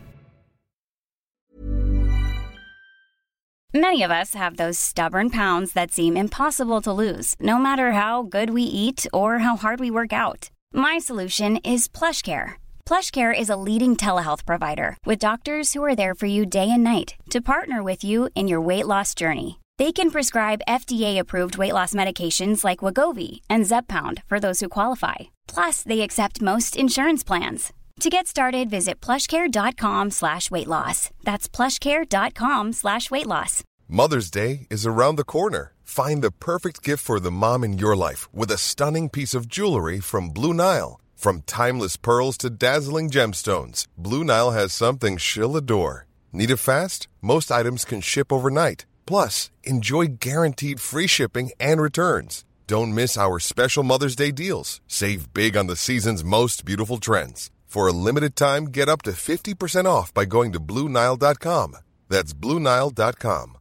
Many 3.74 4.04
of 4.04 4.12
us 4.12 4.36
have 4.36 4.56
those 4.56 4.80
stubborn 4.80 5.30
pounds 5.30 5.74
that 5.74 5.92
seem 5.92 6.16
impossible 6.16 6.80
to 6.82 6.94
lose, 6.94 7.36
no 7.42 7.58
matter 7.58 7.92
how 7.92 8.24
good 8.24 8.50
we 8.52 8.62
eat 8.62 9.06
or 9.12 9.40
how 9.40 9.58
hard 9.58 9.82
we 9.82 9.92
work 9.92 10.14
out. 10.14 10.50
My 10.74 10.98
solution 10.98 11.58
is 11.58 11.90
PlushCare. 11.90 12.54
PlushCare 12.86 13.38
is 13.38 13.50
a 13.50 13.58
leading 13.58 13.98
telehealth 13.98 14.46
provider 14.46 14.96
with 15.06 15.20
doctors 15.20 15.74
who 15.74 15.84
are 15.84 15.96
there 15.96 16.16
for 16.16 16.26
you 16.26 16.46
day 16.46 16.70
and 16.72 16.84
night 16.86 17.16
to 17.32 17.42
partner 17.42 17.84
with 17.84 18.02
you 18.02 18.30
in 18.34 18.48
your 18.48 18.62
weight 18.62 18.88
loss 18.88 19.14
journey. 19.14 19.60
They 19.78 19.92
can 19.92 20.10
prescribe 20.10 20.62
FDA-approved 20.70 21.58
weight 21.58 21.74
loss 21.74 21.94
medications 21.94 22.64
like 22.64 22.80
Wagovi 22.80 23.42
and 23.50 23.66
Zepbound 23.66 24.24
for 24.26 24.40
those 24.40 24.62
who 24.62 24.70
qualify. 24.70 25.16
Plus, 25.48 25.84
they 25.84 26.02
accept 26.02 26.42
most 26.42 26.78
insurance 26.78 27.26
plans. 27.26 27.74
To 28.00 28.10
get 28.10 28.28
started, 28.28 28.70
visit 28.70 29.02
plushcare.com 29.02 30.12
slash 30.12 30.50
weight 30.52 30.68
loss. 30.68 31.10
That's 31.24 31.50
plushcare.com 31.50 32.74
slash 32.74 33.12
weight 33.12 33.28
loss. 33.28 33.64
Mother's 33.88 34.32
Day 34.32 34.68
is 34.70 34.86
around 34.86 35.18
the 35.18 35.24
corner. 35.26 35.74
Find 35.84 36.22
the 36.22 36.32
perfect 36.32 36.82
gift 36.82 37.04
for 37.04 37.20
the 37.20 37.32
mom 37.32 37.64
in 37.64 37.78
your 37.78 37.96
life 37.96 38.34
with 38.34 38.52
a 38.52 38.58
stunning 38.58 39.10
piece 39.10 39.34
of 39.34 39.48
jewelry 39.48 40.00
from 40.00 40.30
Blue 40.30 40.54
Nile. 40.54 41.00
From 41.16 41.42
timeless 41.42 41.98
pearls 41.98 42.38
to 42.40 42.50
dazzling 42.50 43.10
gemstones, 43.10 43.88
Blue 43.98 44.24
Nile 44.24 44.52
has 44.52 44.72
something 44.74 45.18
she'll 45.18 45.58
adore. 45.58 46.08
Need 46.32 46.52
it 46.52 46.58
fast? 46.58 47.08
Most 47.22 47.52
items 47.52 47.86
can 47.86 48.02
ship 48.02 48.32
overnight. 48.32 48.86
Plus, 49.08 49.52
enjoy 49.64 50.06
guaranteed 50.20 50.80
free 50.80 51.08
shipping 51.08 51.52
and 51.60 51.82
returns. 51.82 52.44
Don't 52.68 52.96
miss 52.96 53.18
our 53.18 53.40
special 53.40 53.84
Mother's 53.84 54.16
Day 54.16 54.32
deals. 54.32 54.82
Save 54.88 55.34
big 55.34 55.56
on 55.58 55.68
the 55.68 55.76
season's 55.76 56.24
most 56.24 56.66
beautiful 56.66 56.98
trends. 56.98 57.52
For 57.68 57.88
a 57.88 57.92
limited 57.94 58.36
time, 58.36 58.66
get 58.72 58.90
up 58.90 59.02
to 59.04 59.12
50% 59.12 59.86
off 59.86 60.14
by 60.14 60.26
going 60.26 60.52
to 60.54 60.60
BlueNile.com. 60.60 61.76
That's 62.10 62.34
BlueNile.com. 62.34 63.58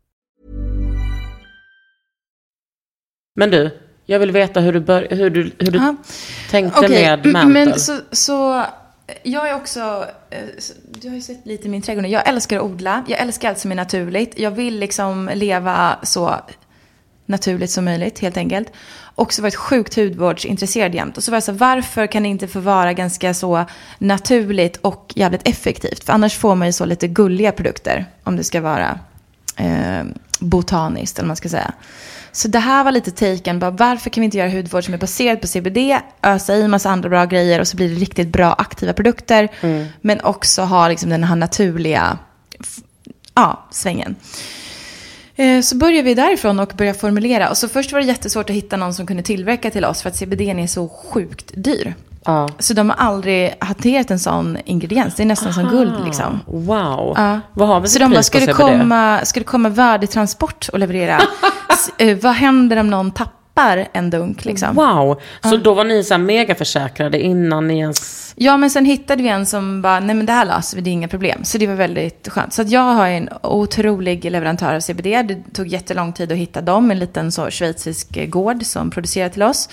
Men 3.37 3.51
du, 3.51 3.71
jag 4.07 4.19
vill 4.19 4.31
veta 4.33 4.61
hur 4.61 4.73
du, 4.73 4.81
bör, 4.81 5.09
hur 5.11 5.31
du, 5.31 5.43
hur 5.59 5.71
du 5.71 5.79
Ja. 5.79 5.97
tänkte 6.51 6.79
Okej, 6.81 7.03
med 7.03 7.27
mantel. 7.33 7.53
men 7.53 7.81
så, 7.81 8.01
så 8.13 8.67
jag 9.23 9.49
är 9.49 9.55
också, 9.55 10.07
eh, 10.31 10.39
du 10.91 11.09
har 11.09 11.15
ju 11.15 11.23
sett 11.23 11.47
lite 11.47 11.69
min 11.69 11.83
trädgård 11.83 12.03
nu. 12.03 12.09
Jag 12.09 12.29
älskar 12.29 12.57
att 12.57 12.63
odla, 12.63 13.05
jag 13.09 13.21
älskar 13.21 13.49
allt 13.49 13.59
som 13.59 13.73
är 13.73 13.77
naturligt. 13.77 14.39
Jag 14.39 14.51
vill 14.51 14.79
liksom 14.79 15.31
leva 15.35 15.99
så 16.03 16.41
naturligt 17.27 17.71
som 17.71 17.85
möjligt 17.85 18.19
helt 18.19 18.37
enkelt. 18.37 18.73
Och 19.17 19.33
så 19.33 19.43
varit 19.43 19.55
sjukt 19.55 19.97
hudvårdsintresserad 19.97 20.95
jämt. 20.95 21.17
Och 21.17 21.25
så 21.25 21.31
var 21.31 21.37
jag 21.37 21.43
så 21.43 21.53
här, 21.53 21.59
varför 21.59 22.07
kan 22.07 22.23
det 22.23 22.29
inte 22.29 22.49
få 22.49 22.61
vara 22.61 22.93
ganska 22.93 23.35
så 23.35 23.65
naturligt 23.99 24.77
och 24.77 25.13
jävligt 25.17 25.49
effektivt? 25.49 26.05
För 26.05 26.13
annars 26.13 26.37
får 26.37 26.55
man 26.55 26.69
ju 26.69 26.73
så 26.73 26.85
lite 26.85 27.09
gulliga 27.09 27.53
produkter 27.53 28.07
om 28.25 28.37
det 28.37 28.45
ska 28.45 28.61
vara 28.61 28.99
eh, 29.57 30.05
botaniskt 30.41 31.19
eller 31.19 31.25
vad 31.25 31.29
man 31.29 31.37
ska 31.37 31.49
säga. 31.49 31.73
Så 32.35 32.49
det 32.49 32.59
här 32.59 32.85
var 32.85 32.93
lite 32.93 33.11
taken, 33.11 33.59
bara, 33.59 33.71
varför 33.71 34.11
kan 34.11 34.21
vi 34.21 34.25
inte 34.25 34.39
göra 34.39 34.51
hudvård 34.51 34.85
som 34.85 34.95
är 34.95 34.99
baserad 34.99 35.41
på 35.41 35.47
CBD, 35.47 35.79
ösa 36.23 36.57
i 36.57 36.69
massa 36.69 36.91
andra 36.91 37.09
bra 37.09 37.25
grejer 37.25 37.61
och 37.61 37.69
så 37.69 37.77
blir 37.77 37.89
det 37.89 37.95
riktigt 37.95 38.29
bra 38.29 38.53
aktiva 38.53 38.93
produkter. 38.93 39.49
Men 40.01 40.21
också 40.21 40.63
ha 40.63 40.89
liksom 40.89 41.11
den 41.11 41.25
här 41.25 41.37
naturliga 41.37 42.19
ja, 43.35 43.65
svängen. 43.71 44.17
Eh, 45.37 45.61
Så 45.61 45.77
började 45.77 46.03
vi 46.03 46.15
därifrån 46.15 46.61
och 46.61 46.73
började 46.77 46.99
formulera. 46.99 47.51
Och 47.51 47.57
så 47.57 47.69
först 47.69 47.93
var 47.93 48.01
det 48.01 48.07
jättesvårt 48.07 48.51
att 48.51 48.57
hitta 48.57 48.77
någon 48.77 48.95
som 48.95 49.07
kunde 49.07 49.23
tillverka 49.23 49.71
till 49.71 49.85
oss 49.85 50.03
för 50.03 50.09
att 50.09 50.17
CBD 50.17 50.41
är 50.41 50.67
så 50.67 50.89
sjukt 50.89 51.51
dyr. 51.55 51.95
Ja. 52.25 52.49
Så 52.59 52.75
de 52.75 52.91
har 52.91 52.97
aldrig 52.97 53.55
hanterat 53.59 54.11
en 54.11 54.19
sån 54.19 54.59
ingrediens. 54.65 55.15
Det 55.15 55.23
är 55.23 55.27
nästan 55.27 55.53
som 55.55 55.69
guld 55.69 55.95
liksom. 56.05 56.41
Wow. 56.47 57.15
Ja. 57.17 57.41
Vad 57.53 57.69
har 57.69 57.81
vi 57.81 57.89
Så 57.89 57.99
de 57.99 58.11
bara, 58.11 58.23
ska 58.23 58.41
det, 58.41 58.53
komma, 58.53 59.21
ska 59.25 59.41
det 59.41 59.45
komma 59.45 59.69
värdig 59.69 60.11
transport 60.11 60.69
och 60.73 60.79
leverera? 60.79 61.21
Eh, 61.99 62.19
vad 62.19 62.33
händer 62.33 62.77
om 62.77 62.91
någon 62.91 63.11
tappar 63.11 63.33
en 63.93 64.11
dunk 64.11 64.45
liksom? 64.45 64.75
Wow. 64.75 65.21
Så 65.43 65.57
då 65.57 65.75
var 65.75 65.85
ni 65.85 66.05
så 66.05 66.15
här 66.15 66.19
megaförsäkrade 66.19 67.21
innan 67.21 67.69
ni 67.69 67.79
ens... 67.79 68.35
Ja, 68.37 68.57
men 68.57 68.71
sen 68.71 68.85
hittade 68.85 69.23
vi 69.23 69.29
en 69.29 69.47
som 69.47 69.83
bara, 69.83 70.01
nej 70.01 70.17
men 70.17 70.27
det 70.27 70.33
här 70.33 70.45
löser 70.45 70.77
vi, 70.77 70.83
det 70.83 70.91
är 70.91 70.93
inga 70.93 71.09
problem. 71.09 71.45
Så 71.45 71.59
det 71.59 71.67
var 71.67 71.75
väldigt 71.75 72.29
skönt. 72.29 72.53
Så 72.53 72.63
att 72.63 72.71
jag 72.71 72.81
har 72.81 73.09
en 73.09 73.29
otrolig 73.43 74.31
leverantör 74.31 74.75
av 74.75 74.81
CBD. 74.81 75.05
Det 75.05 75.55
tog 75.55 75.67
jättelång 75.67 76.13
tid 76.13 76.33
att 76.33 76.39
hitta 76.39 76.61
dem. 76.61 76.91
En 76.91 76.99
liten 76.99 77.33
så 77.33 77.51
schweizisk 77.51 78.17
eh, 78.17 78.27
gård 78.27 78.63
som 78.63 78.91
producerar 78.91 79.29
till 79.29 79.43
oss. 79.43 79.69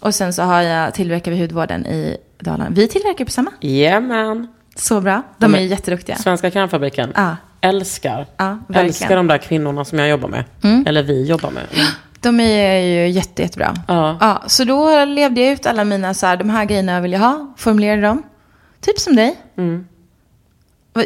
Och 0.00 0.14
sen 0.14 0.32
så 0.32 0.42
har 0.42 0.62
jag 0.62 0.94
tillverkar 0.94 1.30
vi 1.32 1.40
hudvården 1.40 1.86
i 1.86 2.16
Dalarna. 2.40 2.70
Vi 2.70 2.88
tillverkar 2.88 3.24
på 3.24 3.30
samma. 3.30 3.50
Jajamän. 3.60 4.48
Så 4.76 5.00
bra. 5.00 5.22
De 5.38 5.44
är 5.54 5.58
men- 5.58 5.68
jätteduktiga. 5.68 6.16
Svenska 6.16 6.50
krämfabriken. 6.50 7.12
Ja. 7.16 7.36
älskar. 7.60 8.26
Mm. 8.38 8.60
älskar 8.74 9.16
de 9.16 9.26
där 9.26 9.38
kvinnorna 9.38 9.84
som 9.84 9.98
jag 9.98 10.08
jobbar 10.08 10.28
med. 10.28 10.44
Eller 10.86 11.02
vi 11.02 11.24
jobbar 11.26 11.50
med. 11.50 11.62
Mm. 11.74 11.86
De 12.20 12.40
är 12.40 12.78
ju 12.78 13.08
jätte, 13.08 13.42
jättebra. 13.42 13.74
Ja. 13.88 14.16
Ja, 14.20 14.42
så 14.46 14.64
då 14.64 15.04
levde 15.04 15.40
jag 15.40 15.52
ut 15.52 15.66
alla 15.66 15.84
mina, 15.84 16.14
så 16.14 16.26
här, 16.26 16.36
de 16.36 16.50
här 16.50 16.64
grejerna 16.64 17.00
vill 17.00 17.12
jag 17.12 17.20
ha, 17.20 17.54
formulerade 17.56 18.02
dem. 18.02 18.22
Typ 18.80 18.98
som 18.98 19.16
dig. 19.16 19.36
Mm. 19.56 19.86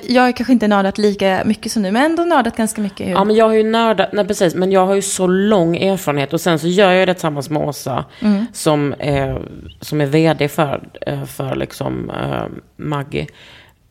Jag 0.08 0.22
har 0.22 0.32
kanske 0.32 0.52
inte 0.52 0.68
nördat 0.68 0.98
lika 0.98 1.42
mycket 1.44 1.72
som 1.72 1.82
du, 1.82 1.90
men 1.90 2.04
ändå 2.04 2.24
nördat 2.24 2.56
ganska 2.56 2.80
mycket. 2.80 3.08
Ja, 3.08 3.24
men 3.24 3.36
jag 3.36 3.44
har 3.44 3.52
ju 3.52 3.64
nördat, 3.64 4.12
nej 4.12 4.26
precis, 4.26 4.54
men 4.54 4.72
jag 4.72 4.86
har 4.86 4.94
ju 4.94 5.02
så 5.02 5.26
lång 5.26 5.76
erfarenhet 5.76 6.32
och 6.32 6.40
sen 6.40 6.58
så 6.58 6.66
gör 6.66 6.92
jag 6.92 7.08
det 7.08 7.14
tillsammans 7.14 7.50
med 7.50 7.62
Åsa 7.62 8.04
som, 8.52 8.94
är, 8.98 9.48
som 9.80 10.00
är 10.00 10.06
vd 10.06 10.48
för, 10.48 10.88
eh, 11.00 11.24
för 11.24 11.56
liksom 11.56 12.10
eh, 12.10 12.44
Maggi 12.76 13.26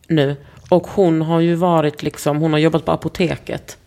nu. 0.08 0.36
Och 0.68 0.86
hon 0.86 1.22
har 1.22 1.40
ju 1.40 1.54
varit 1.54 2.02
liksom, 2.02 2.38
hon 2.38 2.52
har 2.52 2.60
jobbat 2.60 2.84
på 2.84 2.92
apoteket 2.92 3.78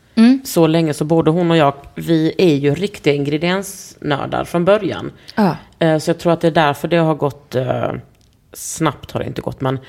så 0.44 0.68
länge 0.68 0.94
så 0.94 1.06
både 1.06 1.32
hon 1.32 1.52
och 1.52 1.58
jag, 1.58 1.74
vi 1.96 2.34
är 2.38 2.56
ju 2.56 2.76
riktiga 2.76 3.14
ingrediensnördar 3.14 4.44
från 4.44 4.66
början. 4.66 5.12
Ja. 5.36 5.56
Eh, 5.80 5.98
Så 5.98 6.10
jag 6.10 6.18
tror 6.20 6.34
att 6.34 6.42
det 6.42 6.48
är 6.48 6.52
därför 6.52 6.88
det 6.88 6.98
har 6.98 7.16
gått, 7.16 7.56
eh, 7.56 7.92
snabbt 8.54 9.12
har 9.12 9.20
det 9.20 9.26
inte 9.28 9.42
gått, 9.42 9.62
men 9.62 9.80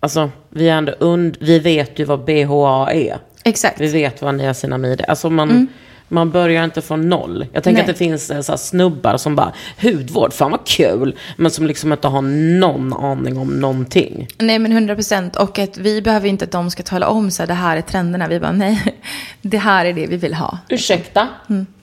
alltså 0.00 0.30
vi, 0.50 0.68
är 0.68 0.74
ändå 0.78 0.92
und, 0.92 1.36
vi 1.40 1.58
vet 1.58 1.98
ju 1.98 2.04
vad 2.04 2.24
BHA 2.24 2.92
är. 2.92 3.18
Exakt. 3.44 3.80
Vi 3.80 3.88
vet 3.88 4.22
vad 4.22 4.34
niacinamid 4.34 5.00
är. 5.00 5.10
Alltså 5.10 5.30
man, 5.30 5.68
man 6.08 6.30
börjar 6.30 6.64
inte 6.64 6.82
från 6.82 7.08
noll. 7.08 7.46
Jag 7.52 7.62
tänker 7.62 7.82
Nej. 7.82 7.90
att 7.90 7.98
det 7.98 8.04
finns 8.04 8.30
eh, 8.30 8.40
så 8.40 8.52
här 8.52 8.56
snubbar 8.56 9.16
som 9.16 9.36
bara, 9.36 9.52
hudvård, 9.82 10.32
fan 10.32 10.50
vad 10.50 10.66
kul. 10.66 11.16
Men 11.36 11.50
som 11.50 11.66
liksom 11.66 11.92
inte 11.92 12.08
har 12.08 12.22
någon 12.58 12.92
aning 12.92 13.38
om 13.38 13.60
någonting. 13.60 14.28
Nej, 14.38 14.58
men 14.58 14.72
100 14.72 14.94
procent. 14.94 15.36
Och 15.36 15.58
att 15.58 15.78
vi 15.78 16.02
behöver 16.02 16.28
inte 16.28 16.44
att 16.44 16.50
de 16.52 16.70
ska 16.70 16.82
tala 16.82 17.08
om 17.08 17.30
så 17.30 17.42
här, 17.42 17.46
det 17.46 17.54
här 17.54 17.76
är 17.76 17.80
trenderna. 17.82 18.28
Vi 18.28 18.40
bara, 18.40 18.52
nej, 18.52 18.96
det 19.42 19.58
här 19.58 19.84
är 19.84 19.92
det 19.92 20.06
vi 20.06 20.16
vill 20.16 20.34
ha. 20.34 20.58
Ursäkta? 20.68 21.28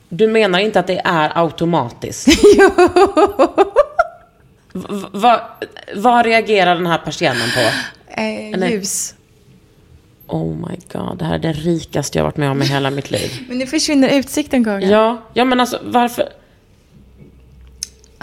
Du 0.09 0.27
menar 0.27 0.59
inte 0.59 0.79
att 0.79 0.87
det 0.87 1.01
är 1.05 1.31
automatiskt? 1.43 2.27
V- 4.73 5.07
vad- 5.11 5.41
vad 5.95 6.25
reagerar 6.25 6.75
den 6.75 6.87
här 6.87 6.97
persiennen 6.97 7.49
på? 7.55 7.61
Eh, 8.21 8.71
ljus. 8.71 9.13
Oh 10.27 10.55
my 10.55 10.77
god, 10.93 11.17
det 11.17 11.25
här 11.25 11.33
är 11.35 11.39
det 11.39 11.51
rikaste 11.53 12.17
jag 12.19 12.23
varit 12.25 12.37
med 12.37 12.51
om 12.51 12.61
i 12.61 12.65
hela 12.65 12.89
mitt 12.89 13.11
liv. 13.11 13.45
Men 13.47 13.57
nu 13.57 13.67
försvinner 13.67 14.09
utsikten, 14.09 14.63
Kagan. 14.63 14.89
Ja, 14.89 15.21
ja 15.33 15.45
men 15.45 15.59
alltså 15.59 15.79
varför? 15.83 16.29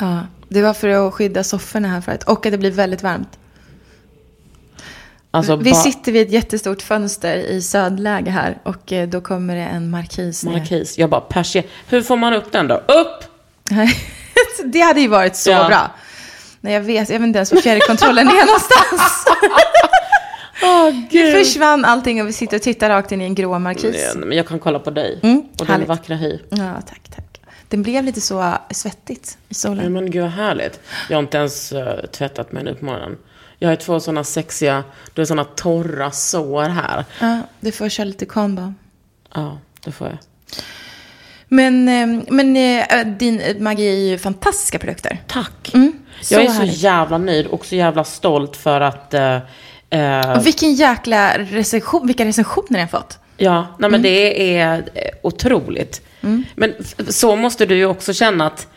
Ja, 0.01 0.21
det 0.49 0.63
var 0.63 0.75
för 0.75 0.89
att 0.89 1.15
skydda 1.15 1.45
sofforna 1.45 1.89
här 1.89 2.01
förut. 2.01 2.23
Och 2.23 2.47
att 2.47 2.53
det 2.53 2.59
blir 2.59 2.71
väldigt 2.71 3.03
varmt. 3.03 3.39
Alltså, 5.31 5.57
vi 5.57 5.75
sitter 5.75 6.13
vid 6.13 6.27
ett 6.27 6.33
jättestort 6.33 6.83
fönster 6.83 7.37
i 7.37 7.63
södläge 7.63 8.31
här. 8.31 8.59
Och 8.63 8.93
eh, 8.93 9.09
då 9.09 9.21
kommer 9.21 9.55
det 9.57 9.63
en 9.63 9.91
markis 9.91 10.45
ner. 10.45 10.53
Markis. 10.53 10.99
Jag 10.99 11.11
bara, 11.11 11.21
persien. 11.21 11.65
Hur 11.89 12.03
får 12.03 12.17
man 12.17 12.33
upp 12.35 12.53
den 12.53 12.69
då? 12.69 12.75
Upp! 12.75 13.25
Det 14.65 14.81
hade 14.81 15.01
ju 15.01 15.09
varit 15.09 15.37
så 15.37 15.51
Ja. 15.51 15.69
bra. 15.69 15.91
Nej, 16.61 16.73
jag 16.75 16.81
vet, 16.81 17.09
jag 17.11 17.19
vet 17.19 17.27
inte 17.27 17.39
ens 17.39 17.53
var 17.53 17.61
fjärrkontrollen 17.61 18.29
är 18.29 18.47
någonstans. 18.47 19.25
Åh 20.63 20.95
Nu 21.11 21.33
försvann 21.33 21.85
allting 21.85 22.23
och 22.23 22.29
vi 22.29 22.33
sitter 22.33 22.57
och 22.57 22.63
tittar 22.63 22.89
rakt 22.89 23.13
in 23.13 23.21
i 23.21 23.25
en 23.25 23.35
grå 23.35 23.59
markis. 23.59 24.15
Men 24.17 24.37
jag 24.37 24.47
kan 24.47 24.59
kolla 24.59 24.79
på 24.79 24.91
dig. 24.91 25.21
Mm, 25.23 25.43
och 25.59 25.67
din 25.67 25.85
vackra 25.87 26.17
hy. 26.17 26.39
Ja, 26.51 26.81
tack, 26.89 27.03
tack. 27.17 27.41
Den 27.69 27.83
blev 27.83 28.05
lite 28.05 28.21
så 28.21 28.55
svettigt 28.71 29.29
i 29.31 29.37
Ja, 29.49 29.55
solen. 29.55 29.93
men 29.93 30.11
gud 30.11 30.23
vad 30.23 30.31
härligt. 30.31 30.81
Jag 31.09 31.17
har 31.17 31.23
inte 31.23 31.39
ens 31.39 31.73
uh, 31.73 31.81
tvättat 32.13 32.53
mig 32.53 32.65
nu 32.65 32.75
på 32.75 32.85
morgonen. 32.85 33.19
Jag 33.59 33.69
har 33.69 33.77
två 33.77 34.01
sådana 34.01 34.25
sexiga, 34.25 34.85
du 35.15 35.21
har 35.21 35.27
sådana 35.27 35.45
torra 35.45 36.11
sår 36.11 36.63
här. 36.63 37.05
Ja, 37.21 37.41
du 37.61 37.73
får 37.73 37.89
köra 37.89 38.05
lite 38.05 38.27
kombo. 38.27 38.75
Ja, 39.35 39.59
det 39.85 39.93
får 39.93 40.07
jag. 40.09 40.19
Men, 41.49 41.89
eh, 41.89 42.23
men 42.29 42.57
eh, 42.57 43.07
din 43.07 43.43
Maggi 43.59 43.89
är 43.89 44.11
ju 44.11 44.19
fantastiska 44.19 44.79
produkter. 44.79 45.23
Tack. 45.27 45.71
Mm, 45.75 45.93
så 46.21 46.35
jag 46.35 46.43
är 46.43 46.47
så 46.47 46.53
härligt. 46.53 46.77
jävla 46.77 47.19
nöjd 47.19 47.47
och 47.47 47.67
så 47.67 47.77
jävla 47.77 48.05
stolt 48.05 48.57
för 48.57 48.81
att... 48.81 49.15
eh, 49.93 50.37
Och 50.39 50.47
vilken 50.47 50.75
jäkla 50.75 51.39
recension, 51.39 52.07
vilka 52.07 52.25
recensioner 52.25 52.79
den 52.79 52.89
fått. 52.89 53.19
Ja, 53.37 53.67
nej 53.79 53.89
Mm. 53.89 53.91
men 53.93 54.03
det 54.03 54.57
är 54.59 54.77
eh, 54.95 55.03
otroligt. 55.23 56.03
Men 56.55 56.75
f- 56.81 56.95
så 57.09 57.37
måste 57.37 57.67
du 57.67 57.77
ju 57.77 57.87
också 57.87 58.13
känna 58.13 58.47
att, 58.47 58.69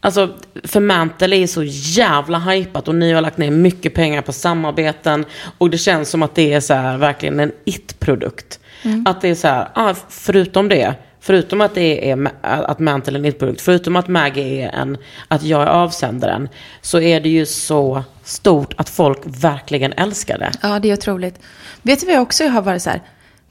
alltså, 0.00 0.28
för 0.64 0.80
Mantle 0.80 1.36
är 1.36 1.46
så 1.46 1.62
jävla 1.96 2.38
hypat 2.38 2.88
och 2.88 2.94
ni 2.94 3.12
har 3.12 3.20
lagt 3.20 3.38
ner 3.38 3.50
mycket 3.50 3.94
pengar 3.94 4.22
på 4.22 4.32
samarbeten 4.32 5.24
och 5.58 5.70
det 5.70 5.78
känns 5.78 6.08
som 6.10 6.22
att 6.22 6.34
det 6.34 6.52
är 6.52 6.60
så 6.60 6.74
här 6.74 6.96
verkligen 6.98 7.40
en 7.40 7.52
it-produkt. 7.64 8.60
Mm. 8.82 9.04
Att 9.08 9.20
det 9.20 9.28
är 9.28 9.34
så 9.34 9.48
här, 9.48 9.68
ah, 9.74 9.94
förutom 10.08 10.68
det, 10.68 10.94
förutom 11.20 11.60
att 11.60 11.74
det 11.74 12.10
är 12.10 12.30
att 12.42 12.78
Mantle 12.78 13.14
är 13.14 13.18
en 13.18 13.24
it-produkt, 13.24 13.60
förutom 13.60 13.96
att 13.96 14.08
Maggie 14.08 14.64
är 14.68 14.72
en, 14.80 14.98
att 15.28 15.42
jag 15.42 15.62
är 15.62 15.66
avsändaren, 15.66 16.48
så 16.82 17.00
är 17.00 17.20
det 17.20 17.28
ju 17.28 17.46
så 17.46 18.04
stort 18.28 18.74
att 18.76 18.88
folk 18.88 19.18
verkligen 19.24 19.92
älskar 19.92 20.38
det. 20.38 20.52
Ja, 20.62 20.78
det 20.78 20.90
är 20.90 20.92
otroligt. 20.92 21.40
Vet 21.82 22.00
du 22.00 22.06
vad 22.06 22.14
jag 22.14 22.22
också 22.22 22.48
har 22.48 22.62
varit 22.62 22.82
så 22.82 22.90
här? 22.90 23.02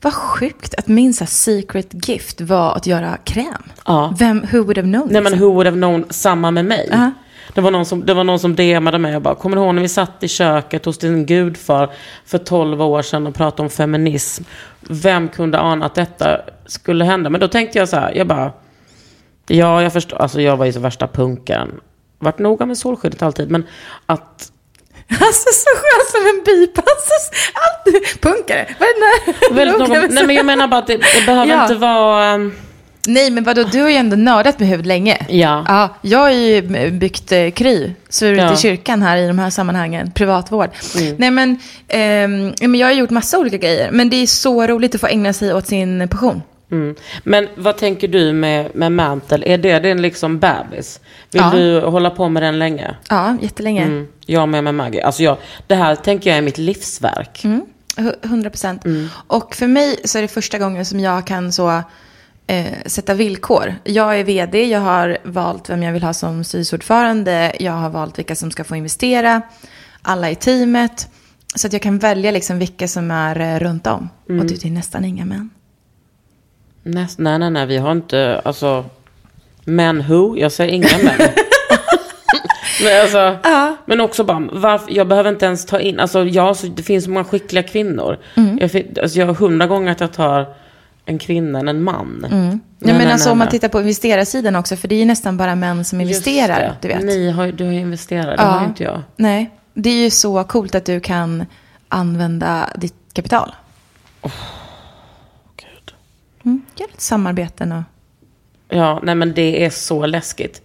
Vad 0.01 0.13
sjukt 0.13 0.75
att 0.75 0.87
min 0.87 1.13
så 1.13 1.25
secret 1.25 2.07
gift 2.07 2.41
var 2.41 2.75
att 2.75 2.87
göra 2.87 3.17
kräm. 3.17 3.63
Ja. 3.85 4.15
Vem, 4.19 4.45
who 4.51 4.57
would 4.57 4.77
have 4.77 4.89
known? 4.89 5.07
Nej 5.11 5.21
men 5.21 5.23
liksom? 5.23 5.39
who 5.39 5.53
would 5.53 5.67
have 5.67 5.77
known, 5.77 6.05
samma 6.09 6.51
med 6.51 6.65
mig. 6.65 6.89
Ja. 6.91 7.11
Det 7.53 7.61
var 7.61 7.71
någon 7.71 7.85
som, 7.85 8.05
det 8.05 8.13
var 8.13 8.23
någon 8.23 8.39
som 8.39 8.55
DMade 8.55 8.97
mig 8.97 9.15
och 9.15 9.21
bara, 9.21 9.35
kommer 9.35 9.55
du 9.55 9.63
ihåg 9.63 9.75
när 9.75 9.81
vi 9.81 9.89
satt 9.89 10.23
i 10.23 10.27
köket 10.27 10.85
hos 10.85 10.97
din 10.97 11.25
gudfar 11.25 11.89
för 12.25 12.37
12 12.37 12.81
år 12.81 13.01
sedan 13.01 13.27
och 13.27 13.35
pratade 13.35 13.63
om 13.63 13.69
feminism? 13.69 14.43
Vem 14.79 15.27
kunde 15.27 15.59
ana 15.59 15.85
att 15.85 15.95
detta 15.95 16.41
skulle 16.65 17.05
hända? 17.05 17.29
Men 17.29 17.41
då 17.41 17.47
tänkte 17.47 17.77
jag 17.77 17.89
så 17.89 17.95
här, 17.95 18.13
jag 18.15 18.27
bara, 18.27 18.51
ja 19.47 19.81
jag 19.81 19.93
förstår, 19.93 20.17
alltså 20.17 20.41
jag 20.41 20.57
var 20.57 20.65
ju 20.65 20.73
så 20.73 20.79
värsta 20.79 21.07
punkaren. 21.07 21.79
Vart 22.19 22.39
noga 22.39 22.65
med 22.65 22.77
solskyddet 22.77 23.21
alltid, 23.21 23.51
men 23.51 23.63
att 24.05 24.51
Alltså 25.21 25.49
så 25.53 25.69
skönt 25.75 26.09
som 26.11 26.21
en 26.27 26.43
bipassus. 26.45 27.29
Allt 27.53 28.21
punkare. 28.21 28.67
Vad 28.79 28.89
är 28.89 29.65
det 29.65 30.07
nej 30.13 30.25
men 30.25 30.35
jag 30.35 30.45
menar 30.45 30.67
bara 30.67 30.77
att 30.79 30.87
det, 30.87 30.97
det 30.97 31.25
behöver 31.25 31.51
Ja. 31.51 31.61
inte 31.61 31.75
vara... 31.75 32.25
ehm, 32.25 32.53
Nej, 33.09 33.31
men 33.31 33.43
vadå, 33.43 33.63
du 33.63 33.81
har 33.81 33.89
ju 33.89 33.95
ändå 33.95 34.15
nördat 34.15 34.59
med 34.59 34.69
hud 34.69 34.85
länge. 34.85 35.25
Ja. 35.29 35.65
ja 35.67 35.95
jag 36.01 36.19
har 36.19 36.29
ju 36.29 36.61
byggt 36.91 37.31
eh, 37.31 37.49
Kry, 37.51 37.91
svurit 38.09 38.39
Ja. 38.39 38.53
i 38.53 38.57
kyrkan 38.57 39.01
här 39.01 39.17
i 39.17 39.27
de 39.27 39.39
här 39.39 39.49
sammanhangen, 39.49 40.11
privatvård. 40.11 40.69
Mm. 40.97 41.15
Nej, 41.17 41.31
men, 41.31 41.59
ja, 42.59 42.67
men 42.67 42.75
jag 42.75 42.87
har 42.87 42.91
gjort 42.93 43.09
massa 43.09 43.37
olika 43.39 43.57
grejer, 43.57 43.91
men 43.91 44.09
det 44.09 44.15
är 44.15 44.27
så 44.27 44.67
roligt 44.67 44.95
att 44.95 45.01
få 45.01 45.07
ägna 45.07 45.33
sig 45.33 45.53
åt 45.53 45.67
sin 45.67 46.07
passion. 46.09 46.41
Mm. 46.71 46.95
Men 47.23 47.47
vad 47.55 47.77
tänker 47.77 48.07
du 48.07 48.33
med, 48.33 48.75
med 48.75 48.91
Mantle? 48.91 49.45
Är 49.53 49.57
det 49.57 49.79
din 49.79 50.01
liksom 50.01 50.39
bebis? 50.39 50.99
Vill 51.31 51.41
Ja. 51.41 51.51
du 51.57 51.81
hålla 51.81 52.09
på 52.09 52.29
med 52.29 52.43
den 52.43 52.59
länge? 52.59 52.95
Ja, 53.09 53.37
jättelänge. 53.41 53.83
Mm. 53.83 54.07
Jag 54.25 54.49
med 54.49 54.63
med 54.63 54.75
Maggie. 54.75 55.05
Alltså 55.05 55.23
jag, 55.23 55.37
det 55.67 55.75
här 55.75 55.95
tänker 55.95 56.29
jag 56.29 56.37
är 56.37 56.41
mitt 56.41 56.57
livsverk. 56.57 57.43
Mm. 57.43 57.65
Hu- 57.97 58.15
100 58.25 58.49
procent. 58.49 58.85
Mm. 58.85 59.07
Och 59.27 59.55
för 59.55 59.67
mig 59.67 59.99
så 60.05 60.17
är 60.17 60.21
det 60.21 60.27
första 60.27 60.57
gången 60.59 60.85
som 60.85 60.99
jag 60.99 61.27
kan 61.27 61.51
så 61.51 61.81
eh, 62.47 62.65
sätta 62.85 63.13
villkor. 63.13 63.75
Jag 63.83 64.19
är 64.19 64.23
vd, 64.23 64.63
jag 64.63 64.79
har 64.79 65.17
valt 65.23 65.69
vem 65.69 65.83
jag 65.83 65.93
vill 65.93 66.03
ha 66.03 66.13
som 66.13 66.43
styrelseordförande, 66.43 67.53
jag 67.59 67.71
har 67.71 67.89
valt 67.89 68.19
vilka 68.19 68.35
som 68.35 68.51
ska 68.51 68.63
få 68.63 68.75
investera, 68.75 69.41
alla 70.01 70.29
i 70.29 70.35
teamet. 70.35 71.09
Så 71.55 71.67
att 71.67 71.73
jag 71.73 71.81
kan 71.81 71.97
välja 71.99 72.31
liksom 72.31 72.59
vilka 72.59 72.87
som 72.87 73.11
är 73.11 73.39
eh, 73.39 73.59
runt 73.59 73.87
om. 73.87 74.09
Mm. 74.29 74.39
Och 74.41 74.45
det 74.47 74.65
är 74.65 74.69
nästan 74.71 75.05
inga 75.05 75.25
män. 75.25 75.49
Näst, 76.87 77.19
nej, 77.19 77.39
nej, 77.39 77.49
nej, 77.49 77.65
vi 77.65 77.77
har 77.77 77.91
inte, 77.91 78.41
alltså, 78.45 78.85
men 79.65 80.03
who? 80.03 80.37
Jag 80.37 80.51
säger 80.51 80.73
inga 80.73 80.87
män. 81.03 81.13
men, 82.83 83.01
alltså, 83.01 83.37
men 83.85 84.01
också 84.01 84.23
bara, 84.23 84.49
varför, 84.51 84.93
jag 84.93 85.07
behöver 85.07 85.29
inte 85.29 85.45
ens 85.45 85.65
ta 85.65 85.79
in, 85.79 85.99
alltså 85.99 86.25
jag, 86.25 86.55
så, 86.55 86.67
det 86.67 86.83
finns 86.83 87.03
så 87.03 87.09
många 87.09 87.23
skickliga 87.23 87.63
kvinnor. 87.63 88.17
Mm. 88.35 88.57
Jag, 88.61 88.99
alltså, 89.01 89.19
jag 89.19 89.25
har 89.25 89.33
hundra 89.33 89.67
gånger 89.67 89.91
att 89.91 89.99
jag 89.99 90.13
tar 90.13 90.55
en 91.05 91.19
kvinna 91.19 91.59
än 91.59 91.67
en 91.67 91.83
man. 91.83 92.25
Nej, 92.79 92.97
men 92.97 93.11
alltså 93.11 93.31
om 93.31 93.37
man 93.37 93.49
tittar 93.49 93.67
på 93.67 93.79
investerarsidan 93.79 94.55
också, 94.55 94.75
för 94.75 94.87
det 94.87 94.95
är 94.95 94.99
ju 94.99 95.05
nästan 95.05 95.37
bara 95.37 95.55
män 95.55 95.85
som 95.85 96.01
investerar, 96.01 96.75
du 96.81 96.87
vet. 96.87 97.03
Ni 97.03 97.29
har, 97.29 97.47
du 97.47 97.65
har 97.65 97.71
ju 97.71 97.79
investerat, 97.79 98.37
det 98.37 98.43
har 98.43 98.65
inte 98.65 98.83
jag. 98.83 99.01
Nej, 99.15 99.51
det 99.73 99.89
är 99.89 100.03
ju 100.03 100.09
så 100.09 100.43
coolt 100.43 100.75
att 100.75 100.85
du 100.85 100.99
kan 100.99 101.45
använda 101.89 102.69
ditt 102.75 102.95
kapital. 103.13 103.55
Gud. 104.21 104.31
Lite 106.87 107.03
samarbeten 107.03 107.71
och... 107.71 107.83
Ja, 108.69 108.99
nej 109.03 109.15
men 109.15 109.33
det 109.33 109.65
är 109.65 109.69
så 109.69 110.05
läskigt. 110.05 110.61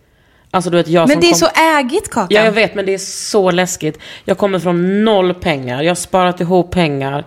Alltså 0.50 0.70
du 0.70 0.76
vet 0.76 0.88
jag 0.88 1.08
Men 1.08 1.20
det 1.20 1.26
är 1.26 1.30
kom... 1.30 1.38
så 1.38 1.48
ägigt, 1.78 2.10
Kakan. 2.10 2.28
Ja, 2.30 2.44
jag 2.44 2.52
vet, 2.52 2.74
men 2.74 2.86
det 2.86 2.94
är 2.94 2.98
så 2.98 3.50
läskigt. 3.50 3.98
Jag 4.24 4.38
kommer 4.38 4.58
från 4.58 5.04
noll 5.04 5.34
pengar. 5.34 5.82
Jag 5.82 5.90
har 5.90 5.94
sparat 5.94 6.40
ihop 6.40 6.70
pengar 6.70 7.24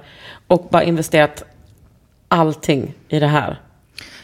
och 0.47 0.67
bara 0.71 0.83
investerat 0.83 1.43
allting 2.27 2.93
i 3.09 3.19
det 3.19 3.27
här. 3.27 3.61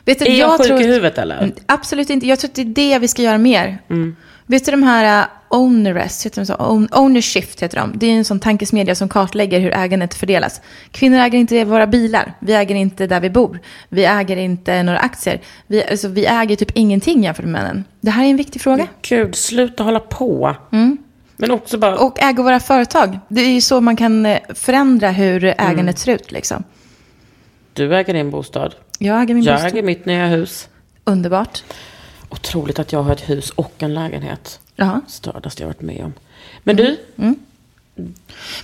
Vet 0.05 0.19
du, 0.19 0.26
Är 0.26 0.39
jag, 0.39 0.57
sjuk 0.57 0.67
tror 0.67 0.82
i 0.82 0.86
huvudet 0.86 1.17
eller? 1.17 1.38
Mm, 1.38 1.51
Absolut 1.65 2.09
inte. 2.09 2.28
Jag 2.28 2.39
tror 2.39 2.49
att 2.49 2.55
det 2.55 2.61
är 2.61 2.65
det 2.65 2.99
vi 2.99 3.07
ska 3.07 3.22
göra 3.22 3.38
mer. 3.38 3.78
Mm. 3.89 4.15
Vet 4.45 4.65
du 4.65 4.72
de 4.72 4.84
här 4.84 5.26
Onerous, 5.52 6.26
heter 6.26 6.41
de 6.41 6.45
så? 6.45 6.56
Own, 6.56 6.88
Ownershift 6.91 7.62
heter 7.64 7.78
de. 7.78 7.91
Det 7.95 8.06
är 8.08 8.12
en 8.14 8.26
sån 8.26 8.39
tankesmedja 8.39 8.95
som 8.95 9.10
kartlägger 9.10 9.60
hur 9.60 9.74
ägandet 9.74 10.14
fördelas. 10.14 10.62
Kvinnor 10.91 11.18
äger 11.20 11.39
inte 11.39 11.66
våra 11.66 11.88
bilar. 11.88 12.34
Vi 12.39 12.54
äger 12.54 12.76
inte 12.76 13.08
där 13.08 13.20
vi 13.20 13.30
bor. 13.30 13.60
Vi 13.89 14.06
äger 14.06 14.38
inte 14.38 14.84
några 14.84 14.99
aktier. 14.99 15.41
Vi, 15.68 15.84
alltså, 15.84 16.08
vi 16.08 16.26
äger 16.26 16.56
typ 16.56 16.72
ingenting 16.78 17.24
jämfört 17.24 17.45
med 17.45 17.52
männen. 17.54 17.84
Det 18.02 18.12
här 18.12 18.26
är 18.26 18.30
en 18.30 18.38
viktig 18.38 18.62
fråga. 18.62 18.88
Gud, 19.02 19.36
sluta 19.36 19.84
hålla 19.84 19.99
på. 19.99 20.56
Men 21.38 21.52
också 21.52 21.78
bara... 21.78 21.97
Och 21.97 22.22
äga 22.24 22.43
våra 22.43 22.60
företag. 22.60 23.20
Det 23.28 23.41
är 23.41 23.49
ju 23.52 23.62
så 23.62 23.82
man 23.82 23.95
kan 23.95 24.26
eh, 24.26 24.39
förändra 24.56 25.12
hur 25.12 25.45
ägandet 25.45 25.99
ser 25.99 26.14
ut. 26.16 26.32
Liksom. 26.32 26.64
Du 27.74 27.95
äger 27.95 28.14
din 28.14 28.32
bostad. 28.32 28.76
Jag 28.99 29.22
äger 29.24 29.34
min 29.34 29.43
Jag 29.43 29.56
bostad. 29.56 29.72
äger 29.74 29.84
mitt 29.84 30.06
nya 30.06 30.26
hus. 30.28 30.70
Underbart. 31.04 31.64
Otroligt 32.30 32.80
att 32.80 32.91
jag 32.93 33.04
har 33.04 33.14
ett 33.14 33.30
hus 33.30 33.49
och 33.49 33.74
en 33.78 33.93
lägenhet. 33.93 34.60
Jaha. 34.82 35.01
Stördaste 35.07 35.63
jag 35.63 35.67
varit 35.67 35.82
med 35.82 36.05
om. 36.05 36.13
Men 36.63 36.75
du, 36.75 36.97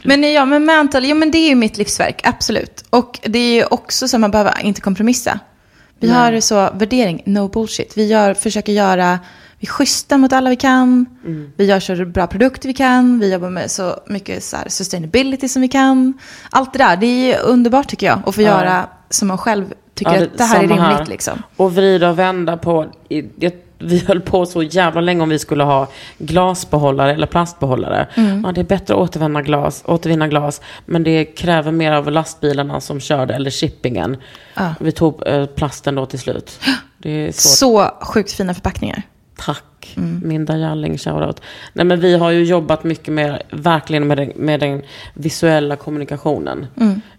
Men 0.04 0.34
ja, 0.34 0.46
men 0.46 0.66
Mantle, 0.66 1.08
jo 1.08 1.16
men 1.16 1.32
det 1.32 1.38
är 1.38 1.50
ju 1.50 1.56
mitt 1.56 1.78
livsverk, 1.78 2.22
absolut. 2.24 2.84
Och 2.90 3.20
det 3.24 3.40
är 3.40 3.54
ju 3.56 3.66
också 3.66 4.08
så 4.08 4.18
att 4.18 4.22
man 4.22 4.32
behöver 4.32 4.66
inte 4.66 4.82
kompromissa. 4.82 5.40
Vi 6.00 6.10
har 6.10 6.40
så 6.40 6.56
värdering, 6.74 7.22
no 7.26 7.48
bullshit. 7.48 7.98
Vi 7.98 8.06
gör, 8.08 8.34
försöker 8.34 8.72
göra, 8.74 9.20
vi 9.60 9.68
är 9.68 9.72
schyssta 9.72 10.18
mot 10.18 10.34
alla 10.34 10.50
vi 10.50 10.56
kan. 10.56 11.06
Vi 11.56 11.66
gör 11.66 11.80
så 11.80 12.06
bra 12.06 12.28
produkter 12.28 12.68
vi 12.68 12.74
kan. 12.74 13.20
Vi 13.20 13.34
jobbar 13.34 13.50
med 13.50 13.72
så 13.72 14.00
mycket 14.08 14.44
så 14.44 14.58
här 14.58 14.70
sustainability 14.70 15.48
som 15.48 15.62
vi 15.62 15.68
kan. 15.68 16.14
Allt 16.52 16.74
det 16.74 16.80
där, 16.80 16.98
det 16.98 17.08
är 17.08 17.28
ju 17.28 17.36
underbart 17.42 17.88
tycker 17.88 18.08
jag. 18.08 18.20
Att 18.26 18.36
få 18.36 18.42
göra 18.42 18.88
som 19.10 19.28
man 19.28 19.38
själv 19.38 19.74
tycker 19.94 20.12
Ja, 20.16 20.24
att 20.24 20.38
det 20.38 20.44
här 20.44 20.64
är 20.64 20.68
rimligt 20.68 21.08
liksom. 21.10 21.44
Och 21.56 21.76
vrida 21.76 22.10
och 22.10 22.20
vända 22.20 22.58
på. 22.58 22.86
det- 23.36 23.64
Vi 23.80 24.00
höll 24.00 24.22
på 24.22 24.46
så 24.46 24.64
jävla 24.64 25.02
länge 25.02 25.24
om 25.24 25.30
vi 25.30 25.40
skulle 25.40 25.64
ha 25.64 25.88
glasbehållare 26.18 27.14
eller 27.14 27.28
plastbehållare. 27.28 28.08
Mm. 28.16 28.44
Ja, 28.46 28.52
det 28.52 28.62
är 28.62 28.66
bättre 28.66 28.94
att 28.94 29.00
återvinna 29.00 29.42
glas, 29.42 29.84
återvinna 29.86 30.28
glas. 30.28 30.62
Men 30.86 31.04
det 31.04 31.26
kräver 31.26 31.72
mer 31.72 31.92
av 31.92 32.12
lastbilarna 32.12 32.82
som 32.82 33.00
körde, 33.00 33.34
eller 33.34 33.52
shippingen. 33.52 34.18
Vi 34.80 34.92
tog 34.92 35.28
eh, 35.28 35.46
plasten 35.46 35.96
då 35.96 36.06
till 36.06 36.20
slut. 36.20 36.60
Så 37.32 37.92
sjukt 38.02 38.32
fina 38.32 38.54
förpackningar. 38.54 39.02
Tack, 39.38 39.94
min 40.24 40.46
darling 40.46 40.98
shoutout. 40.98 41.42
Nej 41.74 41.86
men 41.86 42.00
vi 42.00 42.18
har 42.18 42.32
ju 42.32 42.44
jobbat 42.44 42.84
mycket 42.84 43.14
med, 43.14 43.42
verkligen 43.52 44.08
med 44.08 44.18
den, 44.18 44.32
med 44.36 44.60
den 44.60 44.82
visuella 45.14 45.76
kommunikationen. 45.76 46.68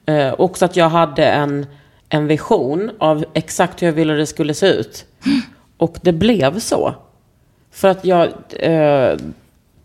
Eh, 0.07 0.35
också 0.39 0.65
att 0.65 0.77
jag 0.77 0.89
hade 0.89 1.25
en, 1.25 1.67
en 2.09 2.27
vision 2.27 2.91
av 2.99 3.25
exakt 3.35 3.83
hur 3.83 3.87
jag 3.87 3.95
ville 3.95 4.15
det 4.15 4.27
skulle 4.27 4.55
se 4.55 4.67
ut. 4.67 5.05
Och 5.79 5.97
det 6.03 6.13
blev 6.13 6.59
så. 6.59 6.95
För 7.71 7.89
att 7.89 8.05
jag, 8.05 8.29
eh, 8.53 9.17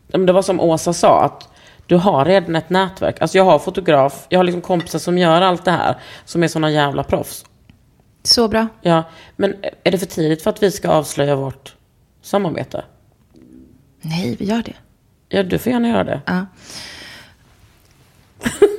det 0.07 0.33
var 0.33 0.41
som 0.41 0.59
Åsa 0.59 0.93
sa, 0.93 1.23
att 1.23 1.49
du 1.87 1.95
har 1.95 2.25
redan 2.25 2.55
ett 2.55 2.69
nätverk. 2.69 3.21
Alltså 3.21 3.37
jag 3.37 3.45
har 3.45 3.59
fotograf, 3.59 4.25
jag 4.29 4.39
har 4.39 4.43
liksom 4.43 4.61
kompisar 4.61 4.99
som 4.99 5.17
gör 5.17 5.41
allt 5.41 5.65
det 5.65 5.71
här, 5.71 5.95
som 6.25 6.43
är 6.43 6.47
såna 6.47 6.71
jävla 6.71 7.03
proffs. 7.03 7.45
Så 8.23 8.47
bra. 8.47 8.67
Ja, 8.81 9.03
men 9.35 9.55
är 9.83 9.91
det 9.91 9.97
för 9.97 10.05
tidigt 10.05 10.41
för 10.41 10.49
att 10.49 10.63
vi 10.63 10.71
ska 10.71 10.89
avslöja 10.89 11.35
vårt 11.35 11.75
samarbete? 12.21 12.85
Nej, 14.01 14.35
vi 14.39 14.45
gör 14.45 14.61
det. 14.63 14.75
Ja, 15.29 15.43
du 15.43 15.59
får 15.59 15.71
gärna 15.71 15.87
göra 15.89 16.03
det. 16.03 16.21
Ja. 16.25 16.45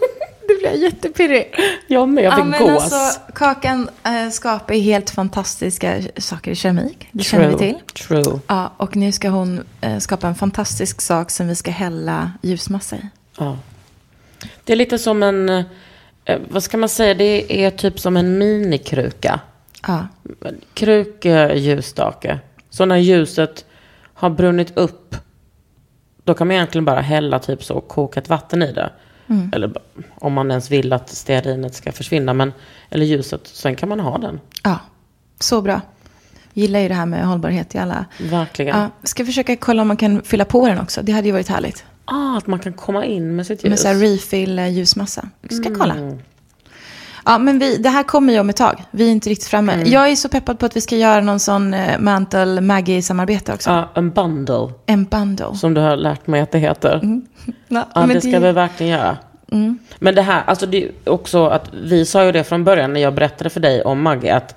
blir 0.70 0.82
jättepirrig. 0.82 1.54
Jag 1.86 2.08
med, 2.08 2.24
jag 2.24 2.32
Ja, 2.32 2.36
fick 2.36 2.44
men 2.44 2.62
gås. 2.62 2.82
alltså, 2.82 3.20
Kakan 3.34 3.88
äh, 4.04 4.30
skapar 4.30 4.74
ju 4.74 4.80
helt 4.80 5.10
fantastiska 5.10 6.02
saker 6.16 6.50
i 6.50 6.54
keramik. 6.54 7.08
Det 7.12 7.24
känner 7.24 7.48
vi 7.48 7.54
till. 7.58 7.74
True. 8.06 8.40
Ja, 8.46 8.72
och 8.76 8.96
nu 8.96 9.12
ska 9.12 9.28
hon 9.28 9.64
eh, 9.80 9.98
skapa 9.98 10.28
en 10.28 10.34
fantastisk 10.34 11.00
sak 11.00 11.30
som 11.30 11.48
vi 11.48 11.54
ska 11.54 11.70
hälla 11.70 12.32
ljusmassa 12.42 12.96
i. 12.96 13.00
Ja. 13.38 13.58
Det 14.64 14.72
är 14.72 14.76
lite 14.76 14.98
som 14.98 15.22
en, 15.22 15.48
eh, 15.48 16.38
vad 16.48 16.62
ska 16.62 16.76
man 16.76 16.88
säga, 16.88 17.14
det 17.14 17.64
är 17.64 17.70
typ 17.70 18.00
som 18.00 18.16
en 18.16 18.38
minikruka. 18.38 19.40
Ja, 19.86 20.06
Krukljusstake. 20.74 22.38
Så 22.70 22.84
när 22.84 22.96
ljuset 22.96 23.64
har 24.14 24.30
brunnit 24.30 24.76
upp, 24.76 25.16
då 26.24 26.34
kan 26.34 26.46
man 26.46 26.54
egentligen 26.56 26.84
bara 26.84 27.00
hälla 27.00 27.38
typ 27.38 27.64
så 27.64 27.80
kokat 27.80 28.28
vatten 28.28 28.62
i 28.62 28.72
det. 28.72 28.90
Mm. 29.26 29.50
Eller 29.52 29.72
om 30.14 30.32
man 30.32 30.50
ens 30.50 30.70
vill 30.70 30.92
att 30.92 31.08
stearinet 31.10 31.74
ska 31.74 31.92
försvinna, 31.92 32.34
men, 32.34 32.52
eller 32.90 33.06
ljuset. 33.06 33.40
Sen 33.46 33.76
kan 33.76 33.88
man 33.88 34.00
ha 34.00 34.18
den. 34.18 34.40
ja. 34.64 34.78
så 35.40 35.62
bra. 35.62 35.80
Gillar 36.52 36.80
ju 36.80 36.88
det 36.88 36.94
här 36.94 37.06
med 37.06 37.26
hållbarhet 37.26 37.74
i 37.74 37.78
alla. 37.78 38.04
Verkligen. 38.18 38.78
Ja, 38.78 38.90
ska 39.02 39.24
försöka 39.26 39.56
kolla 39.56 39.82
om 39.82 39.88
man 39.88 39.96
kan 39.96 40.22
fylla 40.22 40.44
på 40.44 40.68
den 40.68 40.80
också. 40.80 41.02
Det 41.02 41.12
hade 41.12 41.26
ju 41.26 41.32
varit 41.32 41.48
härligt. 41.48 41.84
Ah, 42.04 42.36
att 42.36 42.46
man 42.46 42.58
kan 42.58 42.72
komma 42.72 43.04
in 43.04 43.36
med 43.36 43.46
sitt 43.46 43.64
ljus. 43.64 43.70
Med 43.70 43.78
så 43.78 43.88
här 43.88 43.94
refill 43.94 44.58
eh, 44.58 44.68
ljusmassa. 44.68 45.28
Ska 45.50 45.74
kolla. 45.74 45.94
Mm. 47.26 47.32
Ja, 47.32 47.38
men 47.38 47.58
vi, 47.58 47.76
det 47.76 47.88
här 47.88 48.02
kommer 48.02 48.32
ju 48.32 48.40
om 48.40 48.50
ett 48.50 48.56
tag. 48.56 48.84
Vi 48.90 49.06
är 49.06 49.12
inte 49.12 49.30
riktigt 49.30 49.48
framme. 49.48 49.72
Mm. 49.72 49.90
Jag 49.90 50.10
är 50.10 50.16
så 50.16 50.28
peppad 50.28 50.58
på 50.58 50.66
att 50.66 50.76
vi 50.76 50.80
ska 50.80 50.96
göra 50.96 51.20
någon 51.20 51.40
sån 51.40 51.74
eh, 51.74 51.98
Mantle 51.98 52.60
Maggie-samarbete 52.60 53.54
också. 53.54 53.70
Ja, 53.70 53.90
en 53.94 54.10
bundle, 54.10 54.68
En 54.86 55.04
bundle. 55.04 55.54
som 55.54 55.74
du 55.74 55.80
har 55.80 55.96
lärt 55.96 56.26
mig 56.26 56.40
att 56.40 56.50
det 56.50 56.58
heter. 56.58 57.00
Ja, 57.68 57.88
Ja, 57.94 58.06
men 58.06 58.08
det 58.08 58.20
ska 58.20 58.38
vi 58.38 58.52
verkligen 58.52 58.92
göra. 58.92 59.16
Mm. 59.52 59.78
Men 59.98 60.14
det 60.14 60.22
här, 60.22 60.42
alltså 60.46 60.66
det 60.66 60.76
är 60.76 60.80
ju 60.80 60.92
också 61.04 61.46
att 61.46 61.70
vi 61.84 62.06
sa 62.06 62.24
ju 62.24 62.32
det 62.32 62.44
från 62.44 62.64
början 62.64 62.92
när 62.92 63.00
jag 63.00 63.14
berättade 63.14 63.50
för 63.50 63.60
dig 63.60 63.82
om 63.82 64.02
Maggie, 64.02 64.34
att 64.36 64.54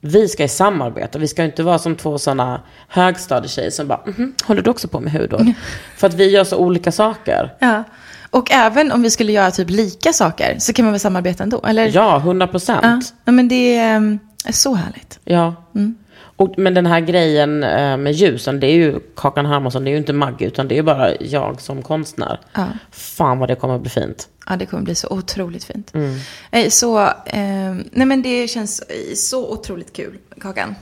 vi 0.00 0.28
ska 0.28 0.44
i 0.44 0.48
samarbeta. 0.48 1.18
Vi 1.18 1.28
ska 1.28 1.44
inte 1.44 1.62
vara 1.62 1.78
som 1.78 1.96
två 1.96 2.18
sådana 2.18 2.60
högstadietjejer 2.88 3.70
som 3.70 3.88
bara, 3.88 4.00
mhm, 4.06 4.34
håller 4.44 4.62
du 4.62 4.70
också 4.70 4.88
på 4.88 5.00
med 5.00 5.12
hudvård? 5.12 5.46
för 5.96 6.06
att 6.06 6.14
vi 6.14 6.30
gör 6.30 6.44
så 6.44 6.56
olika 6.56 6.92
saker. 6.92 7.54
Ja. 7.58 7.84
Och 8.30 8.50
även 8.50 8.92
om 8.92 9.02
vi 9.02 9.10
skulle 9.10 9.32
göra 9.32 9.50
typ 9.50 9.70
lika 9.70 10.12
saker 10.12 10.56
så 10.58 10.72
kan 10.72 10.84
man 10.84 10.92
väl 10.92 11.00
samarbeta 11.00 11.42
ändå? 11.42 11.60
Eller? 11.66 11.90
Ja, 11.94 12.16
100 12.16 12.46
procent. 12.46 13.14
Ja, 13.24 13.32
men 13.32 13.48
det 13.48 13.76
är, 13.76 14.18
är 14.44 14.52
så 14.52 14.74
härligt. 14.74 15.18
Ja. 15.24 15.54
Och, 16.36 16.54
men 16.58 16.74
den 16.74 16.86
här 16.86 17.00
grejen 17.00 17.62
eh, 17.62 17.96
med 17.96 18.12
ljusen, 18.12 18.60
det 18.60 18.66
är 18.66 18.74
ju 18.74 19.00
Kakan 19.16 19.46
Hermansson, 19.46 19.84
det 19.84 19.90
är 19.90 19.92
ju 19.92 19.98
inte 19.98 20.12
Maggie, 20.12 20.46
utan 20.48 20.68
det 20.68 20.74
är 20.74 20.76
ju 20.76 20.82
bara 20.82 21.14
jag 21.16 21.60
som 21.60 21.82
konstnär. 21.82 22.40
Ja. 22.54 22.66
Fan 22.90 23.38
vad 23.38 23.48
det 23.48 23.54
kommer 23.54 23.74
att 23.74 23.80
bli 23.80 23.90
fint. 23.90 24.28
Ja, 24.48 24.56
det 24.56 24.66
kommer 24.66 24.82
bli 24.82 24.94
så 24.94 25.08
otroligt 25.10 25.64
fint. 25.64 25.92
Eh, 26.50 26.68
Så, 26.68 27.00
eh, 27.26 27.74
nej 27.92 28.06
men 28.06 28.22
det 28.22 28.48
känns 28.48 28.82
så 29.30 29.52
otroligt 29.52 29.92
kul, 29.96 30.18
Kakan. 30.40 30.74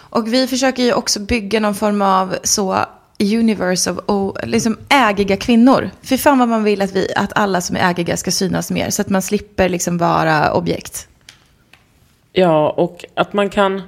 Och 0.00 0.32
vi 0.32 0.46
försöker 0.46 0.82
ju 0.82 0.92
också 0.92 1.20
bygga 1.20 1.60
någon 1.60 1.74
form 1.74 2.02
av 2.02 2.36
så 2.42 2.76
universe 3.20 3.90
of 3.90 3.98
oh, 4.06 4.36
liksom 4.44 4.78
ägiga 4.88 5.36
kvinnor. 5.36 5.90
Fy 6.02 6.18
fan 6.18 6.38
vad 6.38 6.48
man 6.48 6.64
vill 6.64 6.82
att, 6.82 6.96
vi, 6.96 7.12
att 7.16 7.32
alla 7.34 7.60
som 7.60 7.76
är 7.76 7.90
ägiga 7.90 8.16
ska 8.16 8.30
synas 8.30 8.70
mer. 8.70 8.90
Så 8.90 9.02
att 9.02 9.08
man 9.08 9.22
slipper 9.22 9.68
liksom 9.68 9.98
vara 9.98 10.52
objekt. 10.52 11.08
Ja, 12.32 12.70
och 12.70 13.04
att 13.14 13.32
man 13.32 13.50
kan... 13.50 13.82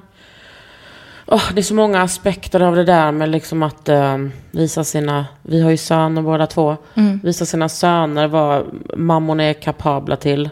Åh, 1.26 1.43
det 1.55 1.61
är 1.61 1.62
så 1.62 1.74
många 1.74 2.03
aspekter 2.03 2.61
av 2.61 2.76
det 2.76 2.85
där 2.85 3.12
med 3.12 3.28
liksom 3.28 3.62
att 3.62 3.89
eh, 3.89 4.18
visa 4.51 4.85
sina... 4.85 5.26
Vi 5.43 5.62
har 5.62 5.70
ju 5.70 5.76
söner 5.76 6.22
båda 6.22 6.47
två. 6.47 6.76
Visa 7.22 7.47
sina 7.47 7.68
söner 7.68 8.26
vad 8.26 8.64
mammorna 8.97 9.45
är 9.45 9.55
kapabla 9.55 10.16
till. 10.16 10.51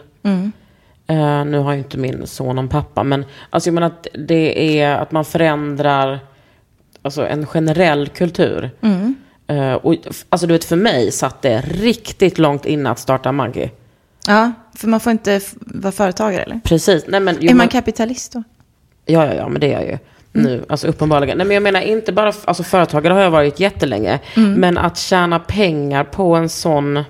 Eh, 1.11 1.45
nu 1.45 1.57
har 1.57 1.71
ju 1.73 1.77
inte 1.77 1.97
min 1.97 2.27
son 2.27 2.55
någon 2.55 2.67
pappa, 2.67 3.03
men 3.03 3.25
alltså 3.49 3.67
jag 3.67 3.73
menar 3.73 3.87
att 3.87 4.07
det 4.13 4.79
är 4.79 4.95
att 4.95 5.11
man 5.11 5.25
förändrar 5.25 6.19
alltså 7.01 7.27
en 7.27 7.45
generell 7.45 8.07
kultur. 8.09 8.71
Eh, 9.47 9.73
och, 9.73 9.95
alltså 10.29 10.47
du 10.47 10.53
vet, 10.53 10.63
för 10.63 10.75
mig 10.75 11.11
satt 11.11 11.41
det 11.41 11.61
riktigt 11.61 12.37
långt 12.37 12.65
innan 12.65 12.91
att 12.91 12.99
starta 12.99 13.31
Maggie. 13.31 13.69
Ja, 14.27 14.51
för 14.75 14.87
man 14.87 14.99
får 14.99 15.11
inte 15.11 15.41
vara 15.59 15.91
företagare 15.91 16.43
eller? 16.43 16.59
Precis. 16.63 17.05
Nej, 17.07 17.19
men, 17.19 17.35
jo, 17.39 17.45
är 17.45 17.49
man 17.53 17.57
men- 17.57 17.67
kapitalist 17.67 18.33
då? 18.33 18.43
Ja, 19.05 19.25
ja, 19.25 19.33
ja, 19.33 19.49
men 19.49 19.61
det 19.61 19.73
är 19.73 19.79
jag 19.81 19.87
ju. 19.89 19.97
Nu, 20.33 20.65
alltså 20.69 20.87
uppenbarligen. 20.87 21.37
Nej, 21.37 21.47
men 21.47 21.53
jag 21.53 21.63
menar 21.63 21.81
inte 21.81 22.11
bara, 22.11 22.33
alltså 22.45 22.63
företagare 22.63 23.13
har 23.13 23.21
jag 23.21 23.31
varit 23.31 23.59
jättelänge. 23.59 24.19
Men 24.35 24.77
att 24.77 24.97
tjäna 24.97 25.39
pengar 25.39 26.03
på 26.03 26.35
en 26.35 26.49
sån, 26.49 27.03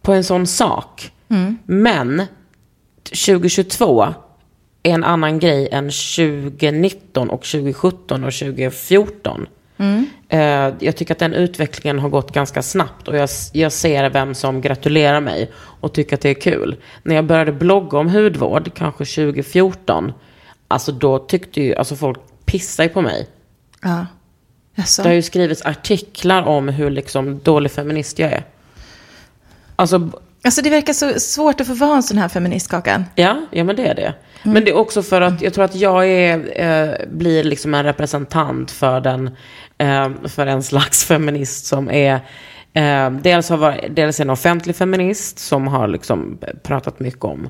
på 0.00 0.12
en 0.12 0.24
sån 0.24 0.46
sak. 0.46 1.12
Men 1.64 2.22
2022 3.04 4.14
är 4.82 4.90
en 4.90 5.04
annan 5.04 5.38
grej 5.38 5.68
än 5.72 5.84
2019 5.84 7.30
och 7.30 7.42
2017 7.42 8.24
och 8.24 8.32
2014. 8.32 9.46
Eh, 10.28 10.74
jag 10.78 10.96
tycker 10.96 11.14
att 11.14 11.18
den 11.18 11.34
utvecklingen 11.34 11.98
har 11.98 12.08
gått 12.08 12.32
ganska 12.32 12.62
snabbt 12.62 13.08
och 13.08 13.16
jag, 13.16 13.28
jag 13.52 13.72
ser 13.72 14.10
vem 14.10 14.34
som 14.34 14.60
gratulerar 14.60 15.20
mig 15.20 15.50
och 15.54 15.92
tycker 15.92 16.14
att 16.16 16.20
det 16.20 16.28
är 16.30 16.34
kul. 16.34 16.76
När 17.02 17.14
jag 17.14 17.24
började 17.24 17.52
blogga 17.52 17.98
om 17.98 18.08
hudvård, 18.08 18.74
kanske 18.74 19.04
2014, 19.04 20.12
alltså 20.68 20.92
då 20.92 21.18
tyckte 21.18 21.60
ju, 21.60 21.74
alltså 21.74 21.96
folk 21.96 22.18
pissar 22.44 22.84
ju 22.84 22.90
på 22.90 23.02
mig. 23.02 23.28
Ja. 23.82 24.06
Jaså? 24.74 25.02
Det 25.02 25.08
har 25.08 25.14
ju 25.14 25.22
skrivits 25.22 25.62
artiklar 25.62 26.42
om 26.42 26.68
hur 26.68 26.90
liksom 26.90 27.40
dålig 27.42 27.72
feminist 27.72 28.18
jag 28.18 28.32
är. 28.32 28.44
Alltså, 29.76 30.10
Alltså 30.44 30.62
det 30.62 30.70
verkar 30.70 30.92
så 30.92 31.20
svårt 31.20 31.60
att 31.60 31.66
få 31.66 31.74
vara 31.74 31.96
en 31.96 32.02
sån 32.02 32.18
här 32.18 32.28
feminist, 32.28 32.70
Kakan. 32.70 33.04
Ja, 33.14 33.40
ja 33.50 33.64
men 33.64 33.76
det 33.76 33.86
är 33.86 33.94
det. 33.94 34.14
Men 34.42 34.64
det 34.64 34.70
är 34.70 34.76
också 34.76 35.02
för 35.02 35.20
att 35.20 35.42
jag 35.42 35.54
tror 35.54 35.64
att 35.64 35.74
jag 35.74 36.08
är, 36.08 36.60
eh, 36.60 37.08
blir 37.08 37.44
liksom 37.44 37.74
en 37.74 37.84
representant 37.84 38.70
för, 38.70 39.00
den, 39.00 39.30
eh, 39.78 40.10
för 40.24 40.46
en 40.46 40.62
slags 40.62 41.04
feminist 41.04 41.66
som 41.66 41.90
är 41.90 42.14
eh, 42.72 43.10
dels, 43.10 43.48
har 43.48 43.56
varit, 43.56 43.96
dels 43.96 44.20
en 44.20 44.30
offentlig 44.30 44.76
feminist 44.76 45.38
som 45.38 45.68
har 45.68 45.88
liksom 45.88 46.38
pratat 46.62 47.00
mycket 47.00 47.24
om 47.24 47.48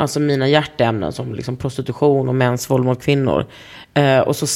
alltså 0.00 0.20
mina 0.20 0.48
hjärteämnen 0.48 1.12
som 1.12 1.34
liksom 1.34 1.56
prostitution 1.56 2.28
och 2.28 2.34
mäns 2.34 2.70
våld 2.70 2.84
mot 2.84 3.02
kvinnor. 3.02 3.46
Eh, 3.94 4.18
och 4.18 4.36
så 4.36 4.46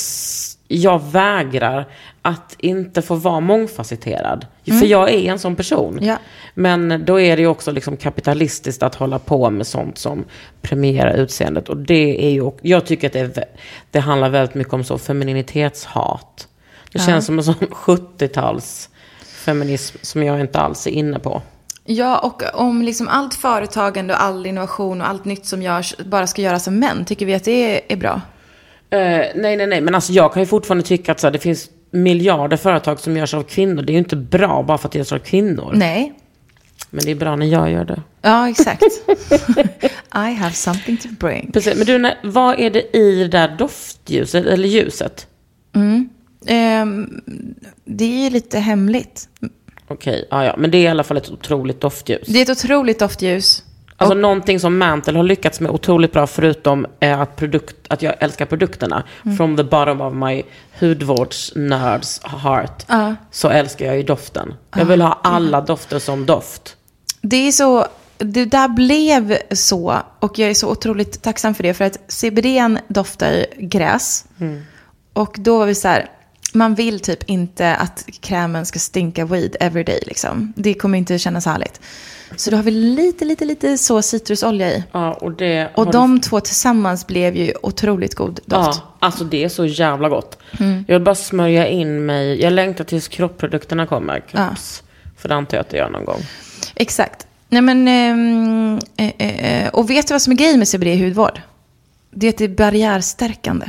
jag 0.74 1.02
vägrar 1.02 1.88
att 2.22 2.56
inte 2.58 3.02
få 3.02 3.14
vara 3.14 3.40
mångfacetterad. 3.40 4.46
För 4.64 4.86
jag 4.86 5.10
är 5.10 5.30
en 5.30 5.38
sån 5.38 5.56
person. 5.56 5.98
Ja. 6.02 6.16
Men 6.54 7.04
då 7.06 7.20
är 7.20 7.36
det 7.36 7.42
ju 7.42 7.48
också 7.48 7.70
liksom 7.70 7.96
kapitalistiskt 7.96 8.82
att 8.82 8.94
hålla 8.94 9.18
på 9.18 9.50
med 9.50 9.66
sånt 9.66 9.98
som 9.98 10.24
premierar 10.62 11.14
utseendet. 11.16 11.68
Och 11.68 11.76
det 11.76 12.26
är 12.26 12.30
ju, 12.30 12.50
jag 12.62 12.86
tycker 12.86 13.06
att 13.06 13.12
det, 13.12 13.38
är, 13.38 13.44
det 13.90 14.00
handlar 14.00 14.28
väldigt 14.28 14.54
mycket 14.54 14.72
om 14.74 14.84
så 14.84 14.98
femininitetshat. 14.98 16.48
Det 16.92 16.98
känns 16.98 17.26
som 17.26 17.38
en 17.38 17.44
sån 17.44 17.54
70-tals 17.70 18.88
feminism 19.20 19.98
som 20.02 20.22
jag 20.22 20.40
inte 20.40 20.58
alls 20.58 20.86
är 20.86 20.90
inne 20.90 21.18
på. 21.18 21.42
Ja, 21.84 22.18
och 22.18 22.42
om 22.54 22.82
liksom 22.82 23.08
allt 23.08 23.34
företagande 23.34 24.14
och 24.14 24.22
all 24.22 24.46
innovation 24.46 25.00
och 25.00 25.08
allt 25.08 25.24
nytt 25.24 25.46
som 25.46 25.62
görs 25.62 25.94
bara 25.98 26.26
ska 26.26 26.42
göras 26.42 26.68
av 26.68 26.74
män, 26.74 27.04
tycker 27.04 27.26
vi 27.26 27.34
att 27.34 27.44
det 27.44 27.92
är 27.92 27.96
bra? 27.96 28.20
Eh, 28.90 28.98
nej, 29.34 29.56
nej, 29.56 29.66
nej. 29.66 29.80
Men 29.80 29.94
alltså 29.94 30.12
jag 30.12 30.32
kan 30.32 30.42
ju 30.42 30.46
fortfarande 30.46 30.84
tycka 30.84 31.12
att 31.12 31.20
så 31.20 31.26
här, 31.26 31.32
det 31.32 31.38
finns 31.38 31.70
miljarder 31.90 32.56
företag 32.56 33.00
som 33.00 33.16
görs 33.16 33.34
av 33.34 33.42
kvinnor. 33.42 33.82
Det 33.82 33.90
är 33.90 33.94
ju 33.94 33.98
inte 33.98 34.16
bra 34.16 34.62
bara 34.62 34.78
för 34.78 34.88
att 34.88 34.92
det 34.92 34.98
görs 34.98 35.12
av 35.12 35.18
kvinnor. 35.18 35.72
Nej. 35.74 36.12
Men 36.90 37.04
det 37.04 37.10
är 37.10 37.14
bra 37.14 37.36
när 37.36 37.46
jag 37.46 37.70
gör 37.70 37.84
det. 37.84 38.02
Ja, 38.22 38.48
exakt. 38.48 38.82
I 40.14 40.34
have 40.34 40.52
something 40.52 40.96
to 40.96 41.08
bring. 41.18 41.52
Precis. 41.52 41.76
Men 41.76 41.86
du, 41.86 42.14
vad 42.22 42.60
är 42.60 42.70
det 42.70 42.96
i 42.96 43.18
det 43.18 43.28
där 43.28 43.56
doftljuset, 43.58 44.46
eller 44.46 44.68
ljuset? 44.68 45.26
Ehm, 46.46 47.22
det 47.84 48.04
är 48.04 48.24
ju 48.24 48.30
lite 48.30 48.58
hemligt. 48.58 49.28
Okej, 49.88 50.28
ja, 50.30 50.44
ja. 50.44 50.54
Men 50.58 50.70
det 50.70 50.78
är 50.78 50.82
i 50.82 50.88
alla 50.88 51.04
fall 51.04 51.16
ett 51.16 51.30
otroligt 51.30 51.80
doftljus. 51.80 52.28
Det 52.28 52.38
är 52.38 52.42
ett 52.42 52.50
otroligt 52.64 52.98
doftljus. 52.98 53.62
Alltså 53.96 54.14
någonting 54.14 54.60
som 54.60 54.78
Mantle 54.78 55.18
har 55.18 55.24
lyckats 55.24 55.60
med 55.60 55.70
otroligt 55.70 56.12
bra, 56.12 56.26
förutom 56.26 56.86
eh, 57.00 57.20
att, 57.20 57.36
produkt, 57.36 57.76
att 57.88 58.02
jag 58.02 58.14
älskar 58.20 58.46
produkterna. 58.46 59.04
From 59.36 59.56
the 59.56 59.64
bottom 59.64 60.00
of 60.00 60.14
my 60.14 60.42
hudvårdsnörds 60.80 62.20
heart. 62.24 62.84
Så 63.30 63.48
älskar 63.48 63.86
jag 63.86 63.96
ju 63.96 64.02
doften. 64.02 64.54
Jag 64.76 64.84
vill 64.84 65.00
ha 65.00 65.20
alla 65.22 65.60
dofter 65.60 65.98
som 65.98 66.26
doft. 66.26 66.76
Det 67.20 67.36
är 67.36 67.52
så, 67.52 67.86
det 68.18 68.44
där 68.44 68.68
blev 68.68 69.38
så 69.50 69.96
och 70.20 70.38
jag 70.38 70.50
är 70.50 70.54
så 70.54 70.70
otroligt 70.70 71.22
tacksam 71.22 71.54
för 71.54 71.62
det 71.62 71.74
för 71.74 71.84
att 71.84 72.00
CBD 72.08 72.46
doftar 72.88 73.46
gräs. 73.58 74.24
Och 75.12 75.36
då 75.38 75.58
var 75.58 75.66
vi 75.66 75.74
så 75.74 75.88
här, 75.88 76.10
man 76.52 76.74
vill 76.74 77.00
typ 77.00 77.22
inte 77.22 77.74
att 77.74 78.04
krämen 78.20 78.66
ska 78.66 78.78
stinka 78.78 79.24
weed 79.24 79.56
every 79.60 79.84
day 79.84 80.02
liksom. 80.06 80.52
Det 80.56 80.74
kommer 80.74 80.98
inte 80.98 81.18
kännas 81.18 81.46
härligt. 81.46 81.80
Så 82.36 82.50
då 82.50 82.56
har 82.56 82.62
vi 82.62 82.70
lite, 82.70 83.24
lite, 83.24 83.44
lite 83.44 83.78
så 83.78 84.02
citrusolja 84.02 84.70
i. 84.70 84.84
Ja, 84.92 85.12
och 85.12 85.32
det 85.32 85.70
Och 85.74 85.90
de 85.90 86.20
två 86.20 86.40
tillsammans 86.40 87.06
blev 87.06 87.36
ju 87.36 87.52
otroligt 87.62 88.14
god 88.14 88.34
doft. 88.46 88.80
Ja, 88.84 88.94
alltså 88.98 89.24
det 89.24 89.44
är 89.44 89.48
så 89.48 89.64
jävla 89.66 90.08
gott. 90.08 90.38
Mm. 90.60 90.84
Jag 90.88 90.94
vill 90.94 91.04
bara 91.04 91.14
smörja 91.14 91.66
in 91.68 92.06
mig. 92.06 92.40
Jag 92.42 92.52
längtar 92.52 92.84
tills 92.84 93.08
kroppprodukterna 93.08 93.86
kommer. 93.86 94.20
Kropps. 94.20 94.82
För 95.16 95.28
det 95.28 95.34
antar 95.34 95.56
jag 95.56 95.62
att 95.64 95.70
det 95.70 95.76
gör 95.76 95.90
någon 95.90 96.04
gång. 96.04 96.20
Exakt. 96.74 97.26
Nej 97.48 97.62
men, 97.62 97.88
ehm, 97.88 98.78
eh, 98.96 99.12
eh, 99.64 99.68
och 99.68 99.90
vet 99.90 100.08
du 100.08 100.14
vad 100.14 100.22
som 100.22 100.32
är 100.32 100.36
grejen 100.36 100.58
med 100.58 100.68
CBD 100.68 100.86
i 100.86 101.04
hudvård? 101.04 101.40
Det 102.10 102.26
är 102.26 102.30
att 102.30 102.38
det 102.38 102.44
är 102.44 102.48
barriärstärkande. 102.48 103.66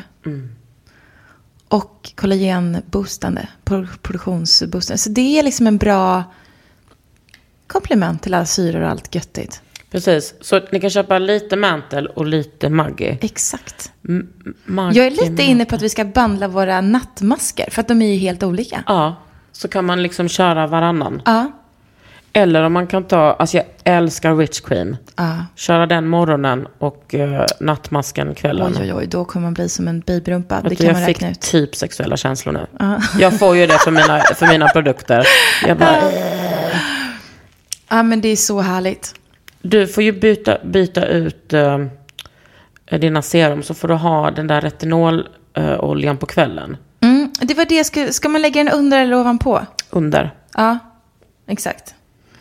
Och 1.68 2.12
kollagenboostande, 2.16 3.48
pro- 3.64 3.88
produktionsboostande. 4.02 4.98
Så 4.98 5.10
det 5.10 5.40
är 5.40 5.44
liksom 5.44 5.68
en 5.68 5.78
bra 5.78 6.24
komplement 7.68 8.22
till 8.22 8.34
alla 8.34 8.46
syror 8.46 8.82
och 8.82 8.90
allt 8.90 9.16
göttigt. 9.16 9.62
Precis. 9.92 10.34
Så 10.42 10.62
ni 10.72 10.80
kan 10.80 10.90
köpa 10.90 11.20
lite 11.20 11.56
Mantle 11.56 12.06
och 12.10 12.26
lite 12.26 12.70
Maggi. 12.70 13.18
Exakt. 13.22 13.92
Maggi 14.66 14.98
Jag 14.98 15.06
är 15.08 15.12
lite 15.12 15.26
Mantle. 15.26 15.46
inne 15.46 15.66
på 15.66 15.76
att 15.76 15.82
vi 15.82 15.90
ska 15.90 16.06
bandla 16.06 16.48
våra 16.48 16.82
nattmasker, 16.82 17.70
för 17.72 17.82
att 17.82 17.88
de 17.88 18.02
är 18.02 18.14
ju 18.14 18.18
helt 18.18 18.44
olika. 18.44 18.84
Ja, 18.88 19.16
så 19.52 19.68
kan 19.68 19.86
man 19.86 20.04
liksom 20.04 20.30
köra 20.30 20.68
varannan. 20.68 21.22
Ja. 21.26 21.52
Eller 22.34 22.64
om 22.64 22.74
man 22.74 22.88
kan 22.88 23.04
ta, 23.04 23.34
alltså 23.34 23.58
jag 23.58 23.66
älskar 23.84 24.36
Rich 24.36 24.62
Cream. 24.62 24.98
Ja. 25.16 25.46
Köra 25.56 25.86
den 25.86 26.08
morgonen 26.08 26.68
och 26.80 27.16
eh, 27.16 27.46
nattmasken 27.60 28.36
kvällen. 28.36 28.74
Oj, 28.76 28.82
oj, 28.84 28.94
oj, 28.94 29.08
då 29.08 29.26
kommer 29.26 29.44
man 29.44 29.54
bli 29.54 29.70
som 29.70 29.88
en 29.88 30.00
babyrumpa. 30.00 30.62
Det 30.62 30.76
kan 30.76 30.86
man 30.92 30.96
jag 31.02 31.06
fick 31.06 31.22
ut. 31.24 31.42
typ 31.42 31.76
sexuella 31.76 32.18
känslor 32.18 32.54
nu. 32.54 32.68
Jag 33.20 33.40
får 33.40 33.56
ju 33.56 33.68
det 33.68 33.78
för 33.78 33.92
mina, 33.92 34.20
för 34.36 34.48
mina 34.48 34.68
produkter. 34.68 35.28
Jag 35.68 35.78
bara, 35.78 36.02
Ja, 37.96 38.04
men 38.04 38.22
det 38.22 38.28
är 38.30 38.36
så 38.36 38.62
härligt. 38.62 39.16
Du 39.62 39.88
får 39.88 40.04
ju 40.04 40.12
byta, 40.12 40.58
byta 40.64 41.06
ut 41.08 41.54
eh, 41.54 41.80
dina 43.00 43.22
serum 43.22 43.64
så 43.64 43.74
får 43.74 43.88
du 43.88 43.94
ha 43.94 44.32
den 44.32 44.48
där 44.48 44.62
retinololjan 44.62 46.18
på 46.18 46.26
kvällen. 46.26 46.78
Mm, 47.02 47.32
det 47.42 47.54
var 47.54 47.66
det, 47.66 47.84
ska, 47.84 48.08
ska 48.12 48.30
man 48.30 48.42
lägga 48.42 48.64
den 48.64 48.74
under 48.74 49.02
eller 49.02 49.16
ovanpå? 49.20 49.66
Under. 49.90 50.32
Ja, 50.56 50.78
exakt. 51.48 51.96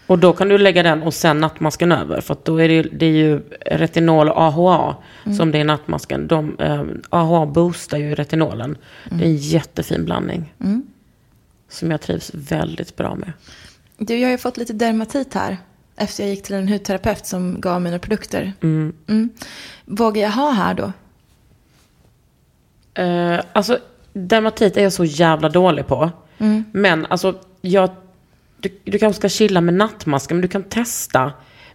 Och 0.07 0.19
då 0.19 0.33
kan 0.33 0.49
du 0.49 0.59
lägga 0.59 0.83
den 0.83 1.03
och 1.03 1.15
sen 1.15 1.41
nattmasken 1.41 1.93
över. 1.93 2.21
För 2.21 2.33
att 2.35 2.45
då 2.45 2.63
är 2.63 2.69
det, 2.69 2.75
ju- 2.75 2.91
det 2.93 3.07
är 3.07 3.11
ju 3.11 3.41
retinol 3.67 4.29
och 4.29 4.41
AHA 4.43 4.97
som 5.37 5.51
det 5.53 5.59
är 5.61 5.65
nattmasken. 5.65 6.27
De, 6.29 6.57
eh, 6.59 6.85
AHA 7.11 7.47
boostar 7.47 7.99
ju 7.99 8.15
retinolen. 8.15 8.77
Det 9.11 9.25
är 9.25 9.29
en 9.29 9.37
jättefin 9.37 10.05
blandning. 10.05 10.55
Som 11.69 11.91
jag 11.91 12.01
trivs 12.01 12.31
väldigt 12.35 12.97
bra 12.97 13.15
med. 13.15 13.33
Du, 13.99 14.19
jag 14.19 14.27
har 14.27 14.33
ju 14.33 14.39
fått 14.39 14.57
lite 14.57 14.73
dermatit 14.73 15.35
här. 15.35 15.59
Efter 15.97 16.23
jag 16.23 16.31
gick 16.31 16.43
till 16.43 16.55
en 16.55 16.69
hudterapeut 16.69 17.27
som 17.27 17.61
gav 17.61 17.83
mig 17.83 17.93
några 17.93 17.99
produkter. 17.99 18.53
Mm. 18.63 19.31
Vågar 19.85 20.23
jag 20.23 20.31
ha 20.31 20.51
här 20.51 20.75
då? 20.75 20.93
Eh, 23.03 23.41
alltså, 23.53 23.79
dermatit 24.13 24.77
är 24.77 24.83
jag 24.83 24.93
så 24.93 25.05
jävla 25.05 25.49
dålig 25.49 25.87
på. 25.87 26.11
Men 26.73 27.07
alltså, 27.07 27.41
jag, 27.61 27.91
du, 28.57 28.79
du 28.85 28.99
kanske 28.99 29.19
ska 29.19 29.29
chilla 29.29 29.61
med 29.61 29.75
nattmasken, 29.75 30.37
men 30.37 30.43
du 30.43 30.49
kan 30.49 30.63
testa 30.63 31.33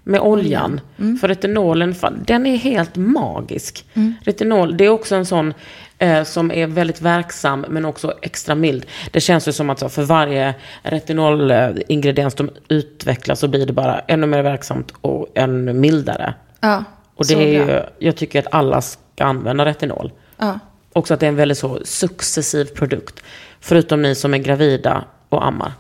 med 0.10 0.20
oljan. 0.22 0.82
För 1.22 1.28
retinolen, 1.28 1.96
den 2.26 2.46
är 2.46 2.58
helt 2.58 2.96
magisk. 2.96 3.86
Retinol, 4.22 4.78
det 4.78 4.86
är 4.86 4.90
också 4.90 5.16
en 5.16 5.26
sån 5.26 5.54
eh, 5.98 6.24
som 6.24 6.52
är 6.52 6.68
väldigt 6.68 7.02
verksam, 7.02 7.66
men 7.70 7.86
också 7.86 8.14
extra 8.22 8.56
mild. 8.56 8.86
Det 9.12 9.20
känns 9.20 9.48
ju 9.48 9.52
som 9.52 9.70
att 9.70 9.94
för 9.94 10.04
varje 10.04 10.56
retinolingrediens 10.84 12.34
de 12.36 12.50
utvecklar 12.68 13.36
så 13.36 13.48
blir 13.48 13.66
det 13.66 13.74
bara 13.74 14.00
ännu 14.00 14.28
mer 14.28 14.42
verksamt 14.42 14.94
och 15.02 15.28
ännu 15.36 15.74
mildare. 15.74 16.34
Ja, 16.60 16.84
Och 17.16 17.26
det 17.28 17.34
är 17.34 17.68
ju, 17.68 17.84
jag 18.00 18.16
tycker 18.16 18.40
att 18.40 18.54
alla 18.54 18.82
ska 18.82 19.24
använda 19.24 19.66
retinol. 19.66 20.12
Ja. 20.38 20.60
Också 20.94 21.14
att 21.14 21.20
det 21.20 21.26
är 21.26 21.30
en 21.30 21.36
väldigt 21.36 21.58
så 21.58 21.80
successiv 21.86 22.66
produkt. 22.66 23.24
Förutom 23.60 24.02
ni 24.02 24.16
som 24.16 24.34
är 24.34 24.38
gravida 24.38 25.04
och 25.30 25.46
ammar. 25.46 25.72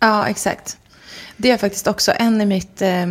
ja, 0.00 0.28
exakt. 0.28 0.78
Det 1.36 1.50
är 1.50 1.56
faktiskt 1.56 1.86
också 1.86 2.12
en 2.16 2.40
i 2.40 2.46
mitt 2.46 2.82
eh, 2.82 3.06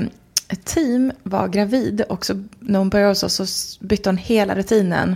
team 0.63 1.11
var 1.23 1.47
gravid. 1.47 2.01
Och 2.09 2.25
så, 2.25 2.43
när 2.59 2.79
hon 2.79 2.89
började 2.89 3.11
hos 3.11 3.23
oss 3.23 3.33
så 3.33 3.85
bytte 3.85 4.09
hon 4.09 4.17
hela 4.17 4.55
rutinen 4.55 5.15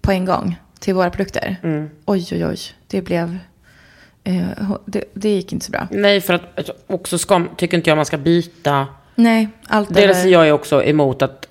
på 0.00 0.12
en 0.12 0.24
gång 0.24 0.60
till 0.78 0.94
våra 0.94 1.10
produkter. 1.10 1.56
Oj, 2.04 2.28
oj, 2.32 2.46
oj. 2.46 2.58
Det 2.86 3.02
blev... 3.02 3.38
Eh, 4.24 4.76
det, 4.84 5.04
det 5.14 5.28
gick 5.28 5.52
inte 5.52 5.66
så 5.66 5.72
bra. 5.72 5.88
Nej, 5.90 6.20
för 6.20 6.34
att 6.34 6.58
alltså, 6.58 6.72
också 6.86 7.18
ska, 7.18 7.46
tycker 7.56 7.76
inte 7.76 7.90
jag 7.90 7.96
man 7.96 8.06
ska 8.06 8.18
byta. 8.18 8.86
Nej, 9.14 9.48
allt 9.66 9.94
Dels 9.94 10.24
är 10.24 10.28
jag 10.28 10.48
är 10.48 10.52
också 10.52 10.84
emot 10.84 11.22
att, 11.22 11.48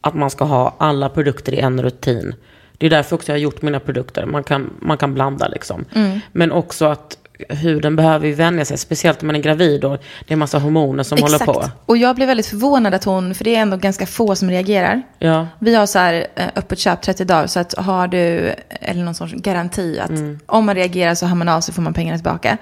att 0.00 0.14
man 0.14 0.30
ska 0.30 0.44
ha 0.44 0.74
alla 0.78 1.08
produkter 1.08 1.54
i 1.54 1.58
en 1.60 1.82
rutin. 1.82 2.34
Det 2.78 2.86
är 2.86 2.90
därför 2.90 3.16
också 3.16 3.32
jag 3.32 3.34
har 3.34 3.40
gjort 3.40 3.62
mina 3.62 3.80
produkter. 3.80 4.26
Man 4.26 4.44
kan, 4.44 4.70
man 4.80 4.98
kan 4.98 5.14
blanda 5.14 5.48
liksom. 5.48 5.84
Men 6.32 6.52
också 6.52 6.84
att 6.84 7.18
huden 7.48 7.96
behöver 7.96 8.26
ju 8.26 8.32
vänja 8.34 8.64
sig. 8.64 8.78
Speciellt 8.78 9.22
om 9.22 9.26
man 9.26 9.36
är 9.36 9.40
gravid 9.40 9.84
och 9.84 10.02
det 10.26 10.34
är 10.34 10.36
massa 10.36 10.58
hormoner 10.58 11.02
som 11.02 11.18
håller 11.22 11.38
på. 11.38 11.64
Och 11.86 11.96
jag 11.96 12.16
blev 12.16 12.28
väldigt 12.28 12.46
förvånad 12.46 12.94
att 12.94 13.04
hon, 13.04 13.34
för 13.34 13.44
det 13.44 13.56
är 13.56 13.60
ändå 13.60 13.76
ganska 13.76 14.06
få 14.06 14.34
som 14.34 14.50
reagerar. 14.50 15.02
Ja. 15.18 15.46
Vi 15.58 15.74
har 15.74 15.86
så 15.86 15.98
här 15.98 16.26
eh, 16.36 16.44
öppet 16.56 16.78
köp 16.78 17.02
30 17.02 17.24
dagar, 17.24 17.46
så 17.46 17.60
att 17.60 17.74
har 17.78 18.08
du, 18.08 18.54
eller 18.68 19.04
någon 19.04 19.14
sorts 19.14 19.32
garanti 19.36 19.98
att 20.00 20.10
om 20.46 20.66
man 20.66 20.74
reagerar 20.74 21.14
så 21.14 21.26
hör 21.26 21.34
man 21.36 21.48
av 21.48 21.60
sig 21.60 21.74
får 21.74 21.82
man 21.82 21.94
pengarna 21.94 22.18
tillbaka. 22.18 22.56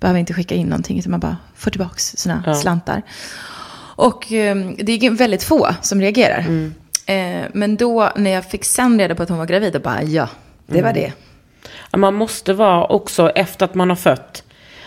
Behöver 0.00 0.20
inte 0.20 0.34
skicka 0.34 0.54
in 0.54 0.66
någonting 0.66 0.98
utan 0.98 1.10
man 1.10 1.20
bara 1.20 1.36
får 1.56 1.70
tillbaka 1.70 1.94
sina 1.96 2.42
Ja. 2.46 2.54
slantar. 2.54 3.02
Och 3.96 4.32
eh, 4.32 4.56
det 4.78 4.92
är 4.92 5.10
väldigt 5.10 5.44
få 5.44 5.68
som 5.82 6.00
reagerar. 6.00 6.70
Eh, 7.06 7.42
men 7.52 7.76
då 7.76 8.12
när 8.16 8.30
jag 8.30 8.44
fick 8.44 8.64
sen 8.64 8.98
reda 8.98 9.14
på 9.14 9.22
att 9.22 9.28
hon 9.28 9.38
var 9.38 9.46
gravid, 9.46 9.72
då 9.72 9.78
bara 9.78 10.02
ja, 10.02 10.28
det 10.66 10.82
var 10.82 10.92
det. 10.92 11.12
Ja, 11.90 11.98
Man 11.98 12.14
måste 12.14 12.52
vara 12.54 12.86
också 12.86 13.30
efter 13.30 13.64
att 13.64 13.74
man 13.74 13.88
har 13.88 13.96
fött. 13.96 14.42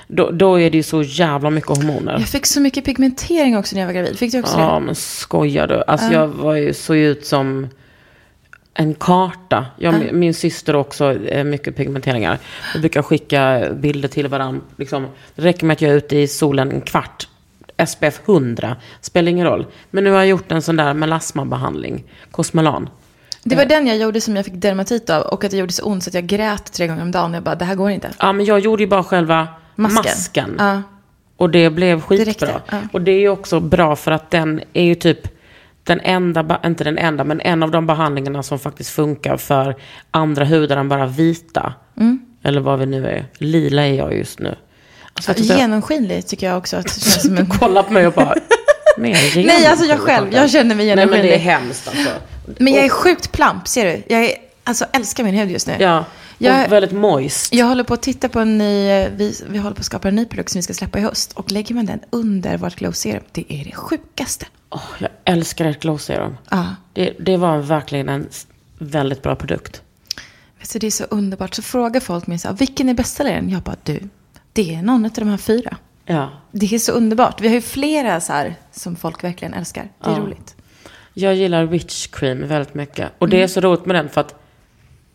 då, 0.07 0.29
då 0.31 0.59
är 0.59 0.69
det 0.69 0.77
ju 0.77 0.83
så 0.83 1.01
jävla 1.03 1.49
mycket 1.49 1.69
hormoner. 1.69 2.11
Jag 2.19 2.27
fick 2.27 2.45
så 2.45 2.61
mycket 2.61 2.85
pigmentering 2.85 3.57
också 3.57 3.75
när 3.75 3.81
jag 3.81 3.87
var 3.87 3.93
gravid. 3.93 4.19
Fick 4.19 4.31
du 4.31 4.39
också 4.39 4.59
Ja, 4.59 4.73
det? 4.73 4.79
men 4.85 4.95
skojar 4.95 5.67
du? 5.67 5.83
Alltså 5.87 6.13
jag 6.13 6.27
var 6.27 6.55
ju, 6.55 6.73
såg 6.73 6.97
ut 6.97 7.25
som 7.25 7.67
en 8.73 8.93
karta. 8.93 9.65
Jag, 9.77 10.13
Min 10.13 10.33
syster 10.33 10.75
också, 10.75 11.13
mycket 11.45 11.75
pigmenteringar. 11.75 12.37
Vi 12.73 12.79
brukar 12.79 13.01
skicka 13.01 13.63
bilder 13.73 14.09
till 14.09 14.27
varandra. 14.27 14.61
Liksom, 14.77 15.07
det 15.35 15.41
räcker 15.41 15.65
med 15.65 15.73
att 15.73 15.81
jag 15.81 15.91
är 15.91 15.95
ute 15.97 16.17
i 16.17 16.27
solen 16.27 16.71
en 16.71 16.81
kvart. 16.81 17.27
SPF 17.87 18.19
100, 18.25 18.75
spelar 19.01 19.29
ingen 19.31 19.47
roll. 19.47 19.65
Men 19.91 20.03
nu 20.03 20.09
har 20.09 20.17
jag 20.17 20.27
gjort 20.27 20.51
en 20.51 20.61
sån 20.61 20.75
där 20.75 20.93
melasmabehandling, 20.93 22.03
Cosmelan. 22.31 22.89
Det 23.47 23.55
var 23.55 23.65
den 23.65 23.87
jag 23.87 23.97
gjorde 23.97 24.21
som 24.21 24.35
jag 24.35 24.45
fick 24.45 24.53
dermatit 24.53 25.09
av. 25.09 25.21
Och 25.21 25.43
att 25.43 25.51
det 25.51 25.57
gjorde 25.57 25.73
så 25.73 25.85
ont 25.85 26.03
så 26.03 26.09
att 26.09 26.13
jag 26.13 26.25
grät 26.25 26.71
tre 26.73 26.87
gånger 26.87 27.01
om 27.01 27.11
dagen. 27.11 27.33
Jag 27.33 27.43
bara, 27.43 27.55
det 27.55 27.65
här 27.65 27.75
går 27.75 27.89
inte. 27.91 28.09
Ja, 28.19 28.33
men 28.33 28.45
jag 28.45 28.59
gjorde 28.59 28.83
ju 28.83 28.87
bara 28.89 29.03
själva 29.03 29.47
Masken. 29.75 29.97
masken. 30.03 30.55
Ja. 30.59 30.81
Och 31.37 31.49
det 31.49 31.69
blev 31.69 32.01
skitbra. 32.01 32.61
ja. 32.71 32.77
Och 32.93 33.01
det 33.01 33.11
är 33.11 33.19
ju 33.19 33.29
också 33.29 33.59
bra 33.59 33.95
för 33.95 34.11
att 34.11 34.31
den 34.31 34.61
är 34.73 34.83
ju 34.83 34.95
typ 34.95 35.19
den 35.83 35.99
enda, 35.99 36.59
inte 36.65 36.83
den 36.83 36.97
enda, 36.97 37.23
men 37.23 37.41
en 37.41 37.63
av 37.63 37.71
de 37.71 37.87
behandlingarna 37.87 38.43
som 38.43 38.59
faktiskt 38.59 38.89
funkar 38.89 39.37
för 39.37 39.75
andra 40.11 40.45
hudar 40.45 40.77
än 40.77 40.89
bara 40.89 41.05
vita. 41.05 41.73
Mm. 41.97 42.19
Eller 42.43 42.61
vad 42.61 42.79
vi 42.79 42.85
nu 42.85 43.07
är. 43.07 43.25
Lila 43.37 43.81
är 43.87 43.93
jag 43.93 44.13
just 44.17 44.39
nu. 44.39 44.55
Alltså, 45.13 45.33
tyckte- 45.33 45.57
Genomskinlig 45.57 46.27
tycker 46.27 46.47
jag 46.47 46.57
också 46.57 46.77
att 46.77 46.85
det 46.85 46.91
känns 47.01 47.21
som 47.21 47.37
en... 47.37 47.45
Kolla 47.59 47.83
på 47.83 47.93
mig 47.93 48.07
och 48.07 48.13
bara, 48.13 48.35
mer 48.97 49.45
Nej, 49.45 49.65
alltså 49.65 49.85
jag 49.85 49.99
själv. 49.99 50.33
Jag 50.33 50.49
känner 50.49 50.75
mig 50.75 50.95
Nej, 50.95 51.05
men 51.05 51.21
det 51.21 51.35
är 51.35 51.39
hemskt 51.39 51.87
alltså. 51.87 52.09
Men 52.57 52.73
jag 52.73 52.85
är 52.85 52.89
sjukt 52.89 53.31
plamp, 53.31 53.67
ser 53.67 53.85
du? 53.85 54.03
Jag 54.15 54.25
är, 54.25 54.31
alltså, 54.63 54.85
älskar 54.93 55.23
min 55.23 55.35
hud 55.35 55.51
just 55.51 55.67
nu. 55.67 55.73
Ja, 55.79 55.99
och 55.99 56.05
Jag- 56.37 56.69
väldigt 56.69 56.91
moist. 56.91 57.53
Jag 57.53 57.65
håller 57.65 57.83
på 57.83 57.93
att 57.93 58.01
titta 58.01 58.29
på 58.29 58.39
en 58.39 58.57
ny, 58.57 58.89
eh, 58.89 59.09
vi, 59.15 59.35
vi 59.49 59.57
håller 59.57 59.75
på 59.75 59.79
att 59.79 59.85
skapa 59.85 60.07
en 60.07 60.15
ny 60.15 60.25
produkt 60.25 60.51
som 60.51 60.59
vi 60.59 60.63
ska 60.63 60.73
släppa 60.73 60.99
i 60.99 61.01
höst. 61.01 61.33
Och 61.33 61.51
lägger 61.51 61.75
man 61.75 61.85
den 61.85 61.99
under 62.09 62.57
vårt 62.57 62.75
glow 62.75 62.91
serum, 62.91 63.23
det 63.31 63.45
är 63.53 63.65
det 63.65 63.75
sjukaste. 63.75 64.45
Åh, 64.69 64.81
jag 64.99 65.09
älskar 65.25 65.65
ett 65.65 65.79
glow 65.79 65.97
serum. 65.97 66.37
Ja, 66.49 66.65
Det, 66.93 67.13
det 67.19 67.37
var 67.37 67.57
verkligen 67.57 68.09
en 68.09 68.27
väldigt 68.77 69.21
bra 69.21 69.35
produkt. 69.35 69.81
du, 70.73 70.79
det 70.79 70.87
är 70.87 70.91
så 70.91 71.03
underbart. 71.03 71.55
Så 71.55 71.61
frågar 71.61 71.99
folk 71.99 72.27
mig 72.27 72.39
så 72.39 72.47
här, 72.47 72.55
vilken 72.55 72.89
är 72.89 72.93
bästsäljaren? 72.93 73.49
Jag 73.49 73.61
bara, 73.61 73.75
du, 73.83 73.99
det 74.53 74.75
är 74.75 74.81
någon 74.81 75.05
av 75.05 75.11
de 75.15 75.27
här 75.29 75.37
fyra. 75.37 75.77
Ja. 76.05 76.29
Det 76.51 76.73
är 76.73 76.79
så 76.79 76.91
underbart. 76.91 77.41
Vi 77.41 77.47
har 77.47 77.55
ju 77.55 77.61
flera 77.61 78.21
så 78.21 78.33
här 78.33 78.55
som 78.71 78.95
folk 78.95 79.23
verkligen 79.23 79.53
älskar. 79.53 79.89
Det 80.03 80.09
är 80.09 80.13
Ja. 80.13 80.19
roligt. 80.19 80.55
Jag 81.13 81.35
gillar 81.35 81.65
witch 81.65 82.07
cream 82.07 82.47
väldigt 82.47 82.73
mycket. 82.73 83.11
Och 83.19 83.29
det 83.29 83.43
är 83.43 83.47
så 83.47 83.61
roligt 83.61 83.85
med 83.85 83.95
den 83.95 84.09
för 84.09 84.21
att 84.21 84.35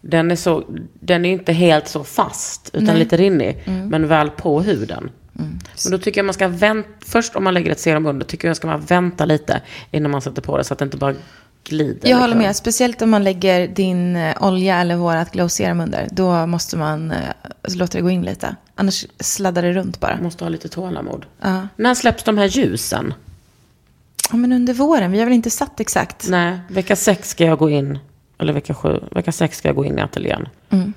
den 0.00 0.30
är, 0.30 0.36
så, 0.36 0.64
den 1.00 1.24
är 1.24 1.30
inte 1.32 1.52
helt 1.52 1.88
så 1.88 2.04
fast, 2.04 2.70
utan 2.72 2.84
Nej. 2.84 2.98
lite 2.98 3.16
rinnig. 3.16 3.62
Men 3.66 4.08
väl 4.08 4.30
på 4.30 4.60
huden. 4.62 5.10
Men 5.84 5.90
då 5.92 5.98
tycker 5.98 6.18
jag 6.20 6.24
man 6.26 6.34
ska 6.34 6.48
vänta, 6.48 6.88
först 7.06 7.36
om 7.36 7.44
man 7.44 7.54
lägger 7.54 7.70
ett 7.72 7.80
serum 7.80 8.06
under, 8.06 8.26
tycker 8.26 8.48
jag 8.48 8.56
ska 8.56 8.66
man 8.66 8.80
vänta 8.80 9.24
lite 9.24 9.60
innan 9.90 10.10
man 10.10 10.20
sätter 10.20 10.42
på 10.42 10.58
det 10.58 10.64
så 10.64 10.72
att 10.72 10.78
det 10.78 10.84
inte 10.84 10.96
bara 10.96 11.14
glider. 11.64 12.08
Jag 12.08 12.16
håller 12.16 12.26
liksom. 12.26 12.42
med. 12.42 12.56
Speciellt 12.56 13.02
om 13.02 13.10
man 13.10 13.24
lägger 13.24 13.68
din 13.68 14.16
eh, 14.16 14.36
olja 14.40 14.80
eller 14.80 14.96
vårat 14.96 15.32
glow 15.32 15.48
serum 15.48 15.80
under. 15.80 16.08
Då 16.10 16.46
måste 16.46 16.76
man 16.76 17.10
eh, 17.10 17.18
låta 17.68 17.98
det 17.98 18.02
gå 18.02 18.10
in 18.10 18.22
lite. 18.22 18.56
Annars 18.74 19.06
sladdar 19.20 19.62
det 19.62 19.72
runt 19.72 20.00
bara. 20.00 20.18
Måste 20.22 20.44
ha 20.44 20.48
lite 20.48 20.68
tålamod. 20.68 21.26
Ja. 21.40 21.68
När 21.76 21.94
släpps 21.94 22.24
de 22.24 22.38
här 22.38 22.46
ljusen? 22.46 23.14
ja, 24.30 24.36
men 24.36 24.52
under 24.52 24.74
våren. 24.74 25.12
Vi 25.12 25.18
har 25.18 25.26
väl 25.26 25.34
inte 25.34 25.50
satt 25.50 25.80
exakt. 25.80 26.28
Nej, 26.28 26.58
vecka 26.68 26.96
sex 26.96 27.30
ska 27.30 27.44
jag 27.44 27.58
gå 27.58 27.70
in, 27.70 27.98
eller 28.38 28.52
vecka 28.52 28.74
sju, 28.74 29.00
vecka 29.10 29.32
sex 29.32 29.58
ska 29.58 29.68
jag 29.68 29.76
gå 29.76 29.84
in 29.84 29.98
i 29.98 30.02
ateljén. 30.02 30.48
Mm. 30.70 30.92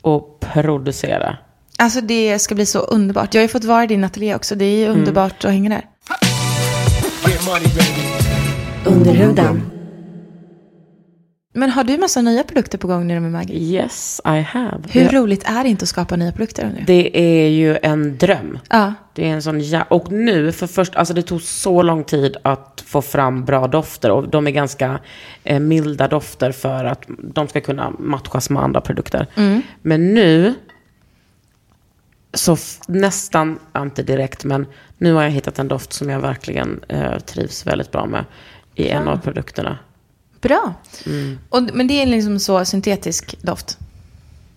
Och 0.00 0.40
producera. 0.40 1.36
Alltså 1.78 2.00
det 2.00 2.38
ska 2.38 2.54
bli 2.54 2.66
så 2.66 2.78
underbart. 2.78 3.34
Jag 3.34 3.40
har 3.40 3.44
ju 3.44 3.48
fått 3.48 3.64
vara 3.64 3.84
i 3.84 3.86
din 3.86 4.04
ateljé 4.04 4.34
också. 4.34 4.54
Det 4.54 4.64
är 4.64 4.78
ju 4.78 4.88
underbart 4.88 5.44
att 5.44 5.50
hänga 5.50 5.70
där. 5.70 5.84
Under 8.86 9.12
huden. 9.12 9.62
Men 11.56 11.70
har 11.70 11.84
du 11.84 11.98
massa 11.98 12.22
nya 12.22 12.42
produkter 12.44 12.78
på 12.78 12.86
gång 12.86 13.06
nu 13.06 13.20
med 13.20 13.32
Maggie? 13.32 13.58
Yes, 13.58 14.20
I 14.24 14.40
have. 14.40 14.78
Hur 14.90 15.02
Jag- 15.02 15.14
roligt 15.14 15.42
är 15.46 15.62
det 15.64 15.68
inte 15.70 15.82
att 15.82 15.88
skapa 15.88 16.16
nya 16.16 16.32
produkter 16.32 16.72
nu? 16.76 16.84
Det 16.86 17.18
är 17.18 17.48
ju 17.48 17.78
en 17.82 18.18
dröm. 18.18 18.58
Ja. 18.70 18.94
Det 19.12 19.28
är 19.28 19.32
en 19.32 19.42
sån 19.42 19.60
ja 19.60 19.82
Och 19.82 20.12
nu 20.12 20.52
för 20.52 20.66
först, 20.66 20.96
alltså 20.96 21.14
det 21.14 21.22
tog 21.22 21.42
så 21.42 21.82
lång 21.82 22.04
tid 22.04 22.36
att 22.42 22.84
få 22.86 23.02
fram 23.02 23.44
bra 23.44 23.66
dofter. 23.66 24.10
Och 24.10 24.28
de 24.28 24.46
är 24.46 24.50
ganska 24.50 24.98
eh, 25.44 25.60
milda 25.60 26.08
dofter 26.08 26.52
för 26.52 26.84
att 26.84 27.04
de 27.18 27.48
ska 27.48 27.60
kunna 27.60 27.90
matchas 27.98 28.50
med 28.50 28.62
andra 28.62 28.80
produkter. 28.80 29.26
Men 29.82 30.14
nu, 30.14 30.54
så 32.34 32.56
nästan, 32.88 33.58
inte 33.76 34.02
direkt, 34.02 34.44
men 34.44 34.66
nu 34.98 35.12
har 35.12 35.22
jag 35.22 35.30
hittat 35.30 35.58
en 35.58 35.68
doft 35.68 35.92
som 35.92 36.10
jag 36.10 36.20
verkligen 36.20 36.80
eh, 36.88 37.18
trivs 37.18 37.66
väldigt 37.66 37.92
bra 37.92 38.06
med 38.06 38.24
i 38.74 38.88
en 38.88 39.08
av 39.08 39.16
produkterna. 39.16 39.78
Bra. 40.40 40.74
Och, 41.48 41.62
men 41.74 41.86
det 41.86 42.02
är 42.02 42.06
liksom 42.06 42.38
så 42.38 42.64
syntetisk 42.64 43.42
doft? 43.42 43.78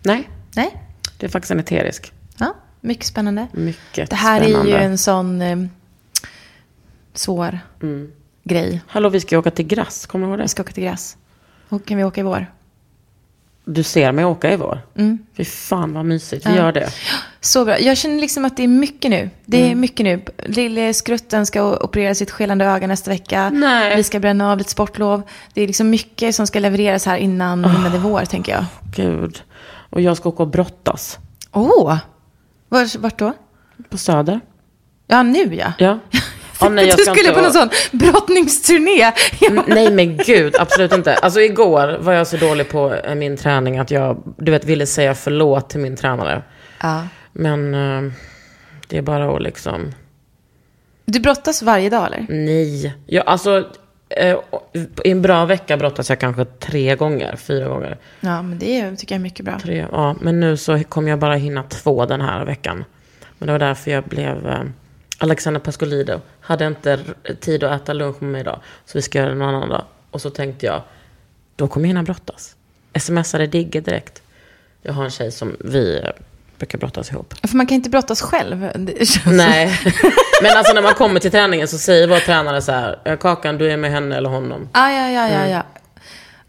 Nej, 0.04 0.30
Nej? 0.56 0.84
det 1.18 1.26
är 1.26 1.30
faktiskt 1.30 1.52
en 1.52 1.60
eterisk. 1.60 2.14
Ja, 2.38 2.54
mycket 2.82 3.06
spännande. 3.06 3.48
Mycket 3.52 4.10
Det 4.10 4.16
här 4.16 4.42
spännande. 4.44 4.72
är 4.72 4.80
ju 4.80 4.84
en 4.86 4.98
sån 4.98 5.42
eh, 5.42 5.58
svår 7.14 7.60
grej. 8.44 8.82
Hallå, 8.88 9.10
vi 9.10 9.20
ska 9.20 9.38
åka 9.40 9.52
till 9.52 9.68
Grass, 9.68 10.06
kommer 10.06 10.26
du 10.26 10.30
ihåg 10.30 10.40
det? 10.40 10.44
Vi 10.44 10.48
ska 10.50 10.62
åka 10.62 10.72
till 10.74 10.84
gräs. 10.84 11.18
Och 11.70 11.86
kan 11.86 11.98
vi 11.98 12.04
åka 12.04 12.22
i 12.22 12.24
vår? 12.24 12.46
Du 13.70 13.84
ser 13.84 14.12
mig 14.12 14.26
åka 14.26 14.54
i 14.54 14.56
vår. 14.56 14.82
Mm. 14.96 15.20
Fy 15.38 15.46
fan 15.46 15.94
vad 15.94 16.06
mysigt, 16.06 16.46
vi 16.46 16.56
gör 16.56 16.72
det. 16.72 16.90
Så 17.42 17.66
bra. 17.66 17.80
Jag 17.80 17.98
känner 17.98 18.20
liksom 18.22 18.46
att 18.46 18.58
det 18.58 18.64
är 18.64 18.68
mycket 18.68 19.12
nu. 19.12 19.30
Det 19.46 19.72
är 19.72 19.76
mycket 19.76 20.04
nu. 20.04 20.22
Lille 20.46 20.94
skrutten 20.94 21.46
ska 21.46 21.78
operera 21.78 22.16
sitt 22.16 22.32
skelande 22.32 22.66
öga 22.66 22.88
nästa 22.88 23.12
vecka. 23.12 23.50
Nej. 23.50 23.96
Vi 23.96 24.04
ska 24.04 24.20
bränna 24.20 24.52
av 24.52 24.58
lite 24.58 24.70
sportlov. 24.70 25.22
Det 25.54 25.62
är 25.62 25.68
liksom 25.68 25.90
mycket 25.90 26.36
som 26.36 26.48
ska 26.48 26.60
levereras 26.60 27.06
här 27.06 27.18
innan, 27.18 27.60
innan 27.60 27.92
det 27.92 27.98
är 27.98 28.02
vår, 28.02 28.26
tänker 28.26 28.52
jag. 28.52 28.66
Gud. 28.96 29.44
Och 29.90 30.02
jag 30.02 30.18
ska 30.18 30.30
åka 30.30 30.44
och 30.44 30.50
brottas. 30.50 31.20
Åh! 31.52 31.94
Oh. 31.94 31.98
Vart, 32.70 32.96
vart 32.96 33.20
då? 33.20 33.34
På 33.90 33.98
Söder. 33.98 34.40
Ja, 35.08 35.24
nu 35.24 35.56
ja. 35.56 35.74
Ja. 35.78 36.00
ja 36.62 36.70
nej, 36.70 36.88
jag 36.88 36.98
du 36.98 37.04
skulle 37.04 37.32
på 37.32 37.42
någon 37.42 37.54
sån 37.54 37.70
brottningsturné. 37.92 39.12
Mm, 39.50 39.64
Nej 39.68 39.92
men 39.92 40.18
gud, 40.18 40.56
absolut 40.60 40.94
inte. 40.94 41.16
Alltså 41.16 41.40
igår 41.42 41.98
var 42.00 42.14
jag 42.14 42.28
så 42.28 42.38
dålig 42.38 42.70
på 42.70 42.94
eh, 42.94 43.16
min 43.16 43.38
träning 43.38 43.78
att 43.80 43.92
jag, 43.92 44.24
du 44.38 44.52
vet, 44.52 44.66
ville 44.66 44.86
säga 44.86 45.16
förlåt 45.16 45.70
till 45.70 45.80
min 45.80 45.96
tränare. 45.96 46.42
Ja. 46.82 47.04
Men 47.34 47.74
eh, 47.74 48.12
det 48.88 48.98
är 48.98 49.02
bara 49.02 49.36
att 49.36 49.42
liksom, 49.42 49.92
Du 51.06 51.20
brottas 51.20 51.62
varje 51.62 51.90
dag, 51.90 52.06
eller? 52.08 52.26
nej. 52.30 52.94
Jag, 53.06 53.28
alltså, 53.28 53.64
eh, 54.10 54.38
i 55.04 55.12
en 55.12 55.22
bra 55.22 55.46
vecka 55.46 55.78
brottas 55.78 56.10
jag 56.10 56.20
kanske 56.20 56.46
tre 56.46 56.96
gånger, 56.96 57.36
fyra 57.36 57.68
gånger. 57.70 57.98
Ja, 58.20 58.42
men 58.42 58.60
det 58.60 58.80
är- 58.80 58.96
tycker 58.96 59.16
jag 59.16 59.20
är 59.20 59.24
mycket 59.24 59.46
bra. 59.46 59.60
Tre, 59.60 59.86
ja, 59.92 60.16
men 60.22 60.40
nu 60.40 60.58
så 60.58 60.84
kommer 60.84 61.10
jag 61.10 61.20
bara 61.20 61.36
hinna 61.36 61.64
två 61.64 62.06
den 62.06 62.22
här 62.22 62.46
veckan. 62.46 62.86
Men 63.38 63.48
det 63.48 63.52
var 63.52 63.60
därför 63.60 63.92
jag 63.92 64.04
blev... 64.04 64.48
Alexander 65.18 65.60
Pascolido 65.60 66.22
hade 66.42 66.66
inte 66.68 67.00
tid 67.40 67.64
att 67.64 67.82
äta 67.82 67.94
lunch 67.94 68.22
med 68.22 68.32
mig 68.32 68.42
idag. 68.42 68.60
Så 68.86 68.98
vi 68.98 69.02
ska 69.02 69.18
göra 69.20 69.30
det 69.30 69.36
någon 69.36 69.56
annan 69.56 69.70
dag. 69.70 69.86
Och 70.12 70.22
så 70.22 70.30
tänkte 70.30 70.66
jag, 70.66 70.82
då 71.56 71.68
kommer 71.68 71.86
jag 71.86 71.90
hinna 71.90 72.04
brottas. 72.04 72.56
Smsade 73.00 73.48
Digge 73.48 73.80
direkt. 73.82 74.22
Jag 74.82 74.94
har 74.94 75.04
en 75.04 75.12
tjej 75.12 75.32
som 75.32 75.58
vi 75.60 76.02
brukar 76.58 76.78
brottas 76.78 77.12
ihop. 77.12 77.34
För 77.48 77.58
man 77.58 77.68
kan 77.68 77.76
inte 77.76 77.90
brottas 77.90 78.22
själv. 78.22 78.70
Nej, 79.26 79.80
men 80.42 80.58
alltså 80.58 80.74
när 80.74 80.82
man 80.82 80.94
kommer 80.94 81.20
till 81.20 81.32
träningen 81.32 81.68
så 81.68 81.78
säger 81.78 82.08
vår 82.08 82.20
tränare 82.20 82.62
så 82.62 82.72
här, 82.72 83.00
"Eh, 83.06 83.18
Kakan, 83.18 83.58
du 83.58 83.72
är 83.72 83.78
med 83.78 83.92
henne 83.92 84.18
eller 84.18 84.30
honom. 84.30 84.70
Ah, 84.72 84.90
ja, 84.92 85.10
ja, 85.12 85.28
Mm. 85.28 85.34
ja, 85.34 85.48
ja. 85.48 85.64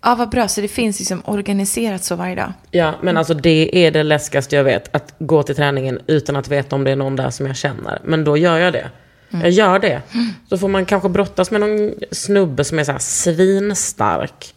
Ja, 0.02 0.14
vad 0.14 0.28
bra. 0.28 0.48
Så 0.48 0.60
det 0.60 0.68
finns 0.68 0.98
liksom 0.98 1.22
organiserat 1.24 2.04
så 2.04 2.16
varje 2.16 2.34
dag. 2.34 2.52
Ja, 2.70 2.94
men 3.02 3.16
alltså 3.16 3.34
det 3.34 3.86
är 3.86 3.90
det 3.90 4.02
läskigaste 4.02 4.56
jag 4.56 4.64
vet. 4.64 4.94
Att 4.94 5.14
gå 5.18 5.42
till 5.42 5.56
träningen 5.56 6.00
utan 6.06 6.36
att 6.36 6.48
veta 6.48 6.76
om 6.76 6.84
det 6.84 6.90
är 6.90 6.96
någon 6.96 7.16
där 7.16 7.30
som 7.30 7.46
jag 7.46 7.56
känner. 7.56 8.00
Men 8.04 8.24
då 8.24 8.36
gör 8.36 8.58
jag 8.58 8.72
det. 8.72 8.90
Jag 9.30 9.50
gör 9.50 9.78
det. 9.78 10.02
Så 10.48 10.58
får 10.58 10.68
man 10.68 10.84
kanske 10.86 11.08
brottas 11.08 11.50
med 11.50 11.60
någon 11.60 11.92
snubbe 12.10 12.64
som 12.64 12.78
är 12.78 12.84
så 12.84 12.92
här 12.92 12.98
svinstark. 12.98 14.54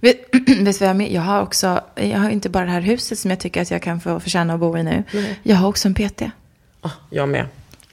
Vet, 0.00 0.16
vet 0.32 0.46
du 0.48 0.72
vad 0.72 0.88
jag 0.88 0.96
med? 0.96 1.12
Jag 1.12 1.22
har 1.22 1.42
också, 1.42 1.80
jag 1.94 2.18
har 2.18 2.30
inte 2.30 2.48
bara 2.48 2.64
det 2.64 2.70
här 2.70 2.80
huset 2.80 3.18
som 3.18 3.30
jag 3.30 3.40
tycker 3.40 3.62
att 3.62 3.70
jag 3.70 3.82
kan 3.82 4.00
få 4.00 4.20
förtjäna 4.20 4.54
att 4.54 4.60
bo 4.60 4.78
i 4.78 4.82
nu. 4.82 5.02
Jag 5.42 5.56
har 5.56 5.68
också 5.68 5.88
en 5.88 5.94
PT. 5.94 6.22
Ah, 6.80 6.90
jag 7.10 7.28
med. 7.28 7.46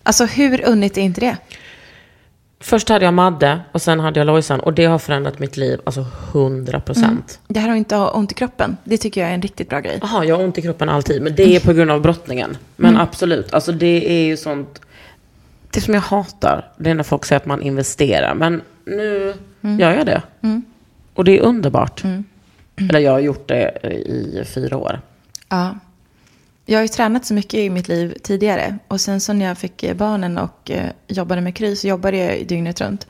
Alltså 0.04 0.26
hur 0.26 0.68
unnigt 0.68 0.98
är 0.98 1.02
inte 1.02 1.22
det? 1.22 1.38
Först 2.62 2.90
hade 2.90 3.06
jag 3.06 3.14
Madde 3.14 3.60
och 3.72 3.82
sen 3.82 4.00
hade 4.00 4.20
jag 4.20 4.28
Lojsan. 4.28 4.60
Och 4.60 4.74
det 4.74 4.86
har 4.86 5.00
förändrat 5.00 5.40
mitt 5.40 5.58
liv, 5.58 5.80
alltså 5.84 6.06
100 6.32 6.80
procent. 6.80 7.40
Det 7.48 7.60
här 7.60 7.70
att 7.70 7.78
inte 7.78 7.96
ha 7.96 8.12
ont 8.12 8.32
i 8.32 8.36
kroppen, 8.36 8.78
det 8.84 8.98
tycker 8.98 9.22
jag 9.22 9.30
är 9.30 9.34
en 9.34 9.42
riktigt 9.42 9.70
bra 9.70 9.80
grej. 9.80 10.00
Jaha, 10.02 10.26
jag 10.26 10.36
har 10.38 10.44
ont 10.44 10.58
i 10.58 10.62
kroppen 10.62 10.90
alltid. 10.90 11.22
Men 11.22 11.36
det 11.36 11.56
är 11.56 11.60
på 11.60 11.74
grund 11.74 11.92
av 11.92 12.02
brottningen. 12.02 12.58
Men 12.76 12.98
absolut, 12.98 13.54
alltså 13.54 13.72
det 13.72 14.12
är 14.12 14.26
ju 14.26 14.38
sånt. 14.38 14.82
Det 15.72 15.82
som 15.82 15.94
jag 15.94 16.02
hatar, 16.02 16.72
det 16.78 16.90
är 16.90 16.94
när 16.94 17.04
folk 17.04 17.26
säger 17.26 17.40
att 17.40 17.46
man 17.46 17.62
investerar. 17.62 18.36
Men 18.36 18.62
nu 18.86 19.34
gör 19.62 19.94
jag 19.94 20.06
det. 20.06 20.22
Och 21.14 21.24
det 21.24 21.38
är 21.38 21.42
underbart. 21.42 22.04
Eller 22.76 23.00
jag 23.00 23.12
har 23.12 23.20
gjort 23.20 23.48
det 23.48 23.88
i 23.88 24.44
fyra 24.46 24.78
år. 24.78 25.02
Ja. 25.50 25.76
Jag 26.70 26.78
har 26.78 26.82
ju 26.82 26.88
tränat 26.88 27.26
så 27.26 27.34
mycket 27.34 27.54
i 27.54 27.70
mitt 27.70 27.88
liv 27.88 28.18
tidigare. 28.24 28.78
Och 28.88 29.02
sen 29.02 29.22
så 29.22 29.34
när 29.34 29.46
jag 29.46 29.58
fick 29.58 29.84
eh, 29.84 29.96
barnen 29.96 30.38
och 30.38 30.72
eh, 30.72 30.90
jobbade 31.08 31.42
med 31.42 31.56
Kry 31.56 31.76
så 31.76 31.88
jobbade 31.88 32.18
jag 32.18 32.48
dygnet 32.48 32.82
runt. 32.82 33.08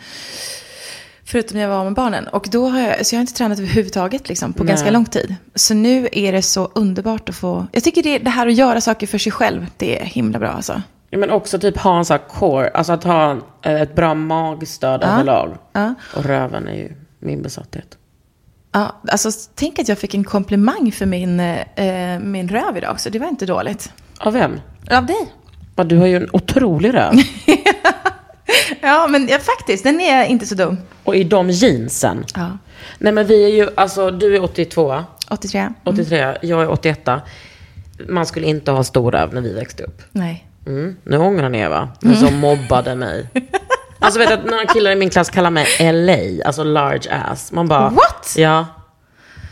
Förutom 1.25 1.55
när 1.57 1.61
jag 1.61 1.69
var 1.69 1.83
med 1.83 1.93
barnen. 1.93 2.27
Och 2.27 2.47
då 2.51 2.69
har 2.69 2.79
jag, 2.79 3.05
så 3.05 3.15
jag 3.15 3.17
har 3.17 3.21
inte 3.21 3.33
tränat 3.33 3.59
överhuvudtaget 3.59 4.29
liksom, 4.29 4.53
på 4.53 4.63
Nej. 4.63 4.71
ganska 4.71 4.91
lång 4.91 5.05
tid. 5.05 5.35
Så 5.55 5.73
nu 5.73 6.09
är 6.11 6.31
det 6.31 6.41
så 6.41 6.71
underbart 6.75 7.29
att 7.29 7.35
få... 7.35 7.67
Jag 7.71 7.83
tycker 7.83 8.03
det, 8.03 8.17
det 8.17 8.29
här 8.29 8.47
att 8.47 8.53
göra 8.53 8.81
saker 8.81 9.07
för 9.07 9.17
sig 9.17 9.31
själv, 9.31 9.65
det 9.77 10.01
är 10.01 10.05
himla 10.05 10.39
bra 10.39 10.49
alltså. 10.49 10.81
Ja, 11.09 11.17
Men 11.17 11.29
också 11.29 11.59
typ 11.59 11.77
ha 11.77 11.97
en 11.97 12.05
sån 12.05 12.17
här 12.17 12.27
core, 12.27 12.69
alltså 12.69 12.93
att 12.93 13.03
ha 13.03 13.31
eh, 13.61 13.81
ett 13.81 13.95
bra 13.95 14.13
magstöd 14.13 14.99
Ja. 15.03 15.07
överlag. 15.07 15.57
Ja. 15.73 15.93
Och 16.15 16.25
röven 16.25 16.67
är 16.67 16.75
ju 16.75 16.91
min 17.19 17.41
besatthet. 17.41 17.97
Ja, 18.71 18.95
alltså 19.11 19.29
tänk 19.55 19.79
att 19.79 19.87
jag 19.89 19.97
fick 19.97 20.13
en 20.13 20.23
komplimang 20.23 20.91
för 20.91 21.05
min, 21.05 21.39
eh, 21.39 22.19
min 22.19 22.49
röv 22.49 22.77
idag 22.77 22.91
också. 22.91 23.09
Det 23.09 23.19
var 23.19 23.27
inte 23.27 23.45
dåligt. 23.45 23.91
Av 24.19 24.33
vem? 24.33 24.59
Av 24.91 25.05
dig. 25.05 25.33
Ja, 25.75 25.83
Du 25.83 25.97
har 25.97 26.05
ju 26.07 26.15
en 26.15 26.29
otrolig 26.33 26.93
röv. 26.93 27.13
Ja, 28.81 29.07
men 29.07 29.27
ja, 29.27 29.37
faktiskt, 29.39 29.83
den 29.83 30.01
är 30.01 30.25
inte 30.25 30.45
så 30.45 30.55
dum. 30.55 30.77
Och 31.03 31.15
i 31.15 31.23
de 31.23 31.49
jeansen. 31.49 32.25
Ja. 32.35 32.57
Nej 32.97 33.13
men 33.13 33.27
vi 33.27 33.43
är 33.43 33.49
ju, 33.49 33.69
alltså 33.75 34.11
du 34.11 34.35
är 34.35 34.43
82, 34.43 35.03
83. 35.29 35.69
83, 35.83 36.37
jag 36.41 36.61
är 36.61 36.69
81. 36.69 37.09
Man 38.07 38.25
skulle 38.25 38.47
inte 38.47 38.71
ha 38.71 38.83
stor 38.83 39.11
röv 39.11 39.33
när 39.33 39.41
vi 39.41 39.53
växte 39.53 39.83
upp. 39.83 40.01
Nej. 40.11 40.45
Mm. 40.65 40.95
Nu 41.03 41.17
ångrar 41.17 41.49
ni 41.49 41.59
er 41.59 41.69
va? 41.69 41.89
Ni 42.01 42.15
som 42.15 42.39
mobbade 42.39 42.95
mig. 42.95 43.27
Alltså 43.99 44.19
vet 44.19 44.31
att 44.31 44.45
några 44.45 44.65
killar 44.65 44.91
i 44.91 44.95
min 44.95 45.09
klass 45.09 45.29
kallar 45.29 45.49
mig 45.49 45.67
LA, 45.93 46.45
alltså 46.45 46.63
large 46.63 47.11
ass. 47.11 47.51
Man 47.51 47.67
bara... 47.67 47.89
What? 47.89 48.33
Ja. 48.37 48.65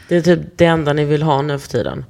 Det 0.07 0.15
är 0.15 0.21
typ 0.21 0.39
det 0.55 0.65
enda 0.65 0.93
ni 0.93 1.05
vill 1.05 1.23
ha 1.23 1.41
nu 1.41 1.59
för 1.59 1.69
tiden. 1.69 2.05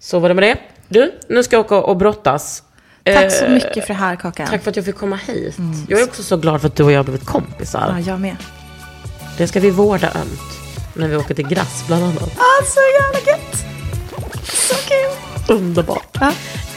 Så 0.00 0.18
var 0.18 0.28
det 0.28 0.34
med 0.34 0.42
det. 0.44 0.56
Du, 0.88 1.12
nu 1.28 1.42
ska 1.42 1.56
jag 1.56 1.64
åka 1.64 1.76
och 1.76 1.96
brottas. 1.96 2.62
Tack 3.04 3.32
så 3.32 3.44
Eh, 3.44 3.50
mycket 3.50 3.86
för 3.86 3.94
det 3.94 4.00
här, 4.00 4.16
Kakan. 4.16 4.46
Tack 4.46 4.62
för 4.62 4.70
att 4.70 4.76
jag 4.76 4.84
fick 4.84 4.96
komma 4.96 5.16
hit. 5.16 5.56
Jag 5.88 6.00
är 6.00 6.04
också 6.04 6.22
så 6.22 6.36
glad 6.36 6.60
för 6.60 6.68
att 6.68 6.76
du 6.76 6.82
och 6.84 6.92
jag 6.92 6.98
har 6.98 7.04
blivit 7.04 7.26
kompisar. 7.26 7.94
Ja, 7.98 8.00
jag 8.12 8.20
med. 8.20 8.36
Det 9.38 9.46
ska 9.48 9.60
vi 9.60 9.70
vårda 9.70 10.06
ömt. 10.06 10.40
När 10.94 11.08
vi 11.08 11.16
åker 11.16 11.34
till 11.34 11.48
Grass 11.48 11.84
bland 11.86 12.04
annat. 12.04 12.22
Ah, 12.22 12.64
så 12.64 12.80
jävla 13.00 13.30
gött! 13.32 13.64
Så 14.44 14.74
kul! 14.74 15.56
Underbart. 15.56 16.16
Ja. 16.20 16.32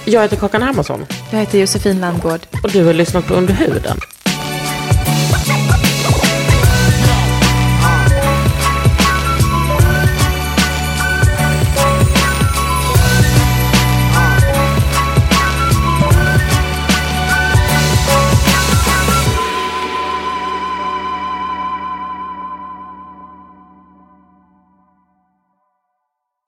Jag 0.06 0.22
heter 0.22 0.36
Kakan 0.38 0.62
Hermansson 0.62 1.06
Jag 1.32 1.40
heter 1.40 1.60
Josefin 1.60 2.02
Landgård. 2.02 2.40
och 2.64 2.72
du 2.72 2.84
har 2.86 2.94
lyssnat 2.94 3.28
på 3.28 3.34
Under 3.34 3.54
huden. 3.54 3.98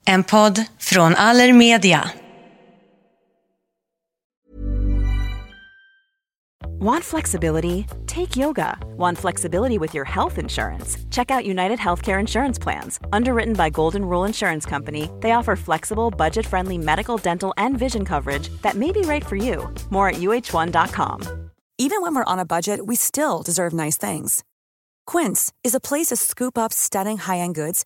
En 0.07 0.23
podd 0.23 0.65
från 0.79 1.15
Allermedia. 1.15 2.09
Want 6.79 7.03
flexibility? 7.03 7.85
Take 8.05 8.39
yoga. 8.39 8.77
Want 8.97 9.17
flexibility 9.17 9.77
with 9.77 9.93
your 9.95 10.05
health 10.05 10.37
insurance? 10.37 10.97
Check 11.11 11.31
out 11.31 11.45
United 11.45 11.79
Healthcare 11.79 12.19
Insurance 12.19 12.63
Plans. 12.63 12.99
Underwritten 13.11 13.53
by 13.53 13.69
Golden 13.69 14.01
Rule 14.01 14.27
Insurance 14.27 14.69
Company, 14.69 15.09
they 15.19 15.31
offer 15.31 15.55
flexible, 15.55 16.11
budget 16.17 16.45
friendly 16.45 16.77
medical, 16.77 17.17
dental, 17.17 17.53
and 17.57 17.77
vision 17.77 18.05
coverage 18.05 18.49
that 18.61 18.75
may 18.75 18.91
be 18.91 19.01
right 19.01 19.25
for 19.25 19.35
you. 19.35 19.73
More 19.89 20.09
at 20.09 20.21
uh1.com. 20.21 21.21
Even 21.77 22.01
when 22.01 22.15
we're 22.15 22.33
on 22.33 22.39
a 22.39 22.45
budget, 22.45 22.79
we 22.87 22.95
still 22.95 23.43
deserve 23.43 23.73
nice 23.73 23.97
things. 23.97 24.43
Quince 25.11 25.51
is 25.63 25.75
a 25.75 25.79
place 25.79 26.07
to 26.07 26.15
scoop 26.15 26.57
up 26.57 26.73
stunning 26.73 27.17
high-end 27.17 27.55
goods 27.55 27.85